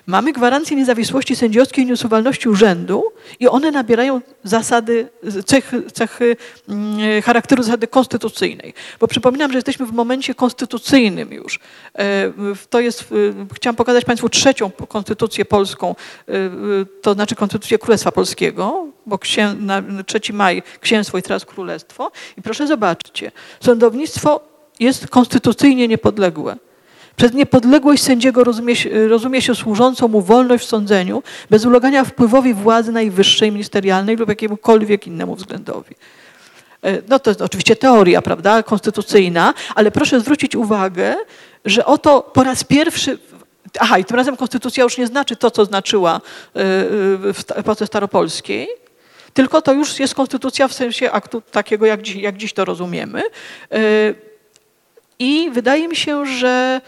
Mamy 0.07 0.34
gwarancję 0.34 0.78
niezawisłości 0.78 1.36
sędziowskiej 1.36 1.84
i 1.84 1.88
nieusuwalności 1.88 2.49
urzędu 2.49 3.03
i 3.39 3.47
one 3.47 3.72
nabierają 3.72 4.22
zasady, 4.43 5.09
cechy, 5.45 5.84
cechy 5.91 6.36
mm, 6.70 7.22
charakteru 7.22 7.64
zasady 7.64 7.88
konstytucyjnej. 7.88 8.74
Bo 8.99 9.07
przypominam, 9.07 9.51
że 9.51 9.57
jesteśmy 9.57 9.86
w 9.86 9.91
momencie 9.91 10.36
konstytucyjnym 10.36 11.34
już. 11.34 11.59
E, 11.95 12.34
to 12.70 12.80
jest, 12.80 13.05
chciałam 13.55 13.76
pokazać 13.76 14.05
Państwu 14.05 14.30
trzecią 14.30 14.72
konstytucję 14.88 15.45
polską, 15.45 15.95
e, 16.28 16.34
to 17.01 17.14
znaczy 17.14 17.36
konstytucję 17.36 17.80
Królestwa 17.80 18.11
Polskiego, 18.11 18.88
bo 19.05 19.18
księ, 19.18 19.55
na 19.59 19.84
3 20.05 20.34
maj 20.34 20.64
księstwo 20.80 21.18
i 21.18 21.22
teraz 21.22 21.45
królestwo. 21.45 22.11
I 22.38 22.41
proszę 22.41 22.68
zobaczcie, 22.68 23.32
sądownictwo 23.59 24.41
jest 24.80 25.07
konstytucyjnie 25.07 25.88
niepodległe. 25.88 26.57
Przez 27.16 27.34
niepodległość 27.34 28.03
sędziego 28.03 28.43
rozumie, 28.43 28.76
rozumie 29.07 29.41
się 29.41 29.55
służącą 29.55 30.07
mu 30.07 30.22
wolność 30.22 30.66
w 30.66 30.68
sądzeniu, 30.68 31.24
bez 31.49 31.66
ulegania 31.66 32.03
wpływowi 32.03 32.53
władzy 32.53 32.91
najwyższej, 32.91 33.51
ministerialnej 33.51 34.16
lub 34.16 34.30
jakiemukolwiek 34.30 35.07
innemu 35.07 35.36
względowi. 35.36 35.95
E, 36.84 37.01
no 37.07 37.20
to 37.20 37.30
jest 37.30 37.41
oczywiście 37.41 37.76
teoria, 37.76 38.22
prawda, 38.22 38.64
konstytucyjna, 38.64 39.53
ale 39.76 39.91
proszę 39.91 40.20
zwrócić 40.20 40.55
uwagę, 40.55 41.16
że 41.66 41.86
oto 41.86 42.22
po 42.22 42.43
raz 42.43 42.64
pierwszy 42.64 43.18
Aha, 43.80 43.97
i 43.97 44.05
tym 44.05 44.18
razem 44.18 44.38
konstytucja 44.38 44.84
już 44.84 44.97
nie 44.97 45.07
znaczy 45.07 45.36
to, 45.36 45.51
co 45.51 45.66
znaczyła 45.66 46.16
e, 46.16 46.20
w 46.53 47.43
epoce 47.55 47.88
staropolskiej, 47.88 48.68
tylko 49.34 49.61
to 49.61 49.74
już 49.74 49.99
jest 49.99 50.16
konstytucja 50.16 50.68
w 50.68 50.74
sensie 50.74 51.11
aktu 51.11 51.41
takiego, 51.41 51.86
jak 51.86 52.01
dziś, 52.01 52.16
jak 52.16 52.38
dziś 52.38 52.53
to 52.53 52.66
rozumiemy. 52.66 53.22
E, 53.72 53.80
I 55.20 55.49
wydaje 55.51 55.88
mi 55.88 55.95
się, 55.95 56.26
że 56.26 56.82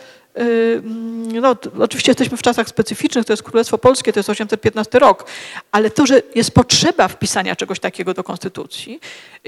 no, 1.42 1.56
oczywiście 1.80 2.12
jesteśmy 2.12 2.38
w 2.38 2.42
czasach 2.42 2.70
specyficznych, 2.70 3.26
to 3.26 3.34
jest 3.34 3.44
Królestwo 3.44 3.78
Polskie, 3.78 4.14
to 4.14 4.20
jest 4.20 4.30
815 4.30 5.00
rok, 5.00 5.26
ale 5.72 5.90
to, 5.90 6.06
że 6.06 6.22
jest 6.36 6.52
potrzeba 6.52 7.08
wpisania 7.08 7.56
czegoś 7.56 7.80
takiego 7.80 8.14
do 8.14 8.24
konstytucji, 8.24 9.00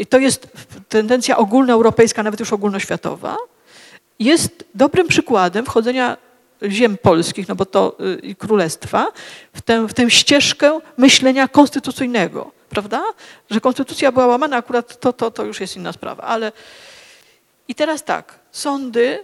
to 0.09 0.17
jest 0.17 0.47
tendencja 0.89 1.38
ogólnoeuropejska, 1.38 2.23
nawet 2.23 2.39
już 2.39 2.53
ogólnoświatowa, 2.53 3.38
jest 4.19 4.63
dobrym 4.75 5.07
przykładem 5.07 5.65
wchodzenia 5.65 6.17
ziem 6.63 6.97
polskich, 6.97 7.47
no 7.47 7.55
bo 7.55 7.65
to 7.65 7.97
y, 7.99 8.19
i 8.19 8.35
królestwa, 8.35 9.11
w 9.53 9.61
tę, 9.61 9.88
w 9.88 9.93
tę 9.93 10.11
ścieżkę 10.11 10.79
myślenia 10.97 11.47
konstytucyjnego, 11.47 12.51
prawda? 12.69 13.03
Że 13.49 13.61
konstytucja 13.61 14.11
była 14.11 14.27
łamana, 14.27 14.57
akurat 14.57 14.99
to, 14.99 15.13
to, 15.13 15.31
to 15.31 15.43
już 15.43 15.61
jest 15.61 15.75
inna 15.75 15.93
sprawa, 15.93 16.23
ale 16.23 16.51
i 17.67 17.75
teraz 17.75 18.03
tak, 18.03 18.39
sądy 18.51 19.23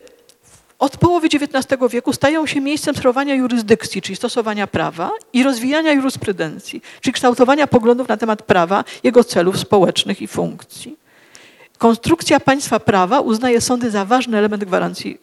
od 0.83 0.97
połowy 0.97 1.27
XIX 1.27 1.81
wieku 1.89 2.13
stają 2.13 2.45
się 2.45 2.61
miejscem 2.61 2.95
sterowania 2.95 3.35
jurysdykcji, 3.35 4.01
czyli 4.01 4.15
stosowania 4.15 4.67
prawa 4.67 5.11
i 5.33 5.43
rozwijania 5.43 5.91
jurysprudencji, 5.91 6.81
czyli 7.01 7.13
kształtowania 7.13 7.67
poglądów 7.67 8.07
na 8.07 8.17
temat 8.17 8.41
prawa, 8.41 8.83
jego 9.03 9.23
celów 9.23 9.59
społecznych 9.59 10.21
i 10.21 10.27
funkcji. 10.27 10.97
Konstrukcja 11.77 12.39
państwa 12.39 12.79
prawa 12.79 13.19
uznaje 13.19 13.61
sądy 13.61 13.91
za 13.91 14.05
ważny 14.05 14.37
element 14.37 14.63
gwarancji 14.63 15.19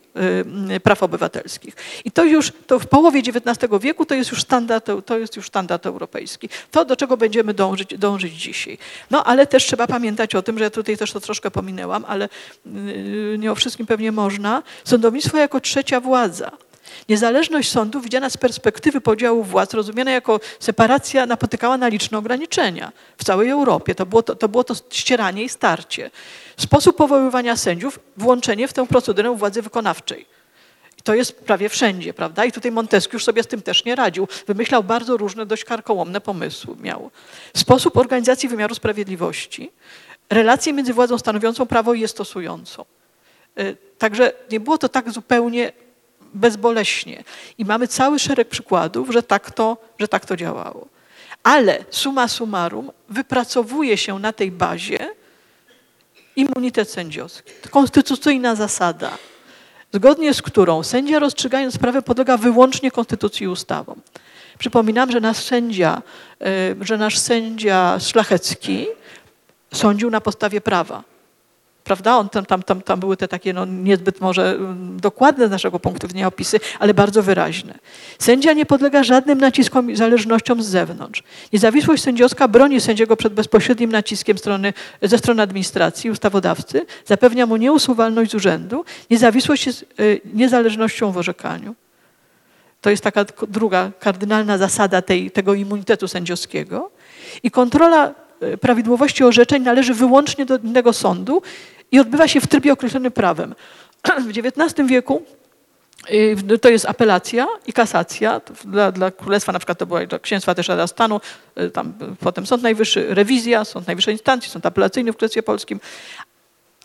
praw 0.83 1.03
obywatelskich. 1.03 1.77
I 2.05 2.11
to 2.11 2.25
już 2.25 2.53
to 2.67 2.79
w 2.79 2.87
połowie 2.87 3.21
XIX 3.21 3.73
wieku 3.81 4.07
to 4.07 4.15
jest 4.15 4.31
już 4.31 4.43
standard, 4.43 4.87
to 5.07 5.19
jest 5.19 5.37
już 5.37 5.47
standard 5.47 5.87
europejski. 5.87 6.49
To, 6.71 6.85
do 6.85 6.97
czego 6.97 7.17
będziemy 7.17 7.55
dążyć, 7.55 7.99
dążyć 7.99 8.35
dzisiaj. 8.35 8.79
No 9.11 9.25
ale 9.25 9.47
też 9.47 9.67
trzeba 9.67 9.87
pamiętać 9.87 10.35
o 10.35 10.43
tym, 10.43 10.59
że 10.59 10.65
ja 10.65 10.71
tutaj 10.71 10.97
też 10.97 11.13
to 11.13 11.21
troszkę 11.21 11.51
pominęłam, 11.51 12.05
ale 12.09 12.29
y, 12.67 13.37
nie 13.39 13.53
o 13.53 13.55
wszystkim 13.55 13.87
pewnie 13.87 14.13
można. 14.13 14.63
Sądownictwo 14.85 15.39
jako 15.39 15.61
trzecia 15.61 16.01
władza. 16.01 16.51
Niezależność 17.09 17.71
sądu 17.71 18.01
widziana 18.01 18.31
z 18.31 18.37
perspektywy 18.37 19.01
podziału 19.01 19.45
władz, 19.45 19.75
rozumiana 19.75 20.11
jako 20.11 20.41
separacja, 20.61 21.27
napotykała 21.27 21.77
na 21.77 21.89
liczne 21.89 22.19
ograniczenia 22.19 22.93
w 23.17 23.25
całej 23.25 23.51
Europie. 23.51 23.95
To 23.95 24.07
było 24.07 24.23
to, 24.23 24.35
to 24.35 24.49
było 24.49 24.65
to 24.65 24.75
ścieranie 24.91 25.45
i 25.45 25.49
starcie. 25.49 26.11
Sposób 26.57 26.97
powoływania 26.97 27.57
sędziów, 27.57 28.01
włączenie 28.17 28.69
w 28.69 28.73
tę 28.73 28.87
procedurę 28.87 29.37
władzy 29.37 29.63
wykonawczej. 29.63 30.27
I 30.99 31.03
to 31.03 31.15
jest 31.15 31.41
prawie 31.45 31.69
wszędzie, 31.69 32.15
prawda? 32.15 32.45
I 32.45 32.53
tutaj 32.53 32.73
Montesquieu 32.73 33.17
już 33.17 33.25
sobie 33.25 33.43
z 33.43 33.47
tym 33.47 33.63
też 33.63 33.85
nie 33.85 33.97
radził. 33.97 34.29
Wymyślał 34.47 34.85
bardzo 34.85 35.17
różne, 35.17 35.47
dość 35.47 35.65
karkołomne 35.65 36.21
pomysły. 36.21 36.77
Miał. 36.81 37.11
Sposób 37.57 37.97
organizacji 37.97 38.49
wymiaru 38.49 38.75
sprawiedliwości, 38.75 39.71
relacje 40.31 40.73
między 40.73 40.93
władzą 40.93 41.19
stanowiącą 41.19 41.67
prawo 41.67 41.95
i 41.95 42.01
je 42.01 42.09
stosującą. 42.09 42.85
Y, 43.61 43.77
także 43.99 44.33
nie 44.51 44.61
było 44.61 44.79
to 44.79 44.89
tak 44.89 45.11
zupełnie 45.11 45.73
bezboleśnie. 46.35 47.25
I 47.59 47.65
mamy 47.65 47.89
cały 47.89 48.19
szereg 48.19 48.49
przykładów, 48.49 49.11
że 49.11 49.23
tak 49.23 49.51
to, 49.51 49.77
że 49.99 50.09
tak 50.09 50.27
to 50.27 50.37
działało. 50.37 50.89
Ale 51.43 51.85
summa 51.91 52.29
summarum 52.29 52.91
wypracowuje 53.09 53.97
się 53.97 54.19
na 54.19 54.33
tej 54.33 54.51
bazie 54.51 54.99
immunitet 56.37 56.91
sędziowski. 56.91 57.53
To 57.63 57.69
konstytucyjna 57.69 58.55
zasada, 58.55 59.19
zgodnie 59.93 60.35
z 60.35 60.43
którą 60.43 60.83
sędzia 60.83 61.19
rozstrzygając 61.19 61.75
sprawę 61.75 62.03
podlega 62.03 62.37
wyłącznie 62.37 62.91
konstytucji 62.91 63.45
i 63.45 63.49
ustawom. 63.49 64.01
Przypominam, 64.59 65.11
że 65.11 65.21
nasz 65.21 65.37
sędzia, 65.37 66.03
e, 66.41 66.75
że 66.81 66.99
nasz 66.99 67.19
sędzia 67.19 67.99
szlachecki 68.01 68.87
sądził 69.75 70.11
na 70.11 70.21
podstawie 70.21 70.61
prawa. 70.61 71.03
Prawda? 71.85 72.17
On, 72.17 72.29
tam, 72.29 72.47
tam, 72.47 72.63
tam, 72.63 72.83
tam 72.83 73.01
były 73.01 73.17
te 73.17 73.29
takie 73.29 73.53
no, 73.53 73.65
niezbyt 73.65 74.21
może 74.21 74.51
mm, 74.51 75.01
dokładne 75.01 75.49
z 75.49 75.51
naszego 75.51 75.81
punktu 75.81 76.07
widzenia 76.07 76.27
opisy, 76.27 76.61
ale 76.79 76.95
bardzo 76.95 77.23
wyraźne. 77.23 77.79
Sędzia 78.19 78.53
nie 78.53 78.67
podlega 78.67 79.03
żadnym 79.03 79.39
naciskom 79.39 79.91
i 79.91 79.97
zależnościom 79.97 80.63
z 80.63 80.67
zewnątrz. 80.67 81.23
Niezawisłość 81.53 82.03
sędziowska 82.03 82.49
broni 82.49 82.81
sędziego 82.81 83.17
przed 83.17 83.35
bezpośrednim 83.35 83.93
naciskiem 83.93 84.39
strony, 84.39 84.73
ze 85.03 85.19
strony 85.19 85.43
administracji, 85.43 86.11
ustawodawcy, 86.11 86.87
zapewnia 87.07 87.47
mu 87.47 87.57
nieusuwalność 87.57 88.31
z 88.31 88.35
urzędu, 88.35 88.85
niezawisłość 89.11 89.67
jest 89.67 89.83
y, 90.01 90.21
niezależnością 90.35 91.13
w 91.13 91.17
orzekaniu. 91.17 91.75
To 92.81 92.91
jest 92.91 93.03
taka 93.03 93.25
druga 93.49 93.91
kardynalna 94.01 94.59
zasada 94.59 95.03
tej, 95.03 95.31
tego 95.31 95.55
immunitetu 95.55 96.09
sędziowskiego. 96.09 96.91
I 97.43 97.51
kontrola 97.51 98.15
prawidłowości 98.61 99.25
orzeczeń 99.25 99.63
należy 99.63 99.95
wyłącznie 99.95 100.47
do 100.47 100.59
innego 100.59 100.93
sądu 100.93 101.43
i 101.93 101.99
odbywa 101.99 102.29
się 102.29 102.41
w 102.41 102.47
trybie 102.47 102.73
określonym 102.73 103.13
prawem. 103.13 103.55
W 104.27 104.39
XIX 104.39 104.89
wieku 104.89 105.23
y, 106.11 106.59
to 106.59 106.69
jest 106.69 106.87
apelacja 106.87 107.47
i 107.67 107.73
kasacja. 107.73 108.41
Dla, 108.65 108.93
dla 108.93 109.11
Królestwa 109.11 109.53
na 109.53 109.59
przykład 109.59 109.79
to 109.79 109.87
była, 109.87 110.01
księstwa 110.23 110.55
też 110.55 110.69
Rada 110.69 110.87
Stanu, 110.87 111.21
y, 111.61 111.71
tam 111.71 111.93
potem 112.21 112.47
Sąd 112.47 112.63
Najwyższy, 112.63 113.15
rewizja, 113.15 113.65
Sąd 113.65 113.87
Najwyższej 113.87 114.15
Instancji, 114.15 114.51
Sąd 114.51 114.67
Apelacyjny 114.67 115.13
w 115.13 115.17
Królestwie 115.17 115.43
Polskim. 115.43 115.81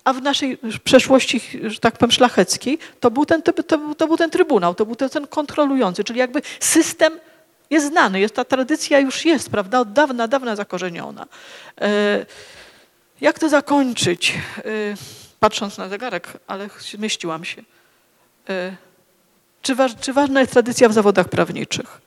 A 0.04 0.14
w 0.14 0.22
naszej 0.22 0.58
przeszłości, 0.84 1.42
że 1.64 1.80
tak 1.80 1.98
powiem, 1.98 2.12
szlacheckiej, 2.12 2.80
to 3.00 3.12
był 3.12 3.26
ten, 3.26 3.42
to, 3.42 3.54
to 3.98 4.08
był 4.08 4.18
ten 4.18 4.30
trybunał, 4.30 4.76
to 4.76 4.86
był 4.86 4.96
ten, 4.96 5.10
ten 5.10 5.28
kontrolujący, 5.28 6.04
czyli 6.04 6.20
jakby 6.20 6.42
system 6.60 7.14
jest 7.70 7.88
znany, 7.88 8.20
jest, 8.20 8.36
ta 8.36 8.46
tradycja 8.46 9.00
już 9.00 9.26
jest, 9.26 9.50
prawda, 9.50 9.80
od 9.80 9.94
dawna, 9.94 10.28
dawna 10.28 10.56
zakorzeniona. 10.56 11.26
E, 11.82 12.26
jak 13.22 13.40
to 13.40 13.50
zakończyć? 13.50 14.34
E, 14.58 14.62
patrząc 15.40 15.78
na 15.78 15.90
zegarek, 15.90 16.28
ale 16.48 16.70
zmieściłam 16.80 17.46
się. 17.46 17.64
E, 18.50 18.76
czy, 19.62 19.76
czy 20.02 20.14
ważna 20.14 20.40
jest 20.40 20.54
tradycja 20.54 20.90
w 20.90 20.94
zawodach 20.94 21.30
prawniczych? 21.30 22.02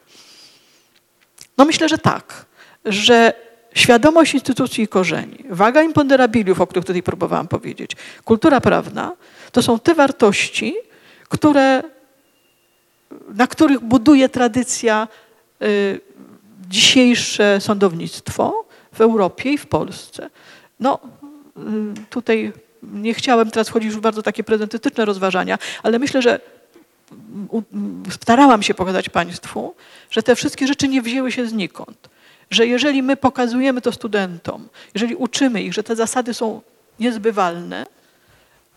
No 1.59 1.65
myślę, 1.65 1.89
że 1.89 1.99
tak, 1.99 2.45
że 2.85 3.33
świadomość 3.75 4.35
instytucji 4.35 4.85
i 4.85 4.89
korzeni, 4.89 5.45
waga 5.51 5.83
imponderabiliów, 5.83 6.61
o 6.61 6.67
których 6.67 6.85
tutaj 6.85 7.03
próbowałam 7.03 7.49
powiedzieć, 7.49 7.91
kultura 8.25 8.61
prawna, 8.61 9.13
to 9.53 9.63
są 9.63 9.79
te 9.79 9.95
wartości, 9.95 10.75
które, 11.29 11.83
na 13.35 13.47
których 13.47 13.81
buduje 13.81 14.29
tradycja 14.29 15.09
dzisiejsze 16.69 17.61
sądownictwo 17.61 18.65
w 18.93 19.01
Europie 19.01 19.53
i 19.53 19.59
w 19.59 19.67
Polsce. 19.67 20.31
No, 20.81 20.99
y, 21.57 21.61
tutaj 22.11 22.53
nie 22.83 23.15
chciałem 23.15 23.51
teraz 23.51 23.69
wchodzić 23.69 23.93
w 23.93 24.01
bardzo 24.01 24.23
takie 24.23 24.45
prezentetyczne 24.45 25.05
rozważania, 25.05 25.59
ale 25.83 25.99
myślę, 25.99 26.23
że 26.23 26.41
starałam 28.11 28.63
się 28.63 28.75
pokazać 28.75 29.09
Państwu, 29.09 29.75
że 30.11 30.23
te 30.23 30.37
wszystkie 30.37 30.67
rzeczy 30.67 30.89
nie 30.89 31.03
wzięły 31.03 31.33
się 31.33 31.47
znikąd 31.47 32.09
że 32.51 32.67
jeżeli 32.67 33.03
my 33.03 33.17
pokazujemy 33.17 33.81
to 33.81 33.93
studentom, 33.93 34.69
jeżeli 34.95 35.15
uczymy 35.15 35.63
ich, 35.63 35.75
że 35.75 35.83
te 35.83 35.97
zasady 35.97 36.35
są 36.35 36.63
niezbywalne, 37.01 37.87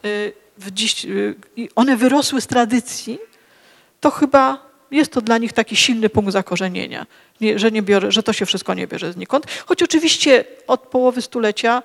y, 0.05 0.33
dziś, 0.71 1.05
y, 1.05 1.35
one 1.75 1.97
wyrosły 1.97 2.41
z 2.41 2.47
tradycji, 2.47 3.19
to 3.99 4.11
chyba 4.11 4.70
jest 4.91 5.11
to 5.11 5.21
dla 5.21 5.37
nich 5.37 5.53
taki 5.53 5.75
silny 5.75 6.09
punkt 6.09 6.31
zakorzenienia, 6.31 7.05
że, 7.55 7.71
nie 7.71 7.81
biorę, 7.81 8.11
że 8.11 8.23
to 8.23 8.33
się 8.33 8.45
wszystko 8.45 8.73
nie 8.73 8.87
bierze 8.87 9.13
znikąd. 9.13 9.45
Choć 9.65 9.83
oczywiście 9.83 10.45
od 10.67 10.81
połowy 10.81 11.21
stulecia 11.21 11.83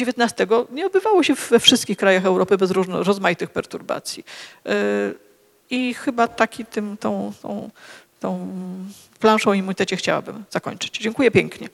XIX 0.00 0.40
y, 0.40 0.74
nie 0.74 0.86
odbywało 0.86 1.22
się 1.22 1.34
we 1.34 1.60
wszystkich 1.60 1.98
krajach 1.98 2.24
Europy 2.24 2.58
bez 2.58 2.70
różno, 2.70 3.02
rozmaitych 3.02 3.50
perturbacji. 3.50 4.24
I 5.70 5.94
chyba 5.94 6.28
taki 6.28 6.64
tym, 6.64 6.96
tą, 6.96 7.32
tą, 7.42 7.70
tą 8.20 8.48
planszą 9.20 9.50
o 9.50 9.54
immunitecie 9.54 9.96
chciałabym 9.96 10.44
zakończyć. 10.50 10.98
Dziękuję 10.98 11.30
pięknie. 11.30 11.68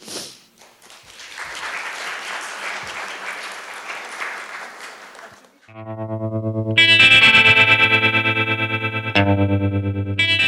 Thank 5.74 7.58
you. 7.58 7.63
Müzik 9.24 10.43